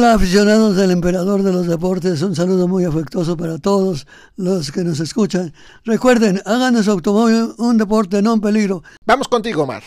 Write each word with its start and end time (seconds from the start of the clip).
Hola 0.00 0.14
aficionados 0.14 0.76
del 0.76 0.92
Emperador 0.92 1.42
de 1.42 1.52
los 1.52 1.66
Deportes, 1.66 2.22
un 2.22 2.34
saludo 2.34 2.66
muy 2.66 2.86
afectuoso 2.86 3.36
para 3.36 3.58
todos 3.58 4.06
los 4.34 4.72
que 4.72 4.82
nos 4.82 4.98
escuchan. 4.98 5.52
Recuerden, 5.84 6.40
hagan 6.46 6.72
de 6.72 6.82
su 6.82 6.90
automóvil 6.90 7.52
un 7.58 7.76
deporte 7.76 8.22
no 8.22 8.32
en 8.32 8.40
peligro. 8.40 8.82
Vamos 9.04 9.28
contigo, 9.28 9.64
Omar. 9.64 9.82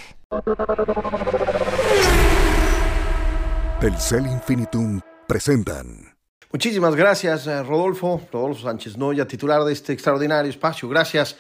Telcel 3.82 4.28
Infinitum 4.28 5.02
presentan. 5.28 6.14
Muchísimas 6.52 6.96
gracias, 6.96 7.48
eh, 7.48 7.64
Rodolfo, 7.64 8.22
Rodolfo 8.32 8.62
Sánchez 8.62 8.96
Noya, 8.96 9.28
titular 9.28 9.64
de 9.64 9.74
este 9.74 9.94
extraordinario 9.94 10.52
espacio. 10.52 10.88
Gracias 10.90 11.38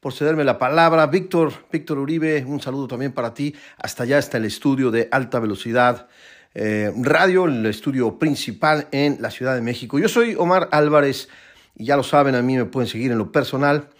por 0.00 0.12
cederme 0.12 0.42
la 0.42 0.58
palabra. 0.58 1.06
Víctor, 1.06 1.52
Víctor 1.70 2.00
Uribe, 2.00 2.44
un 2.44 2.60
saludo 2.60 2.88
también 2.88 3.12
para 3.12 3.32
ti. 3.32 3.54
Hasta 3.78 4.02
allá 4.02 4.18
está 4.18 4.38
el 4.38 4.46
estudio 4.46 4.90
de 4.90 5.08
alta 5.12 5.38
velocidad 5.38 6.08
eh, 6.58 6.90
radio, 6.96 7.44
el 7.44 7.66
estudio 7.66 8.18
principal 8.18 8.88
en 8.90 9.18
la 9.20 9.30
Ciudad 9.30 9.54
de 9.54 9.60
México. 9.60 9.98
Yo 9.98 10.08
soy 10.08 10.34
Omar 10.36 10.70
Álvarez 10.72 11.28
y 11.74 11.84
ya 11.84 11.98
lo 11.98 12.02
saben, 12.02 12.34
a 12.34 12.40
mí 12.40 12.56
me 12.56 12.64
pueden 12.64 12.88
seguir 12.88 13.12
en 13.12 13.18
lo 13.18 13.30
personal 13.30 13.90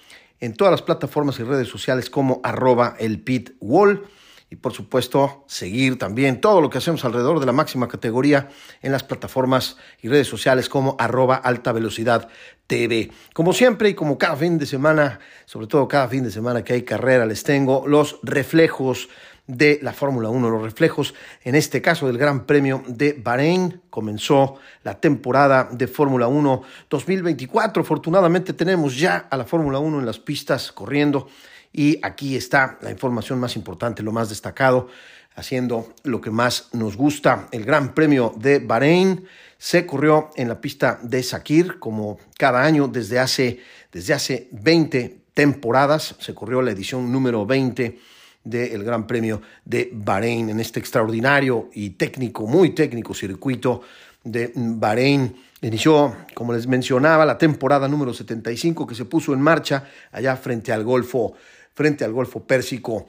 en 0.40 0.54
todas 0.54 0.70
las 0.70 0.80
plataformas 0.80 1.38
y 1.38 1.42
redes 1.42 1.68
sociales 1.68 2.08
como 2.08 2.40
arroba 2.42 2.96
el 2.98 3.20
pit 3.20 3.50
wall 3.60 4.06
y 4.48 4.56
por 4.56 4.72
supuesto 4.72 5.44
seguir 5.48 5.98
también 5.98 6.40
todo 6.40 6.62
lo 6.62 6.70
que 6.70 6.78
hacemos 6.78 7.04
alrededor 7.04 7.40
de 7.40 7.46
la 7.46 7.52
máxima 7.52 7.88
categoría 7.88 8.48
en 8.80 8.90
las 8.90 9.02
plataformas 9.02 9.76
y 10.00 10.08
redes 10.08 10.26
sociales 10.26 10.70
como 10.70 10.96
arroba 10.98 11.36
alta 11.36 11.72
velocidad 11.72 12.28
TV. 12.66 13.10
Como 13.34 13.52
siempre 13.52 13.90
y 13.90 13.94
como 13.94 14.16
cada 14.16 14.36
fin 14.36 14.56
de 14.56 14.64
semana, 14.64 15.20
sobre 15.44 15.66
todo 15.66 15.86
cada 15.88 16.08
fin 16.08 16.24
de 16.24 16.30
semana 16.30 16.64
que 16.64 16.72
hay 16.72 16.82
carrera, 16.82 17.26
les 17.26 17.42
tengo 17.42 17.86
los 17.86 18.18
reflejos 18.22 19.10
de 19.46 19.78
la 19.82 19.92
Fórmula 19.92 20.28
1, 20.28 20.50
los 20.50 20.62
reflejos 20.62 21.14
en 21.44 21.54
este 21.54 21.80
caso 21.80 22.06
del 22.06 22.18
Gran 22.18 22.46
Premio 22.46 22.82
de 22.86 23.12
Bahrein. 23.12 23.80
Comenzó 23.90 24.56
la 24.82 25.00
temporada 25.00 25.68
de 25.70 25.86
Fórmula 25.86 26.26
1 26.26 26.62
2024. 26.90 27.82
Afortunadamente 27.82 28.52
tenemos 28.52 28.98
ya 28.98 29.28
a 29.30 29.36
la 29.36 29.44
Fórmula 29.44 29.78
1 29.78 30.00
en 30.00 30.06
las 30.06 30.18
pistas 30.18 30.72
corriendo 30.72 31.28
y 31.72 31.98
aquí 32.02 32.36
está 32.36 32.78
la 32.80 32.90
información 32.90 33.38
más 33.38 33.54
importante, 33.56 34.02
lo 34.02 34.12
más 34.12 34.28
destacado, 34.28 34.88
haciendo 35.34 35.92
lo 36.02 36.20
que 36.20 36.30
más 36.30 36.70
nos 36.72 36.96
gusta. 36.96 37.48
El 37.52 37.64
Gran 37.64 37.94
Premio 37.94 38.32
de 38.36 38.58
Bahrein 38.58 39.26
se 39.58 39.86
corrió 39.86 40.30
en 40.36 40.48
la 40.48 40.60
pista 40.60 40.98
de 41.02 41.22
Sakir 41.22 41.78
como 41.78 42.18
cada 42.38 42.64
año 42.64 42.88
desde 42.88 43.18
hace, 43.18 43.60
desde 43.92 44.14
hace 44.14 44.48
20 44.52 45.20
temporadas. 45.34 46.16
Se 46.18 46.34
corrió 46.34 46.62
la 46.62 46.72
edición 46.72 47.12
número 47.12 47.46
20 47.46 48.15
del 48.46 48.84
Gran 48.84 49.06
Premio 49.06 49.42
de 49.64 49.90
Bahrein 49.92 50.48
en 50.50 50.60
este 50.60 50.78
extraordinario 50.78 51.68
y 51.74 51.90
técnico, 51.90 52.46
muy 52.46 52.70
técnico 52.70 53.12
circuito 53.12 53.82
de 54.22 54.52
Bahrein. 54.54 55.36
Inició, 55.62 56.14
como 56.32 56.52
les 56.52 56.68
mencionaba, 56.68 57.26
la 57.26 57.38
temporada 57.38 57.88
número 57.88 58.14
75 58.14 58.86
que 58.86 58.94
se 58.94 59.04
puso 59.04 59.32
en 59.32 59.40
marcha 59.40 59.84
allá 60.12 60.36
frente 60.36 60.72
al 60.72 60.84
Golfo, 60.84 61.34
frente 61.74 62.04
al 62.04 62.12
Golfo 62.12 62.44
Pérsico. 62.44 63.06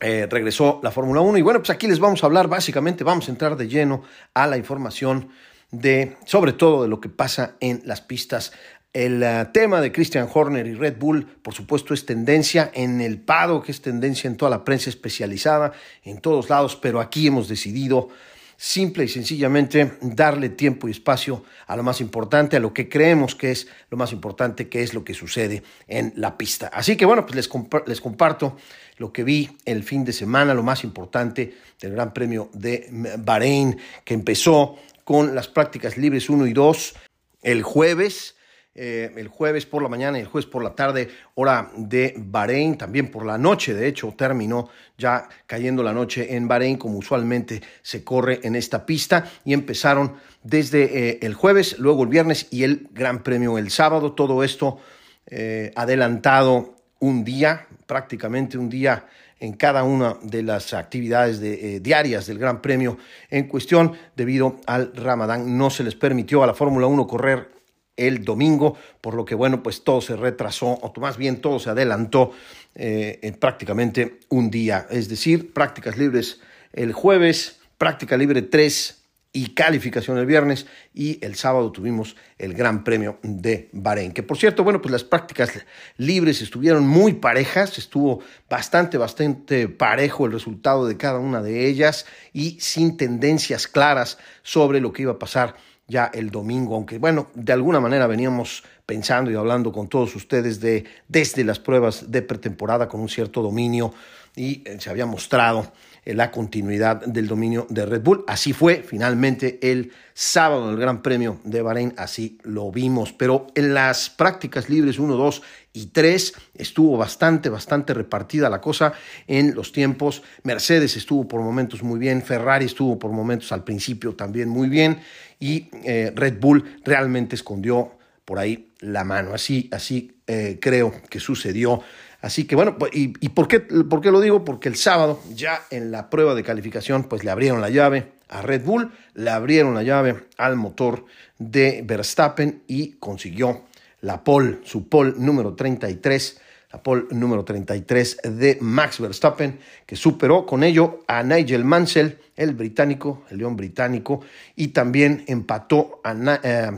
Eh, 0.00 0.26
regresó 0.28 0.80
la 0.82 0.90
Fórmula 0.90 1.20
1 1.20 1.38
y 1.38 1.42
bueno, 1.42 1.60
pues 1.60 1.70
aquí 1.70 1.86
les 1.86 2.00
vamos 2.00 2.22
a 2.22 2.26
hablar 2.26 2.48
básicamente, 2.48 3.04
vamos 3.04 3.28
a 3.28 3.30
entrar 3.30 3.56
de 3.56 3.68
lleno 3.68 4.02
a 4.34 4.46
la 4.46 4.56
información 4.56 5.28
de, 5.70 6.16
sobre 6.24 6.52
todo 6.52 6.82
de 6.82 6.88
lo 6.88 7.00
que 7.00 7.08
pasa 7.08 7.56
en 7.60 7.82
las 7.84 8.00
pistas 8.00 8.52
el 8.92 9.22
eh, 9.22 9.46
tema 9.52 9.80
de 9.80 9.90
Christian 9.90 10.28
Horner 10.32 10.66
y 10.66 10.74
Red 10.74 10.96
Bull, 10.98 11.24
por 11.42 11.54
supuesto, 11.54 11.94
es 11.94 12.04
tendencia 12.04 12.70
en 12.74 13.00
el 13.00 13.18
PADO, 13.18 13.62
que 13.62 13.72
es 13.72 13.80
tendencia 13.80 14.28
en 14.28 14.36
toda 14.36 14.50
la 14.50 14.64
prensa 14.64 14.90
especializada, 14.90 15.72
en 16.04 16.20
todos 16.20 16.50
lados, 16.50 16.76
pero 16.76 17.00
aquí 17.00 17.26
hemos 17.26 17.48
decidido 17.48 18.10
simple 18.56 19.04
y 19.04 19.08
sencillamente 19.08 19.94
darle 20.02 20.50
tiempo 20.50 20.86
y 20.86 20.92
espacio 20.92 21.42
a 21.66 21.74
lo 21.74 21.82
más 21.82 22.00
importante, 22.00 22.56
a 22.56 22.60
lo 22.60 22.72
que 22.72 22.88
creemos 22.88 23.34
que 23.34 23.50
es 23.50 23.66
lo 23.90 23.96
más 23.96 24.12
importante, 24.12 24.68
que 24.68 24.82
es 24.82 24.94
lo 24.94 25.02
que 25.02 25.14
sucede 25.14 25.64
en 25.88 26.12
la 26.16 26.38
pista. 26.38 26.68
Así 26.68 26.96
que 26.96 27.04
bueno, 27.04 27.26
pues 27.26 27.34
les, 27.34 27.50
les 27.86 28.00
comparto 28.00 28.56
lo 28.98 29.12
que 29.12 29.24
vi 29.24 29.50
el 29.64 29.82
fin 29.82 30.04
de 30.04 30.12
semana, 30.12 30.54
lo 30.54 30.62
más 30.62 30.84
importante 30.84 31.56
del 31.80 31.92
Gran 31.92 32.12
Premio 32.12 32.50
de 32.52 32.88
Bahrein, 33.18 33.78
que 34.04 34.14
empezó 34.14 34.76
con 35.02 35.34
las 35.34 35.48
prácticas 35.48 35.96
libres 35.96 36.30
1 36.30 36.46
y 36.46 36.52
2 36.52 36.94
el 37.42 37.62
jueves 37.64 38.36
eh, 38.74 39.12
el 39.16 39.28
jueves 39.28 39.66
por 39.66 39.82
la 39.82 39.90
mañana 39.90 40.16
y 40.16 40.22
el 40.22 40.28
jueves 40.28 40.48
por 40.48 40.64
la 40.64 40.74
tarde, 40.74 41.10
hora 41.34 41.70
de 41.76 42.14
Bahrein, 42.16 42.78
también 42.78 43.10
por 43.10 43.26
la 43.26 43.36
noche, 43.36 43.74
de 43.74 43.86
hecho, 43.86 44.14
terminó 44.16 44.70
ya 44.96 45.28
cayendo 45.46 45.82
la 45.82 45.92
noche 45.92 46.34
en 46.34 46.48
Bahrein, 46.48 46.78
como 46.78 46.96
usualmente 46.96 47.60
se 47.82 48.02
corre 48.02 48.40
en 48.42 48.56
esta 48.56 48.86
pista, 48.86 49.30
y 49.44 49.52
empezaron 49.52 50.14
desde 50.42 50.84
eh, 50.84 51.18
el 51.20 51.34
jueves, 51.34 51.78
luego 51.78 52.04
el 52.04 52.08
viernes 52.08 52.46
y 52.50 52.64
el 52.64 52.88
Gran 52.92 53.22
Premio 53.22 53.58
el 53.58 53.70
sábado, 53.70 54.14
todo 54.14 54.42
esto 54.42 54.78
eh, 55.26 55.70
adelantado 55.76 56.76
un 56.98 57.24
día, 57.24 57.66
prácticamente 57.86 58.56
un 58.56 58.70
día 58.70 59.04
en 59.38 59.52
cada 59.52 59.84
una 59.84 60.16
de 60.22 60.42
las 60.44 60.72
actividades 60.72 61.42
diarias 61.82 62.26
del 62.26 62.38
Gran 62.38 62.62
Premio 62.62 62.96
en 63.28 63.48
cuestión 63.48 63.92
debido 64.16 64.60
al 64.66 64.94
Ramadán. 64.94 65.58
No 65.58 65.68
se 65.68 65.82
les 65.82 65.96
permitió 65.96 66.44
a 66.44 66.46
la 66.46 66.54
Fórmula 66.54 66.86
1 66.86 67.06
correr 67.08 67.61
el 67.96 68.24
domingo, 68.24 68.76
por 69.00 69.14
lo 69.14 69.24
que 69.24 69.34
bueno, 69.34 69.62
pues 69.62 69.84
todo 69.84 70.00
se 70.00 70.16
retrasó, 70.16 70.68
o 70.68 70.92
más 71.00 71.16
bien 71.16 71.40
todo 71.40 71.58
se 71.58 71.70
adelantó 71.70 72.32
eh, 72.74 73.18
en 73.22 73.34
prácticamente 73.34 74.20
un 74.28 74.50
día, 74.50 74.86
es 74.90 75.08
decir, 75.08 75.52
prácticas 75.52 75.98
libres 75.98 76.40
el 76.72 76.92
jueves, 76.92 77.60
práctica 77.76 78.16
libre 78.16 78.42
3 78.42 79.02
y 79.34 79.54
calificación 79.54 80.18
el 80.18 80.26
viernes 80.26 80.66
y 80.92 81.24
el 81.24 81.36
sábado 81.36 81.72
tuvimos 81.72 82.16
el 82.36 82.52
Gran 82.52 82.84
Premio 82.84 83.18
de 83.22 83.70
Bahrein. 83.72 84.12
Que 84.12 84.22
por 84.22 84.36
cierto, 84.36 84.62
bueno, 84.62 84.82
pues 84.82 84.92
las 84.92 85.04
prácticas 85.04 85.50
libres 85.96 86.42
estuvieron 86.42 86.86
muy 86.86 87.14
parejas, 87.14 87.78
estuvo 87.78 88.20
bastante, 88.50 88.98
bastante 88.98 89.68
parejo 89.68 90.26
el 90.26 90.32
resultado 90.32 90.86
de 90.86 90.98
cada 90.98 91.18
una 91.18 91.40
de 91.40 91.66
ellas 91.66 92.04
y 92.34 92.58
sin 92.60 92.96
tendencias 92.98 93.66
claras 93.68 94.18
sobre 94.42 94.80
lo 94.80 94.92
que 94.92 95.02
iba 95.02 95.12
a 95.12 95.18
pasar 95.18 95.56
ya 95.92 96.10
el 96.12 96.30
domingo, 96.30 96.74
aunque 96.74 96.98
bueno, 96.98 97.28
de 97.34 97.52
alguna 97.52 97.78
manera 97.78 98.06
veníamos 98.06 98.64
pensando 98.92 99.30
y 99.30 99.34
hablando 99.36 99.72
con 99.72 99.88
todos 99.88 100.14
ustedes 100.14 100.60
de 100.60 100.84
desde 101.08 101.44
las 101.44 101.58
pruebas 101.58 102.10
de 102.10 102.20
pretemporada 102.20 102.88
con 102.88 103.00
un 103.00 103.08
cierto 103.08 103.40
dominio 103.40 103.94
y 104.36 104.62
eh, 104.66 104.76
se 104.80 104.90
había 104.90 105.06
mostrado 105.06 105.72
eh, 106.04 106.12
la 106.12 106.30
continuidad 106.30 107.02
del 107.06 107.26
dominio 107.26 107.66
de 107.70 107.86
Red 107.86 108.02
Bull. 108.02 108.22
Así 108.26 108.52
fue 108.52 108.84
finalmente 108.86 109.58
el 109.62 109.92
sábado 110.12 110.68
del 110.68 110.76
Gran 110.76 111.00
Premio 111.00 111.40
de 111.44 111.62
Bahrein, 111.62 111.94
así 111.96 112.36
lo 112.42 112.70
vimos. 112.70 113.14
Pero 113.14 113.46
en 113.54 113.72
las 113.72 114.10
prácticas 114.10 114.68
libres 114.68 114.98
1, 114.98 115.16
2 115.16 115.42
y 115.72 115.86
3 115.86 116.34
estuvo 116.58 116.98
bastante, 116.98 117.48
bastante 117.48 117.94
repartida 117.94 118.50
la 118.50 118.60
cosa 118.60 118.92
en 119.26 119.54
los 119.54 119.72
tiempos. 119.72 120.22
Mercedes 120.42 120.98
estuvo 120.98 121.26
por 121.26 121.40
momentos 121.40 121.82
muy 121.82 121.98
bien, 121.98 122.20
Ferrari 122.20 122.66
estuvo 122.66 122.98
por 122.98 123.10
momentos 123.10 123.52
al 123.52 123.64
principio 123.64 124.14
también 124.14 124.50
muy 124.50 124.68
bien 124.68 125.00
y 125.40 125.70
eh, 125.82 126.12
Red 126.14 126.40
Bull 126.40 126.78
realmente 126.84 127.36
escondió 127.36 127.92
por 128.24 128.38
ahí 128.38 128.71
la 128.82 129.04
mano. 129.04 129.32
Así, 129.32 129.68
así 129.72 130.20
eh, 130.26 130.58
creo 130.60 130.92
que 131.08 131.18
sucedió. 131.18 131.80
Así 132.20 132.44
que 132.44 132.54
bueno, 132.54 132.76
pues, 132.78 132.92
¿y, 132.94 133.08
por, 133.30 133.48
qué, 133.48 133.60
por 133.60 134.00
qué 134.00 134.10
lo 134.10 134.20
digo? 134.20 134.44
Porque 134.44 134.68
el 134.68 134.76
sábado, 134.76 135.20
ya 135.34 135.62
en 135.70 135.90
la 135.90 136.10
prueba 136.10 136.34
de 136.34 136.44
calificación, 136.44 137.04
pues 137.04 137.24
le 137.24 137.30
abrieron 137.30 137.60
la 137.60 137.70
llave 137.70 138.12
a 138.28 138.42
Red 138.42 138.64
Bull, 138.64 138.92
le 139.14 139.30
abrieron 139.30 139.74
la 139.74 139.82
llave 139.82 140.26
al 140.36 140.56
motor 140.56 141.06
de 141.38 141.82
Verstappen 141.84 142.62
y 142.66 142.92
consiguió 142.92 143.62
la 144.02 144.22
pole, 144.22 144.58
su 144.64 144.88
pole 144.88 145.14
número 145.16 145.54
33 145.54 146.40
la 146.72 146.82
pole 146.82 147.04
número 147.10 147.44
33 147.44 148.20
de 148.24 148.56
Max 148.60 148.98
Verstappen, 148.98 149.58
que 149.84 149.94
superó 149.94 150.46
con 150.46 150.64
ello 150.64 151.00
a 151.06 151.22
Nigel 151.22 151.64
Mansell, 151.64 152.18
el 152.34 152.54
británico, 152.54 153.24
el 153.28 153.38
león 153.38 153.56
británico, 153.56 154.22
y 154.56 154.68
también 154.68 155.24
empató 155.26 156.00
eh, 156.42 156.70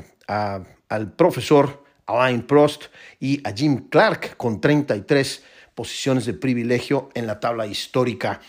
al 0.89 1.13
profesor 1.13 1.84
Alain 2.07 2.43
Prost 2.43 2.85
y 3.21 3.41
a 3.47 3.53
Jim 3.53 3.89
Clark 3.89 4.37
con 4.37 4.61
33 4.61 5.45
posiciones 5.75 6.27
de 6.27 6.35
privilegio 6.35 7.09
en 7.15 7.27
la 7.27 7.41
tabla 7.41 7.67
histórica. 7.67 8.43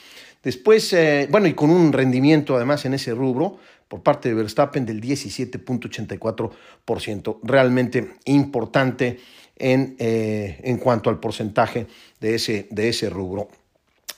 Después, 0.44 0.92
eh, 0.94 1.28
bueno, 1.32 1.48
y 1.48 1.54
con 1.54 1.72
un 1.72 1.92
rendimiento 1.92 2.56
además 2.56 2.86
en 2.86 2.94
ese 2.94 3.16
rubro 3.16 3.58
por 3.88 4.04
parte 4.04 4.30
de 4.30 4.36
Verstappen 4.36 4.86
del 4.86 5.02
17.84%, 5.02 7.40
realmente 7.44 8.14
importante 8.26 9.20
en, 9.58 9.96
eh, 10.00 10.60
en 10.64 10.78
cuanto 10.78 11.10
al 11.10 11.20
porcentaje 11.20 11.88
de 12.20 12.36
ese, 12.36 12.68
de 12.70 12.90
ese 12.90 13.10
rubro. 13.10 13.48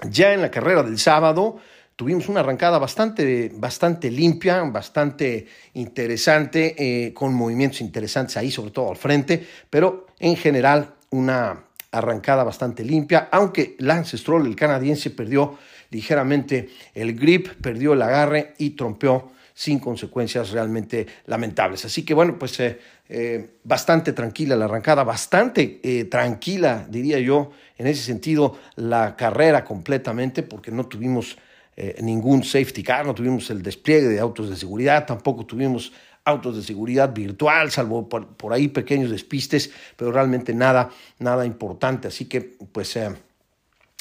Ya 0.10 0.34
en 0.34 0.42
la 0.42 0.52
carrera 0.52 0.84
del 0.84 1.00
sábado 1.00 1.60
tuvimos 1.98 2.30
una 2.30 2.42
arrancada 2.42 2.78
bastante, 2.78 3.52
bastante 3.56 4.12
limpia, 4.12 4.62
bastante 4.62 5.48
interesante, 5.74 6.76
eh, 6.78 7.12
con 7.12 7.34
movimientos 7.34 7.82
interesantes 7.82 8.38
ahí, 8.38 8.52
sobre 8.52 8.72
todo 8.72 8.92
al 8.92 8.98
frente, 8.98 9.46
pero 9.70 10.06
en 10.20 10.38
general 10.38 10.94
una 11.10 11.66
arrancada 11.92 12.44
bastante 12.44 12.86
limpia, 12.86 13.30
aunque 13.32 13.76
Lance 13.80 14.16
Stroll, 14.16 14.46
el 14.46 14.56
canadiense, 14.56 15.10
perdió 15.10 15.58
ligeramente 15.90 16.70
el 16.94 17.16
grip, 17.16 17.50
perdió 17.62 17.94
el 17.94 18.02
agarre 18.04 18.54
y 18.60 18.72
trompeó 18.72 19.32
sin 19.56 19.80
consecuencias 19.80 20.52
realmente 20.52 21.08
lamentables. 21.26 21.84
Así 21.84 22.06
que 22.06 22.14
bueno, 22.14 22.38
pues 22.38 22.60
eh, 22.60 22.80
eh, 23.10 23.58
bastante 23.64 24.14
tranquila 24.14 24.56
la 24.56 24.66
arrancada, 24.66 25.04
bastante 25.04 26.06
tranquila, 26.12 26.86
diría 26.88 27.18
yo, 27.18 27.50
en 27.76 27.88
ese 27.88 28.04
sentido, 28.04 28.56
la 28.76 29.16
carrera 29.16 29.64
completamente, 29.64 30.44
porque 30.44 30.70
no 30.70 30.86
tuvimos 30.86 31.38
eh, 31.80 31.96
ningún 32.02 32.44
safety 32.44 32.82
car, 32.82 33.06
no 33.06 33.14
tuvimos 33.14 33.52
el 33.52 33.62
despliegue 33.62 34.08
de 34.08 34.20
autos 34.20 34.50
de 34.50 34.56
seguridad, 34.56 35.06
tampoco 35.06 35.46
tuvimos 35.46 35.94
autos 36.26 36.56
de 36.56 36.64
seguridad 36.64 37.14
virtual, 37.14 37.70
salvo 37.70 38.10
por, 38.10 38.52
ahí 38.52 38.68
pequeños 38.68 39.12
despistes, 39.12 39.70
pero 39.96 40.12
realmente 40.12 40.56
nada, 40.56 40.90
nada 41.20 41.46
importante. 41.46 42.08
Así 42.08 42.26
que, 42.26 42.42
pues, 42.42 42.96
eh, 42.96 43.12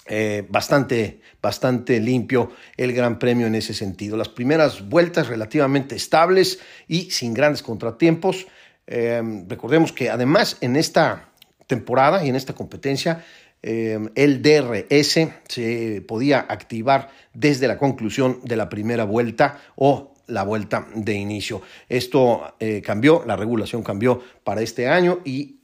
eh, 0.07 0.47
bastante, 0.49 1.21
bastante 1.43 2.01
limpio 2.01 2.51
el 2.79 2.95
Gran 2.95 3.19
Premio 3.19 3.47
en 3.47 3.55
ese 3.55 3.75
sentido. 3.75 4.17
Las 4.17 4.31
primeras 4.31 4.89
vueltas 4.89 5.29
relativamente 5.29 5.97
estables 5.97 6.61
y 6.89 7.11
sin 7.11 7.35
grandes 7.35 7.63
contratiempos. 7.63 8.47
recordemos 8.87 9.93
que 9.93 10.09
además 10.09 10.57
en 10.63 10.77
esta 10.77 11.29
temporada 11.67 12.25
y 12.25 12.29
en 12.31 12.37
esta 12.37 12.55
competencia 12.55 13.25
Em, 13.63 14.11
el 14.15 14.43
DRS 14.43 15.29
se 15.49 16.05
podía 16.07 16.47
activar 16.49 17.11
desde 17.35 17.67
la 17.67 17.79
conclusión 17.79 18.41
de 18.45 18.57
la 18.57 18.69
primera 18.69 19.05
vuelta 19.05 19.59
o 19.75 20.15
la 20.29 20.43
vuelta 20.43 20.87
de 20.95 21.15
inicio. 21.15 21.63
Esto 21.89 22.55
eh, 22.61 22.83
cambió, 22.85 23.25
la 23.27 23.37
regulación 23.37 23.83
cambió 23.83 24.23
para 24.45 24.61
este 24.61 24.89
año 24.89 25.21
y 25.25 25.57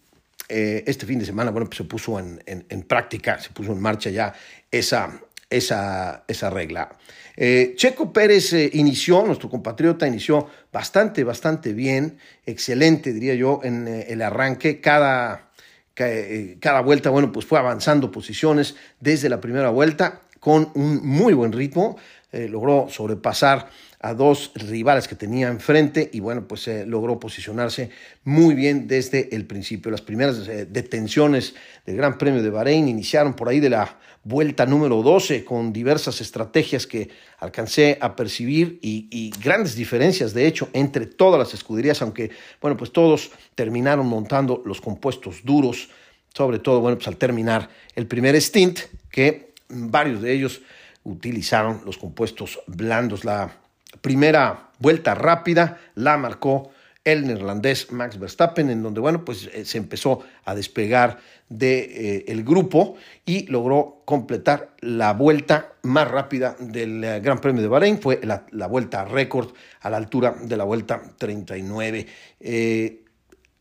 eh, 0.49 0.85
este 0.87 1.07
fin 1.07 1.19
de 1.19 1.25
semana, 1.25 1.51
bueno, 1.51 1.67
pues 1.67 1.79
se 1.79 1.85
puso 1.85 2.19
en, 2.19 2.83
práctica, 2.83 3.39
se 3.39 3.51
puso 3.51 3.73
en 3.73 3.81
marcha 3.81 4.11
ya 4.11 4.35
esa, 4.71 5.21
esa, 5.49 6.25
esa 6.27 6.51
regla. 6.51 6.91
Eh, 7.37 7.75
Checo 7.77 8.13
Pérez 8.13 8.53
inició, 8.75 9.25
nuestro 9.25 9.49
compatriota 9.49 10.07
inició 10.07 10.49
bastante, 10.73 11.25
bastante 11.25 11.73
bien, 11.73 12.19
excelente, 12.45 13.13
diría 13.13 13.35
yo, 13.35 13.61
en 13.63 13.89
el 13.89 14.21
arranque. 14.23 14.81
Cada 14.81 15.52
cada 15.95 16.81
vuelta, 16.81 17.11
bueno, 17.11 17.33
pues 17.33 17.47
fue 17.47 17.59
avanzando 17.59 18.11
posiciones 18.11 18.77
desde 19.01 19.29
la 19.29 19.41
primera 19.41 19.71
vuelta 19.71 20.23
con 20.41 20.71
un 20.75 21.07
muy 21.07 21.35
buen 21.35 21.53
ritmo, 21.53 21.97
eh, 22.33 22.49
logró 22.49 22.89
sobrepasar 22.89 23.69
a 24.01 24.15
dos 24.15 24.51
rivales 24.55 25.07
que 25.07 25.15
tenía 25.15 25.49
enfrente 25.49 26.11
y 26.13 26.19
bueno, 26.19 26.49
pues 26.49 26.67
eh, 26.67 26.85
logró 26.87 27.21
posicionarse 27.21 27.91
muy 28.25 28.55
bien 28.55 28.89
desde 28.89 29.35
el 29.37 29.47
principio. 29.47 29.93
Las 29.93 30.01
primeras 30.01 30.47
detenciones 30.47 31.55
del 31.87 31.97
Gran 31.97 32.19
Premio 32.19 32.43
de 32.43 32.51
Bahrein 32.51 32.89
iniciaron 32.89 33.35
por 33.35 33.49
ahí 33.49 33.61
de 33.61 33.71
la 33.71 33.99
vuelta 34.25 34.67
número 34.67 35.03
12 35.03 35.45
con 35.45 35.73
diversas 35.73 36.21
estrategias 36.21 36.87
que 36.87 37.11
alcancé 37.39 37.99
a 38.01 38.15
percibir 38.15 38.79
y, 38.83 39.33
grandes 39.43 39.75
diferencias 39.75 40.33
de 40.33 40.47
hecho 40.47 40.69
entre 40.73 41.07
todas 41.07 41.39
las 41.39 41.55
escuderías, 41.55 42.03
aunque 42.03 42.31
bueno, 42.61 42.77
pues 42.77 42.93
todos 42.93 43.31
terminaron 43.55 44.07
montando 44.07 44.63
los 44.65 44.81
compuestos 44.81 45.45
duros, 45.45 45.91
sobre 46.35 46.59
todo 46.59 46.81
bueno, 46.81 46.97
pues 46.97 47.09
al 47.09 47.17
terminar 47.17 47.69
el 47.97 48.07
primer 48.07 48.41
stint 48.41 48.81
que 49.11 49.53
varios 49.69 50.23
de 50.23 50.33
ellos 50.33 50.61
utilizaron 51.05 51.83
los 51.85 51.99
compuestos 51.99 52.61
blandos. 52.67 53.25
La 53.25 53.59
primera 54.01 54.71
vuelta 54.79 55.15
rápida 55.15 55.81
la 55.95 56.17
marcó 56.17 56.71
el 57.05 57.27
neerlandés 57.27 57.91
Max 57.91 58.19
Verstappen, 58.19 58.71
en 58.71 58.83
donde, 58.83 59.01
bueno, 59.01 59.25
pues 59.25 59.51
eh, 59.53 59.65
se 59.65 59.79
empezó 59.79 60.21
a 60.45 60.55
despegar 60.55 61.19
del 61.49 61.59
de, 61.89 62.25
eh, 62.27 62.43
grupo 62.43 62.97
y 63.27 63.47
logró 63.47 64.03
completar 64.05 64.75
la 64.81 65.13
vuelta 65.13 65.75
más 65.83 66.09
rápida 66.09 66.57
del 66.59 67.03
eh, 67.03 67.21
Gran 67.21 67.41
Premio 67.41 67.63
de 67.63 67.69
Bahrein. 67.69 68.01
Fue 68.01 68.21
la, 68.23 68.67
vuelta 68.69 69.05
récord 69.05 69.53
a 69.81 69.91
la 69.91 69.97
altura 69.97 70.37
de 70.41 70.57
la 70.57 70.65
vuelta 70.65 71.03
39. 71.19 72.07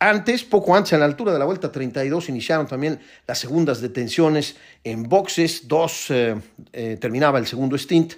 Antes, 0.02 0.44
poco 0.44 0.76
antes, 0.76 0.94
a 0.94 0.98
la 0.98 1.06
altura 1.06 1.32
de 1.32 1.40
la 1.40 1.46
vuelta 1.46 1.72
32, 1.72 2.30
iniciaron 2.30 2.68
también 2.68 3.00
las 3.28 3.38
segundas 3.40 3.82
detenciones 3.82 4.58
en 4.84 5.04
boxes. 5.04 5.68
Dos, 5.68 6.12
terminaba 7.00 7.38
el 7.38 7.46
segundo 7.46 7.78
stint. 7.78 8.16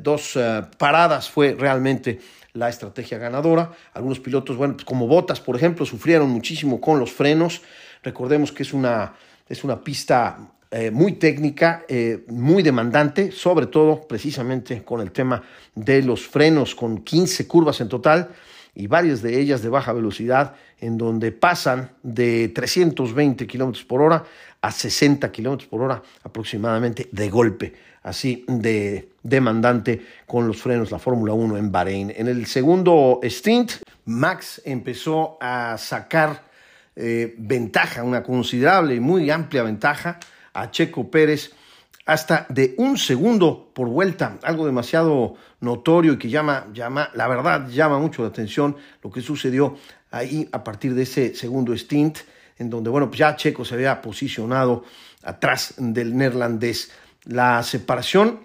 dos 0.00 0.38
paradas 0.78 1.28
fue 1.28 1.54
realmente 1.58 2.18
la 2.54 2.68
estrategia 2.68 3.18
ganadora. 3.18 3.70
Algunos 3.92 4.18
pilotos, 4.18 4.56
bueno, 4.56 4.74
pues 4.74 4.84
como 4.84 5.06
Botas, 5.06 5.40
por 5.40 5.56
ejemplo, 5.56 5.84
sufrieron 5.84 6.30
muchísimo 6.30 6.80
con 6.80 6.98
los 6.98 7.12
frenos. 7.12 7.60
Recordemos 8.02 8.50
que 8.50 8.62
es 8.62 8.72
una, 8.72 9.14
es 9.48 9.62
una 9.62 9.82
pista 9.84 10.38
eh, 10.70 10.90
muy 10.90 11.12
técnica, 11.12 11.84
eh, 11.88 12.24
muy 12.28 12.62
demandante, 12.62 13.32
sobre 13.32 13.66
todo 13.66 14.06
precisamente 14.06 14.82
con 14.84 15.00
el 15.00 15.10
tema 15.10 15.42
de 15.74 16.02
los 16.02 16.26
frenos, 16.26 16.74
con 16.74 17.02
15 17.02 17.46
curvas 17.46 17.80
en 17.80 17.88
total 17.88 18.30
y 18.80 18.86
varias 18.86 19.20
de 19.22 19.38
ellas 19.38 19.62
de 19.62 19.68
baja 19.68 19.92
velocidad, 19.92 20.54
en 20.78 20.96
donde 20.96 21.32
pasan 21.32 21.90
de 22.02 22.48
320 22.48 23.46
kilómetros 23.46 23.84
por 23.84 24.00
hora 24.00 24.24
a 24.62 24.72
60 24.72 25.30
kilómetros 25.30 25.68
por 25.68 25.82
hora 25.82 26.02
aproximadamente 26.24 27.08
de 27.12 27.28
golpe 27.28 27.74
así 28.02 28.44
de 28.48 29.10
demandante 29.22 30.00
con 30.26 30.46
los 30.46 30.56
frenos 30.56 30.90
la 30.90 30.98
Fórmula 30.98 31.32
1 31.32 31.56
en 31.58 31.70
Bahrein. 31.70 32.12
En 32.16 32.28
el 32.28 32.46
segundo 32.46 33.20
stint, 33.24 33.72
Max 34.06 34.62
empezó 34.64 35.36
a 35.40 35.76
sacar 35.78 36.44
eh, 36.96 37.34
ventaja, 37.38 38.02
una 38.02 38.22
considerable 38.22 38.94
y 38.94 39.00
muy 39.00 39.30
amplia 39.30 39.62
ventaja 39.62 40.18
a 40.52 40.70
Checo 40.70 41.10
Pérez 41.10 41.52
hasta 42.10 42.44
de 42.48 42.74
un 42.76 42.98
segundo 42.98 43.70
por 43.72 43.88
vuelta, 43.88 44.36
algo 44.42 44.66
demasiado 44.66 45.36
notorio 45.60 46.14
y 46.14 46.18
que 46.18 46.28
llama, 46.28 46.66
llama, 46.72 47.08
la 47.14 47.28
verdad, 47.28 47.68
llama 47.68 48.00
mucho 48.00 48.22
la 48.22 48.28
atención 48.30 48.74
lo 49.00 49.12
que 49.12 49.20
sucedió 49.20 49.76
ahí 50.10 50.48
a 50.50 50.64
partir 50.64 50.92
de 50.96 51.04
ese 51.04 51.36
segundo 51.36 51.72
stint, 51.72 52.18
en 52.58 52.68
donde, 52.68 52.90
bueno, 52.90 53.06
pues 53.06 53.20
ya 53.20 53.36
Checo 53.36 53.64
se 53.64 53.76
había 53.76 54.02
posicionado 54.02 54.82
atrás 55.22 55.74
del 55.78 56.16
neerlandés. 56.16 56.90
La 57.26 57.62
separación 57.62 58.40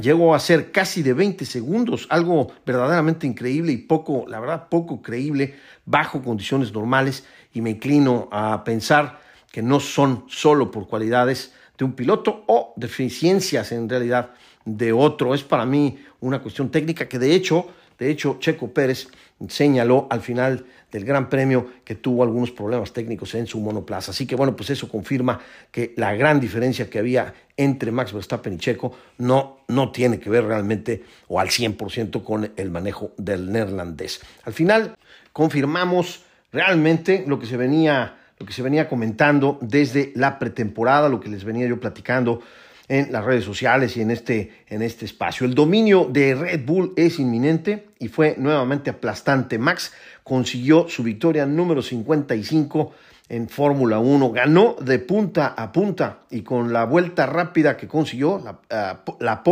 llegó 0.00 0.34
a 0.34 0.40
ser 0.40 0.72
casi 0.72 1.04
de 1.04 1.12
20 1.12 1.44
segundos, 1.44 2.08
algo 2.10 2.52
verdaderamente 2.66 3.28
increíble 3.28 3.70
y 3.70 3.76
poco, 3.76 4.24
la 4.26 4.40
verdad, 4.40 4.68
poco 4.68 5.02
creíble 5.02 5.54
bajo 5.86 6.20
condiciones 6.20 6.72
normales 6.72 7.24
y 7.54 7.60
me 7.60 7.70
inclino 7.70 8.28
a 8.32 8.64
pensar 8.64 9.20
que 9.52 9.62
no 9.62 9.78
son 9.78 10.24
solo 10.26 10.72
por 10.72 10.88
cualidades 10.88 11.52
de 11.78 11.84
un 11.84 11.92
piloto 11.92 12.44
o 12.46 12.72
deficiencias 12.76 13.72
en 13.72 13.88
realidad 13.88 14.30
de 14.64 14.92
otro. 14.92 15.34
Es 15.34 15.42
para 15.42 15.66
mí 15.66 15.98
una 16.20 16.40
cuestión 16.40 16.70
técnica 16.70 17.08
que 17.08 17.18
de 17.18 17.34
hecho, 17.34 17.66
de 17.98 18.10
hecho, 18.10 18.36
Checo 18.40 18.72
Pérez 18.72 19.08
señaló 19.48 20.06
al 20.10 20.20
final 20.20 20.64
del 20.90 21.04
Gran 21.04 21.28
Premio 21.28 21.66
que 21.84 21.94
tuvo 21.94 22.22
algunos 22.22 22.50
problemas 22.50 22.92
técnicos 22.92 23.34
en 23.34 23.46
su 23.46 23.58
monoplaza. 23.60 24.10
Así 24.10 24.26
que 24.26 24.36
bueno, 24.36 24.54
pues 24.54 24.70
eso 24.70 24.88
confirma 24.88 25.40
que 25.70 25.94
la 25.96 26.14
gran 26.14 26.38
diferencia 26.38 26.88
que 26.88 26.98
había 26.98 27.34
entre 27.56 27.90
Max 27.90 28.12
Verstappen 28.12 28.54
y 28.54 28.58
Checo 28.58 28.94
no, 29.18 29.60
no 29.68 29.90
tiene 29.90 30.20
que 30.20 30.30
ver 30.30 30.44
realmente 30.44 31.02
o 31.28 31.40
al 31.40 31.48
100% 31.48 32.22
con 32.22 32.52
el 32.56 32.70
manejo 32.70 33.12
del 33.16 33.50
neerlandés. 33.50 34.20
Al 34.44 34.52
final 34.52 34.96
confirmamos 35.32 36.24
realmente 36.52 37.24
lo 37.26 37.38
que 37.38 37.46
se 37.46 37.56
venía 37.56 38.18
lo 38.42 38.46
que 38.46 38.52
se 38.52 38.62
venía 38.62 38.88
comentando 38.88 39.56
desde 39.60 40.10
la 40.16 40.40
pretemporada, 40.40 41.08
lo 41.08 41.20
que 41.20 41.28
les 41.28 41.44
venía 41.44 41.68
yo 41.68 41.78
platicando 41.78 42.40
en 42.88 43.12
las 43.12 43.24
redes 43.24 43.44
sociales 43.44 43.96
y 43.96 44.00
en 44.00 44.10
este, 44.10 44.64
en 44.66 44.82
este 44.82 45.04
espacio. 45.04 45.46
El 45.46 45.54
dominio 45.54 46.08
de 46.10 46.34
Red 46.34 46.66
Bull 46.66 46.92
es 46.96 47.20
inminente 47.20 47.86
y 48.00 48.08
fue 48.08 48.34
nuevamente 48.36 48.90
aplastante. 48.90 49.58
Max 49.58 49.92
consiguió 50.24 50.88
su 50.88 51.04
victoria 51.04 51.46
número 51.46 51.82
55 51.82 52.92
en 53.28 53.48
Fórmula 53.48 54.00
1, 54.00 54.32
ganó 54.32 54.74
de 54.80 54.98
punta 54.98 55.54
a 55.56 55.70
punta 55.70 56.22
y 56.28 56.42
con 56.42 56.72
la 56.72 56.84
vuelta 56.84 57.26
rápida 57.26 57.76
que 57.76 57.86
consiguió, 57.86 58.42
la, 59.20 59.42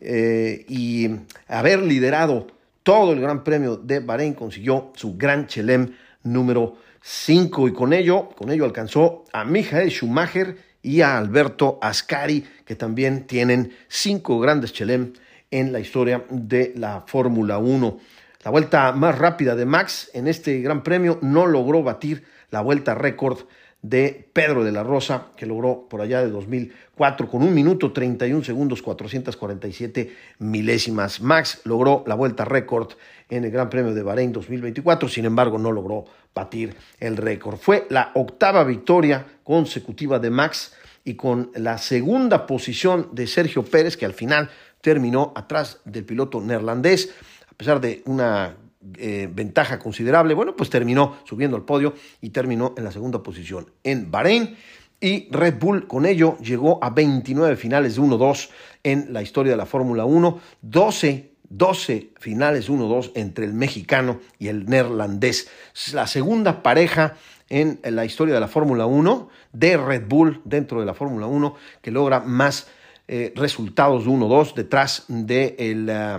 eh, 0.00 0.64
y 0.68 1.10
haber 1.48 1.80
liderado 1.80 2.46
todo 2.84 3.12
el 3.12 3.20
Gran 3.20 3.42
Premio 3.42 3.76
de 3.76 3.98
Bahrein, 3.98 4.34
consiguió 4.34 4.92
su 4.94 5.16
Gran 5.16 5.48
Chelem 5.48 5.94
número 6.22 6.76
5 7.10 7.68
y 7.68 7.72
con 7.72 7.94
ello, 7.94 8.28
con 8.36 8.50
ello 8.50 8.66
alcanzó 8.66 9.24
a 9.32 9.42
Michael 9.42 9.90
Schumacher 9.90 10.58
y 10.82 11.00
a 11.00 11.16
Alberto 11.16 11.78
Ascari, 11.80 12.44
que 12.66 12.76
también 12.76 13.26
tienen 13.26 13.72
cinco 13.88 14.38
grandes 14.38 14.74
Chelem 14.74 15.14
en 15.50 15.72
la 15.72 15.80
historia 15.80 16.26
de 16.28 16.74
la 16.76 17.04
Fórmula 17.06 17.56
1. 17.56 17.98
La 18.44 18.50
vuelta 18.50 18.92
más 18.92 19.16
rápida 19.16 19.56
de 19.56 19.64
Max 19.64 20.10
en 20.12 20.28
este 20.28 20.60
Gran 20.60 20.82
Premio 20.82 21.18
no 21.22 21.46
logró 21.46 21.82
batir 21.82 22.24
la 22.50 22.60
vuelta 22.60 22.94
récord 22.94 23.38
de 23.82 24.28
Pedro 24.32 24.64
de 24.64 24.72
la 24.72 24.82
Rosa, 24.82 25.28
que 25.36 25.46
logró 25.46 25.86
por 25.88 26.00
allá 26.00 26.20
de 26.20 26.30
2004 26.30 27.28
con 27.28 27.42
un 27.42 27.54
minuto 27.54 27.92
31 27.92 28.42
segundos 28.42 28.82
447 28.82 30.14
milésimas. 30.40 31.20
Max 31.20 31.60
logró 31.64 32.02
la 32.06 32.16
vuelta 32.16 32.44
récord 32.44 32.92
en 33.30 33.44
el 33.44 33.50
Gran 33.50 33.70
Premio 33.70 33.94
de 33.94 34.02
Bahrein 34.02 34.32
2024, 34.32 35.08
sin 35.08 35.26
embargo 35.26 35.58
no 35.58 35.70
logró 35.70 36.06
batir 36.34 36.74
el 36.98 37.16
récord. 37.16 37.56
Fue 37.56 37.86
la 37.90 38.10
octava 38.14 38.64
victoria 38.64 39.24
consecutiva 39.44 40.18
de 40.18 40.30
Max 40.30 40.74
y 41.04 41.14
con 41.14 41.50
la 41.54 41.78
segunda 41.78 42.46
posición 42.46 43.08
de 43.12 43.26
Sergio 43.26 43.64
Pérez, 43.64 43.96
que 43.96 44.06
al 44.06 44.12
final 44.12 44.50
terminó 44.80 45.32
atrás 45.36 45.80
del 45.84 46.04
piloto 46.04 46.40
neerlandés, 46.40 47.14
a 47.50 47.54
pesar 47.54 47.80
de 47.80 48.02
una 48.06 48.56
eh, 48.96 49.28
ventaja 49.32 49.78
considerable, 49.78 50.34
bueno, 50.34 50.54
pues 50.56 50.70
terminó 50.70 51.16
subiendo 51.24 51.56
al 51.56 51.64
podio 51.64 51.94
y 52.20 52.30
terminó 52.30 52.74
en 52.76 52.84
la 52.84 52.92
segunda 52.92 53.22
posición 53.22 53.70
en 53.82 54.10
Bahrein. 54.10 54.56
Y 55.00 55.28
Red 55.30 55.58
Bull 55.60 55.86
con 55.86 56.06
ello 56.06 56.36
llegó 56.38 56.82
a 56.82 56.90
29 56.90 57.56
finales 57.56 57.94
de 57.96 58.02
1-2 58.02 58.50
en 58.82 59.12
la 59.12 59.22
historia 59.22 59.52
de 59.52 59.56
la 59.56 59.66
Fórmula 59.66 60.04
1, 60.04 60.40
12 60.62 61.38
12 61.50 62.10
finales 62.18 62.68
1-2 62.68 63.12
entre 63.14 63.46
el 63.46 63.54
mexicano 63.54 64.20
y 64.38 64.48
el 64.48 64.66
neerlandés. 64.66 65.48
La 65.92 66.06
segunda 66.06 66.62
pareja 66.62 67.16
en 67.48 67.80
la 67.82 68.04
historia 68.04 68.34
de 68.34 68.40
la 68.40 68.48
Fórmula 68.48 68.86
1 68.86 69.30
de 69.52 69.76
Red 69.76 70.06
Bull 70.06 70.42
dentro 70.44 70.80
de 70.80 70.86
la 70.86 70.94
Fórmula 70.94 71.26
1 71.26 71.54
que 71.80 71.90
logra 71.90 72.20
más 72.20 72.68
eh, 73.06 73.32
resultados 73.34 74.04
de 74.04 74.10
1-2 74.10 74.54
detrás 74.54 75.04
de, 75.08 75.56
el, 75.58 75.88
eh, 75.88 76.18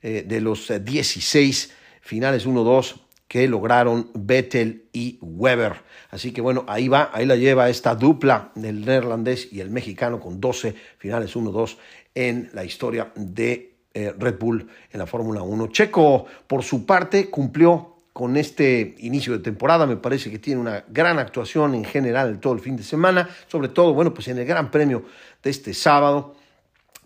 eh, 0.00 0.24
de 0.26 0.40
los 0.40 0.72
16 0.82 1.74
finales 2.02 2.46
1-2 2.46 2.96
que 3.26 3.48
lograron 3.48 4.10
Vettel 4.12 4.84
y 4.92 5.18
Weber. 5.22 5.76
Así 6.10 6.32
que 6.32 6.42
bueno, 6.42 6.66
ahí 6.68 6.88
va, 6.88 7.10
ahí 7.14 7.24
la 7.24 7.36
lleva 7.36 7.70
esta 7.70 7.94
dupla 7.94 8.52
del 8.54 8.84
neerlandés 8.84 9.50
y 9.50 9.60
el 9.60 9.70
mexicano 9.70 10.20
con 10.20 10.38
12 10.38 10.74
finales 10.98 11.34
1-2 11.34 11.78
en 12.14 12.50
la 12.52 12.62
historia 12.66 13.10
de 13.16 13.72
Red 13.94 14.38
Bull 14.38 14.68
en 14.90 14.98
la 14.98 15.06
Fórmula 15.06 15.42
1. 15.42 15.68
Checo, 15.68 16.26
por 16.46 16.62
su 16.62 16.84
parte, 16.84 17.30
cumplió 17.30 17.92
con 18.12 18.36
este 18.36 18.94
inicio 18.98 19.32
de 19.32 19.38
temporada. 19.38 19.86
Me 19.86 19.96
parece 19.96 20.30
que 20.30 20.38
tiene 20.38 20.60
una 20.60 20.84
gran 20.88 21.18
actuación 21.18 21.74
en 21.74 21.84
general 21.84 22.38
todo 22.40 22.52
el 22.52 22.60
fin 22.60 22.76
de 22.76 22.82
semana, 22.82 23.28
sobre 23.48 23.68
todo, 23.68 23.94
bueno, 23.94 24.12
pues 24.12 24.28
en 24.28 24.38
el 24.38 24.44
Gran 24.44 24.70
Premio 24.70 25.04
de 25.42 25.50
este 25.50 25.74
sábado, 25.74 26.36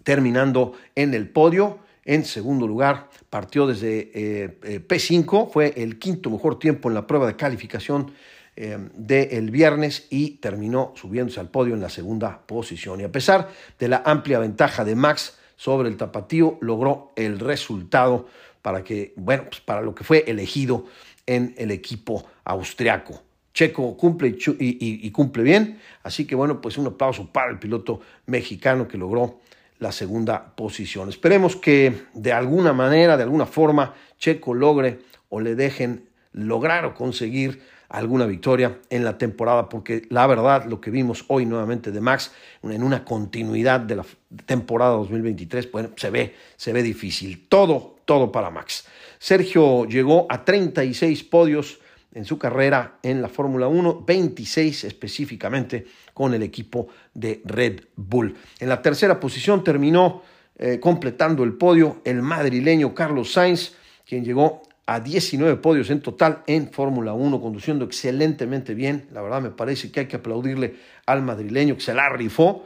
terminando 0.02 0.72
en 0.94 1.14
el 1.14 1.28
podio. 1.28 1.86
En 2.06 2.25
segundo 2.25 2.68
lugar, 2.68 3.10
partió 3.28 3.66
desde 3.66 4.12
eh, 4.14 4.58
eh, 4.62 4.80
P5, 4.80 5.50
fue 5.50 5.75
el 5.76 5.98
quinto 5.98 6.30
mejor 6.30 6.56
tiempo 6.56 6.88
en 6.88 6.94
la 6.94 7.04
prueba 7.04 7.26
de 7.26 7.34
calificación 7.34 8.12
eh, 8.54 8.78
del 8.94 9.50
viernes 9.50 10.06
y 10.08 10.36
terminó 10.36 10.92
subiéndose 10.94 11.40
al 11.40 11.50
podio 11.50 11.75
en 11.75 11.80
la 11.80 11.90
segunda 11.90 12.46
posición. 12.46 13.00
Y 13.00 13.04
a 13.04 13.10
pesar 13.10 13.50
de 13.76 13.88
la 13.88 14.02
amplia 14.06 14.38
ventaja 14.38 14.84
de 14.84 14.94
Max 14.94 15.36
sobre 15.56 15.88
el 15.88 15.96
tapatío, 15.96 16.58
logró 16.60 17.12
el 17.16 17.40
resultado 17.40 18.28
para 18.62 18.84
que, 18.84 19.12
bueno, 19.16 19.46
pues 19.50 19.60
para 19.60 19.82
lo 19.82 19.92
que 19.92 20.04
fue 20.04 20.25
elegido 20.28 20.86
en 21.26 21.56
el 21.58 21.72
equipo 21.72 22.25
austriaco. 22.44 23.20
Checo 23.52 23.96
cumple 23.96 24.36
y, 24.60 25.10
cumple 25.10 25.42
bien, 25.42 25.80
así 26.02 26.25
que 26.25 26.36
bueno, 26.36 26.60
pues 26.60 26.78
un 26.78 26.86
aplauso 26.86 27.32
para 27.32 27.50
el 27.50 27.58
piloto 27.58 28.00
mexicano 28.26 28.86
que 28.86 28.98
logró 28.98 29.40
la 29.78 29.92
segunda 29.92 30.54
posición. 30.56 31.09
Esperemos 31.09 31.56
que 31.56 32.06
de 32.14 32.33
alguna 32.33 32.73
manera, 32.73 33.16
de 33.16 33.23
alguna 33.23 33.47
forma, 33.47 33.95
Checo 34.18 34.54
logre 34.54 35.00
o 35.28 35.40
le 35.40 35.54
dejen 35.54 36.09
lograr 36.33 36.85
o 36.85 36.95
conseguir 36.95 37.62
alguna 37.88 38.26
victoria 38.26 38.78
en 38.90 39.04
la 39.04 39.16
temporada, 39.16 39.68
porque 39.68 40.06
la 40.11 40.26
verdad 40.26 40.64
lo 40.66 40.80
que 40.80 40.90
vimos 40.90 41.25
hoy 41.28 41.47
nuevamente 41.47 41.92
de 41.92 42.00
Max 42.00 42.33
en 42.62 42.83
una 42.83 43.04
continuidad 43.04 43.80
de 43.80 43.97
la 43.97 44.04
temporada 44.45 44.92
2023, 44.92 45.71
bueno, 45.71 45.90
se 45.97 46.11
ve, 46.11 46.35
se 46.56 46.73
ve 46.73 46.83
difícil. 46.83 47.47
Todo, 47.49 47.97
todo 48.04 48.33
para 48.33 48.50
Max. 48.50 48.87
Sergio 49.18 49.85
llegó 49.87 50.26
a 50.28 50.45
36 50.45 51.25
podios 51.25 51.78
en 52.12 52.25
su 52.25 52.38
carrera 52.38 52.99
en 53.02 53.23
la 53.23 53.28
Fórmula 53.28 53.68
1, 53.68 54.04
26 54.06 54.85
específicamente 54.85 55.87
con 56.16 56.32
el 56.32 56.42
equipo 56.42 56.88
de 57.12 57.42
Red 57.44 57.82
Bull. 57.94 58.35
En 58.58 58.70
la 58.70 58.80
tercera 58.80 59.20
posición 59.20 59.62
terminó 59.62 60.23
eh, 60.56 60.80
completando 60.80 61.44
el 61.44 61.52
podio 61.52 62.00
el 62.06 62.23
madrileño 62.23 62.94
Carlos 62.94 63.35
Sainz, 63.35 63.75
quien 64.08 64.25
llegó 64.25 64.62
a 64.87 65.00
19 65.00 65.56
podios 65.56 65.90
en 65.90 66.00
total 66.00 66.42
en 66.46 66.73
Fórmula 66.73 67.12
1, 67.12 67.38
conduciendo 67.38 67.85
excelentemente 67.85 68.73
bien. 68.73 69.08
La 69.12 69.20
verdad 69.20 69.42
me 69.42 69.50
parece 69.50 69.92
que 69.92 70.00
hay 70.00 70.06
que 70.06 70.16
aplaudirle 70.16 70.76
al 71.04 71.20
madrileño 71.20 71.75
que 71.75 71.82
se 71.82 71.92
la 71.92 72.08
rifó 72.08 72.64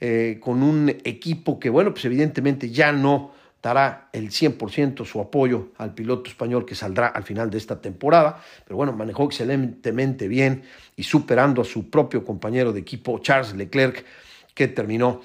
eh, 0.00 0.38
con 0.40 0.62
un 0.62 0.88
equipo 0.88 1.60
que, 1.60 1.68
bueno, 1.68 1.92
pues 1.92 2.06
evidentemente 2.06 2.70
ya 2.70 2.90
no 2.90 3.32
dará 3.62 4.08
el 4.12 4.30
100% 4.30 5.04
su 5.04 5.20
apoyo 5.20 5.68
al 5.78 5.94
piloto 5.94 6.30
español 6.30 6.64
que 6.64 6.74
saldrá 6.74 7.08
al 7.08 7.24
final 7.24 7.50
de 7.50 7.58
esta 7.58 7.80
temporada, 7.80 8.40
pero 8.64 8.76
bueno, 8.76 8.92
manejó 8.92 9.24
excelentemente 9.24 10.28
bien 10.28 10.62
y 10.96 11.02
superando 11.02 11.62
a 11.62 11.64
su 11.64 11.90
propio 11.90 12.24
compañero 12.24 12.72
de 12.72 12.80
equipo 12.80 13.18
Charles 13.18 13.54
Leclerc, 13.54 14.04
que 14.54 14.68
terminó 14.68 15.20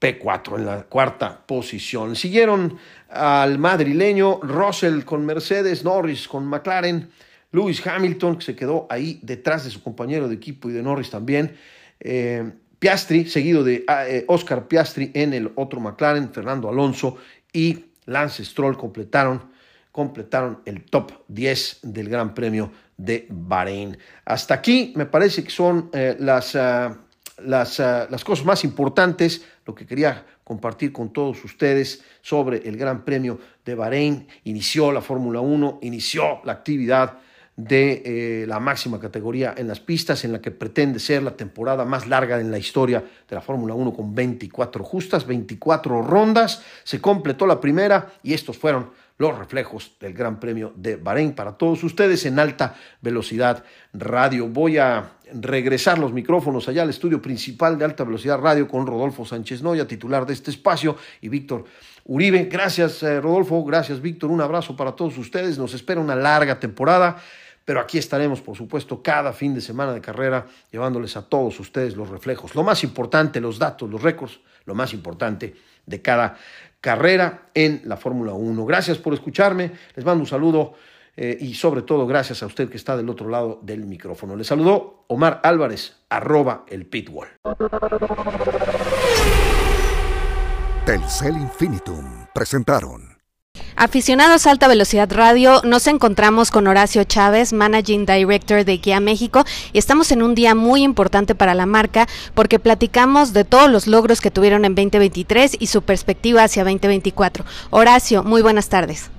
P4 0.00 0.58
en 0.58 0.66
la 0.66 0.82
cuarta 0.84 1.46
posición. 1.46 2.16
Siguieron 2.16 2.78
al 3.08 3.58
madrileño 3.58 4.40
Russell 4.42 5.04
con 5.04 5.24
Mercedes, 5.24 5.84
Norris 5.84 6.28
con 6.28 6.46
McLaren, 6.46 7.08
Lewis 7.52 7.86
Hamilton, 7.86 8.36
que 8.36 8.44
se 8.44 8.56
quedó 8.56 8.86
ahí 8.90 9.18
detrás 9.22 9.64
de 9.64 9.70
su 9.70 9.82
compañero 9.82 10.28
de 10.28 10.34
equipo 10.34 10.68
y 10.68 10.72
de 10.72 10.82
Norris 10.82 11.10
también. 11.10 11.56
Eh, 12.00 12.52
Piastri, 12.78 13.24
seguido 13.26 13.64
de 13.64 13.84
ah, 13.88 14.06
eh, 14.06 14.24
Oscar 14.28 14.68
Piastri 14.68 15.10
en 15.14 15.32
el 15.32 15.50
otro 15.54 15.80
McLaren, 15.80 16.30
Fernando 16.30 16.68
Alonso 16.68 17.16
y 17.56 17.86
Lance 18.04 18.44
Stroll 18.44 18.76
completaron, 18.76 19.50
completaron 19.90 20.60
el 20.66 20.84
top 20.84 21.24
10 21.28 21.78
del 21.84 22.10
Gran 22.10 22.34
Premio 22.34 22.70
de 22.98 23.26
Bahrein. 23.30 23.96
Hasta 24.26 24.52
aquí 24.52 24.92
me 24.94 25.06
parece 25.06 25.42
que 25.42 25.50
son 25.50 25.88
eh, 25.94 26.16
las, 26.20 26.54
ah, 26.54 26.98
las, 27.38 27.80
ah, 27.80 28.06
las 28.10 28.24
cosas 28.24 28.44
más 28.44 28.62
importantes, 28.62 29.42
lo 29.64 29.74
que 29.74 29.86
quería 29.86 30.26
compartir 30.44 30.92
con 30.92 31.14
todos 31.14 31.42
ustedes 31.44 32.04
sobre 32.20 32.58
el 32.68 32.76
Gran 32.76 33.06
Premio 33.06 33.40
de 33.64 33.74
Bahrein. 33.74 34.28
Inició 34.44 34.92
la 34.92 35.00
Fórmula 35.00 35.40
1, 35.40 35.78
inició 35.80 36.42
la 36.44 36.52
actividad 36.52 37.18
de 37.56 38.02
eh, 38.04 38.46
la 38.46 38.60
máxima 38.60 39.00
categoría 39.00 39.54
en 39.56 39.66
las 39.66 39.80
pistas, 39.80 40.24
en 40.24 40.32
la 40.32 40.40
que 40.40 40.50
pretende 40.50 40.98
ser 40.98 41.22
la 41.22 41.36
temporada 41.36 41.84
más 41.86 42.06
larga 42.06 42.38
en 42.38 42.50
la 42.50 42.58
historia 42.58 43.02
de 43.28 43.34
la 43.34 43.40
Fórmula 43.40 43.74
1 43.74 43.94
con 43.94 44.14
24 44.14 44.84
justas, 44.84 45.26
24 45.26 46.02
rondas. 46.02 46.62
Se 46.84 47.00
completó 47.00 47.46
la 47.46 47.58
primera 47.58 48.12
y 48.22 48.34
estos 48.34 48.58
fueron 48.58 48.90
los 49.18 49.38
reflejos 49.38 49.96
del 49.98 50.12
Gran 50.12 50.38
Premio 50.38 50.72
de 50.76 50.96
Bahrein 50.96 51.32
para 51.32 51.52
todos 51.52 51.82
ustedes 51.82 52.26
en 52.26 52.38
alta 52.38 52.74
velocidad 53.00 53.64
radio. 53.94 54.46
Voy 54.48 54.76
a 54.76 55.12
regresar 55.32 55.98
los 55.98 56.12
micrófonos 56.12 56.68
allá 56.68 56.82
al 56.82 56.90
estudio 56.90 57.22
principal 57.22 57.78
de 57.78 57.86
alta 57.86 58.04
velocidad 58.04 58.38
radio 58.38 58.68
con 58.68 58.86
Rodolfo 58.86 59.24
Sánchez 59.24 59.62
Noya, 59.62 59.88
titular 59.88 60.26
de 60.26 60.34
este 60.34 60.50
espacio, 60.50 60.96
y 61.22 61.30
Víctor 61.30 61.64
Uribe. 62.04 62.44
Gracias, 62.44 63.02
eh, 63.02 63.20
Rodolfo. 63.20 63.64
Gracias, 63.64 64.02
Víctor. 64.02 64.30
Un 64.30 64.42
abrazo 64.42 64.76
para 64.76 64.92
todos 64.92 65.16
ustedes. 65.16 65.56
Nos 65.56 65.72
espera 65.72 66.00
una 66.00 66.14
larga 66.14 66.60
temporada 66.60 67.16
pero 67.66 67.80
aquí 67.80 67.98
estaremos, 67.98 68.40
por 68.40 68.56
supuesto, 68.56 69.02
cada 69.02 69.32
fin 69.32 69.52
de 69.52 69.60
semana 69.60 69.92
de 69.92 70.00
carrera, 70.00 70.46
llevándoles 70.70 71.16
a 71.16 71.28
todos 71.28 71.58
ustedes 71.58 71.96
los 71.96 72.08
reflejos, 72.08 72.54
lo 72.54 72.62
más 72.62 72.84
importante, 72.84 73.40
los 73.40 73.58
datos, 73.58 73.90
los 73.90 74.00
récords, 74.00 74.38
lo 74.64 74.74
más 74.74 74.94
importante 74.94 75.54
de 75.84 76.00
cada 76.00 76.36
carrera 76.80 77.48
en 77.52 77.82
la 77.84 77.96
Fórmula 77.96 78.32
1. 78.32 78.64
Gracias 78.64 78.98
por 78.98 79.12
escucharme, 79.14 79.72
les 79.96 80.04
mando 80.04 80.20
un 80.20 80.28
saludo 80.28 80.74
eh, 81.16 81.36
y 81.40 81.54
sobre 81.54 81.82
todo 81.82 82.06
gracias 82.06 82.44
a 82.44 82.46
usted 82.46 82.70
que 82.70 82.76
está 82.76 82.96
del 82.96 83.08
otro 83.08 83.28
lado 83.28 83.58
del 83.62 83.84
micrófono. 83.84 84.36
Les 84.36 84.46
saludó 84.46 85.04
Omar 85.08 85.40
Álvarez, 85.42 85.96
arroba 86.08 86.64
el 86.68 86.86
pitwall. 86.86 87.28
Telcel 90.84 91.36
Infinitum 91.36 92.26
presentaron. 92.32 93.15
Aficionados 93.74 94.46
a 94.46 94.52
Alta 94.52 94.68
Velocidad 94.68 95.10
Radio, 95.12 95.60
nos 95.64 95.86
encontramos 95.86 96.50
con 96.50 96.66
Horacio 96.66 97.04
Chávez, 97.04 97.52
Managing 97.52 98.06
Director 98.06 98.64
de 98.64 98.78
Guía 98.78 99.00
México, 99.00 99.44
y 99.72 99.78
estamos 99.78 100.12
en 100.12 100.22
un 100.22 100.34
día 100.34 100.54
muy 100.54 100.82
importante 100.82 101.34
para 101.34 101.54
la 101.54 101.66
marca 101.66 102.06
porque 102.34 102.58
platicamos 102.58 103.32
de 103.32 103.44
todos 103.44 103.70
los 103.70 103.86
logros 103.86 104.20
que 104.20 104.30
tuvieron 104.30 104.64
en 104.64 104.74
2023 104.74 105.56
y 105.58 105.66
su 105.66 105.82
perspectiva 105.82 106.44
hacia 106.44 106.64
2024. 106.64 107.44
Horacio, 107.70 108.22
muy 108.22 108.42
buenas 108.42 108.68
tardes. 108.68 109.10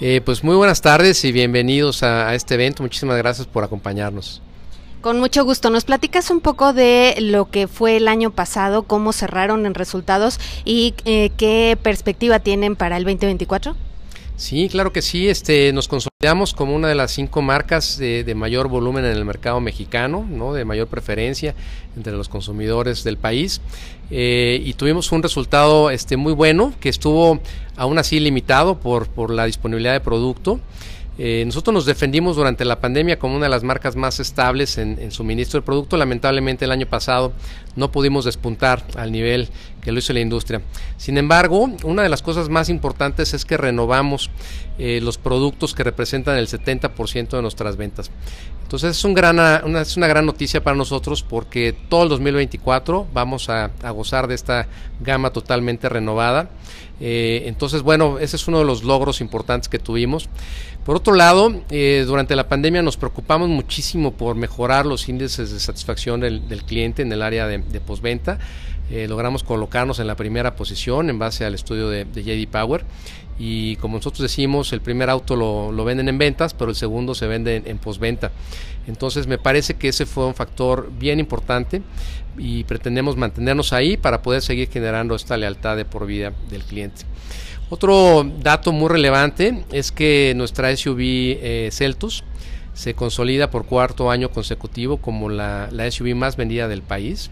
Eh, 0.00 0.20
pues 0.24 0.44
muy 0.44 0.54
buenas 0.54 0.80
tardes 0.80 1.24
y 1.24 1.32
bienvenidos 1.32 2.04
a, 2.04 2.34
este 2.34 2.54
evento. 2.54 2.82
Muchísimas 2.82 3.16
gracias 3.16 3.48
por 3.48 3.64
acompañarnos. 3.64 4.42
Con 5.08 5.20
mucho 5.20 5.42
gusto. 5.42 5.70
¿Nos 5.70 5.86
platicas 5.86 6.28
un 6.28 6.42
poco 6.42 6.74
de 6.74 7.14
lo 7.18 7.50
que 7.50 7.66
fue 7.66 7.96
el 7.96 8.08
año 8.08 8.30
pasado, 8.30 8.82
cómo 8.82 9.14
cerraron 9.14 9.64
en 9.64 9.72
resultados 9.72 10.38
y 10.66 10.92
eh, 11.06 11.30
qué 11.38 11.78
perspectiva 11.82 12.40
tienen 12.40 12.76
para 12.76 12.98
el 12.98 13.04
2024? 13.04 13.74
Sí, 14.36 14.68
claro 14.68 14.92
que 14.92 15.00
sí. 15.00 15.26
Este, 15.30 15.72
nos 15.72 15.88
como 16.56 16.74
una 16.74 16.88
de 16.88 16.96
las 16.96 17.12
cinco 17.12 17.42
marcas 17.42 17.96
de, 17.96 18.34
mayor 18.34 18.66
volumen 18.66 19.04
en 19.04 19.12
el 19.12 19.24
mercado 19.24 19.60
mexicano, 19.60 20.26
¿no? 20.28 20.52
de 20.52 20.64
mayor 20.64 20.88
preferencia 20.88 21.54
entre 21.96 22.12
los 22.12 22.28
consumidores 22.28 23.04
del 23.04 23.16
país. 23.16 23.60
Eh, 24.10 24.60
y 24.64 24.74
tuvimos 24.74 25.12
un 25.12 25.22
resultado 25.22 25.90
este, 25.90 26.16
muy 26.16 26.32
bueno, 26.32 26.74
que 26.80 26.88
estuvo 26.88 27.38
aún 27.76 27.98
así 27.98 28.18
limitado 28.18 28.80
por, 28.80 29.30
la 29.30 29.44
disponibilidad 29.44 29.92
de 29.92 30.00
producto. 30.00 30.58
Eh, 31.20 31.44
nosotros 31.46 31.72
nos 31.72 31.86
defendimos 31.86 32.34
durante 32.34 32.64
la 32.64 32.80
pandemia 32.80 33.18
como 33.20 33.36
una 33.36 33.46
de 33.46 33.50
las 33.50 33.62
marcas 33.62 33.94
más 33.94 34.18
estables 34.18 34.76
en, 34.78 35.12
suministro 35.12 35.60
de 35.60 35.66
producto. 35.66 35.96
Lamentablemente 35.96 36.64
el 36.64 36.72
año 36.72 36.86
pasado 36.86 37.32
no 37.76 37.92
pudimos 37.92 38.24
despuntar 38.24 38.84
al 38.96 39.12
nivel 39.12 39.48
que 39.82 39.92
lo 39.92 40.00
hizo 40.00 40.12
la 40.12 40.20
industria. 40.20 40.62
Sin 40.96 41.16
embargo, 41.16 41.70
una 41.84 42.02
de 42.02 42.08
las 42.08 42.22
cosas 42.22 42.48
más 42.48 42.68
importantes 42.68 43.34
es 43.34 43.44
que 43.44 43.56
renovamos 43.56 44.30
eh, 44.78 45.00
los 45.02 45.18
productos 45.18 45.74
que 45.74 45.84
representan 45.84 46.36
el 46.36 46.46
70% 46.46 47.30
de 47.30 47.42
nuestras 47.42 47.76
ventas. 47.76 48.10
Entonces 48.68 48.98
es, 48.98 49.04
un 49.04 49.14
gran, 49.14 49.38
una, 49.64 49.80
es 49.80 49.96
una 49.96 50.06
gran 50.06 50.26
noticia 50.26 50.62
para 50.62 50.76
nosotros 50.76 51.22
porque 51.22 51.74
todo 51.88 52.02
el 52.02 52.10
2024 52.10 53.06
vamos 53.14 53.48
a, 53.48 53.70
gozar 53.92 54.28
de 54.28 54.34
esta 54.34 54.68
gama 55.00 55.30
totalmente 55.30 55.88
renovada. 55.88 56.50
Eh, 57.00 57.44
entonces, 57.46 57.80
bueno, 57.80 58.18
ese 58.18 58.36
es 58.36 58.46
uno 58.46 58.58
de 58.58 58.66
los 58.66 58.82
logros 58.82 59.22
importantes 59.22 59.70
que 59.70 59.78
tuvimos. 59.78 60.28
Por 60.84 60.96
otro 60.96 61.14
lado, 61.14 61.62
eh, 61.70 62.04
durante 62.06 62.36
la 62.36 62.48
pandemia 62.48 62.82
nos 62.82 62.96
preocupamos 62.96 63.48
muchísimo 63.48 64.12
por 64.12 64.36
mejorar 64.36 64.84
los 64.84 65.08
índices 65.08 65.50
de 65.50 65.60
satisfacción 65.60 66.20
del, 66.20 66.42
cliente 66.66 67.02
en 67.02 67.10
el 67.10 67.22
área 67.22 67.46
de, 67.46 67.80
postventa. 67.80 68.38
Eh, 68.90 69.06
logramos 69.08 69.44
colocarnos 69.44 69.98
en 69.98 70.06
la 70.06 70.14
primera 70.14 70.56
posición 70.56 71.10
en 71.10 71.18
base 71.18 71.44
al 71.44 71.54
estudio 71.54 71.88
de, 71.88 72.04
JD 72.04 72.50
Power 72.50 72.84
y 73.38 73.76
como 73.76 73.96
nosotros 73.96 74.22
decimos, 74.22 74.72
el 74.72 74.80
primer 74.80 75.10
auto 75.10 75.36
lo, 75.36 75.84
venden 75.84 76.08
en 76.08 76.18
ventas, 76.18 76.54
pero 76.54 76.70
el 76.70 76.76
segundo 76.76 77.14
se 77.14 77.26
vende 77.26 77.56
en, 77.56 77.66
en, 77.66 77.78
postventa. 77.78 78.32
Entonces 78.86 79.26
me 79.26 79.38
parece 79.38 79.74
que 79.74 79.88
ese 79.88 80.06
fue 80.06 80.26
un 80.26 80.34
factor 80.34 80.90
bien 80.98 81.20
importante 81.20 81.82
y 82.36 82.64
pretendemos 82.64 83.16
mantenernos 83.16 83.72
ahí 83.72 83.96
para 83.96 84.22
poder 84.22 84.42
seguir 84.42 84.68
generando 84.70 85.14
esta 85.14 85.36
lealtad 85.36 85.76
de 85.76 85.84
por 85.84 86.06
vida 86.06 86.32
del 86.50 86.64
cliente. 86.64 87.02
Otro 87.70 88.24
dato 88.40 88.72
muy 88.72 88.88
relevante 88.88 89.64
es 89.72 89.92
que 89.92 90.32
nuestra 90.34 90.74
SUV 90.74 91.00
eh, 91.00 91.68
Celtus 91.70 92.24
se 92.72 92.94
consolida 92.94 93.50
por 93.50 93.66
cuarto 93.66 94.10
año 94.10 94.30
consecutivo 94.30 94.98
como 94.98 95.28
la, 95.28 95.68
SUV 95.90 96.14
más 96.14 96.36
vendida 96.36 96.68
del 96.68 96.80
país 96.80 97.30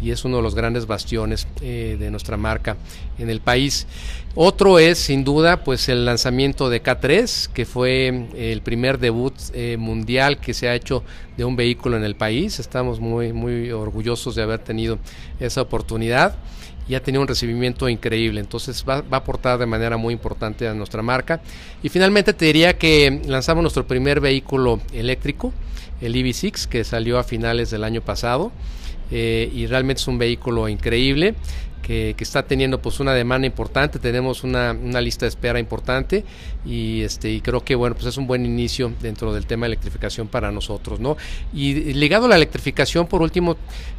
y 0.00 0.10
es 0.10 0.24
uno 0.24 0.38
de 0.38 0.42
los 0.42 0.54
grandes 0.54 0.86
bastiones 0.86 1.46
eh, 1.60 1.96
de 1.98 2.10
nuestra 2.10 2.36
marca 2.36 2.76
en 3.18 3.30
el 3.30 3.40
país. 3.40 3.86
Otro 4.34 4.78
es 4.78 4.98
sin 4.98 5.24
duda 5.24 5.64
pues 5.64 5.88
el 5.88 6.04
lanzamiento 6.04 6.70
de 6.70 6.82
K3 6.82 7.48
que 7.48 7.66
fue 7.66 8.28
el 8.36 8.62
primer 8.62 8.98
debut 8.98 9.34
eh, 9.52 9.76
mundial 9.78 10.38
que 10.38 10.54
se 10.54 10.68
ha 10.68 10.74
hecho 10.74 11.02
de 11.36 11.44
un 11.44 11.56
vehículo 11.56 11.96
en 11.96 12.04
el 12.04 12.14
país. 12.14 12.58
Estamos 12.60 13.00
muy 13.00 13.32
muy 13.32 13.70
orgullosos 13.70 14.34
de 14.34 14.42
haber 14.42 14.60
tenido 14.60 14.98
esa 15.40 15.62
oportunidad 15.62 16.36
y 16.88 16.94
ha 16.94 17.02
tenido 17.02 17.22
un 17.22 17.28
recibimiento 17.28 17.88
increíble. 17.88 18.40
Entonces 18.40 18.84
va, 18.88 19.04
a 19.10 19.16
aportar 19.16 19.58
de 19.58 19.66
manera 19.66 19.96
muy 19.96 20.14
importante 20.14 20.66
a 20.66 20.74
nuestra 20.74 21.02
marca. 21.02 21.40
Y 21.82 21.88
finalmente 21.90 22.32
te 22.32 22.46
diría 22.46 22.78
que 22.78 23.22
lanzamos 23.26 23.62
nuestro 23.62 23.86
primer 23.86 24.20
vehículo 24.20 24.80
eléctrico, 24.92 25.52
el 26.00 26.14
EV6, 26.14 26.66
que 26.66 26.84
salió 26.84 27.18
a 27.18 27.24
finales 27.24 27.70
del 27.70 27.84
año 27.84 28.00
pasado. 28.00 28.50
Eh, 29.10 29.50
y 29.54 29.66
realmente 29.66 30.00
es 30.00 30.08
un 30.08 30.18
vehículo 30.18 30.68
increíble 30.68 31.34
que, 31.88 32.14
está 32.18 32.42
teniendo 32.42 32.82
pues 32.82 33.00
una 33.00 33.14
demanda 33.14 33.46
importante, 33.46 33.98
tenemos 33.98 34.44
una, 34.44 34.74
lista 35.00 35.24
de 35.24 35.30
espera 35.30 35.58
importante 35.58 36.22
y 36.66 37.00
este 37.00 37.30
y 37.30 37.40
creo 37.40 37.64
que 37.64 37.74
bueno 37.74 37.96
pues 37.96 38.06
es 38.06 38.18
un 38.18 38.26
buen 38.26 38.44
inicio 38.44 38.92
dentro 39.00 39.32
del 39.32 39.46
tema 39.46 39.64
de 39.64 39.72
electrificación 39.72 40.28
para 40.28 40.52
nosotros, 40.52 41.00
¿no? 41.00 41.16
Y 41.54 41.94
ligado 41.94 42.26
a 42.26 42.28
la 42.28 42.36
electrificación, 42.36 43.06
por 43.06 43.22
último, 43.22 43.56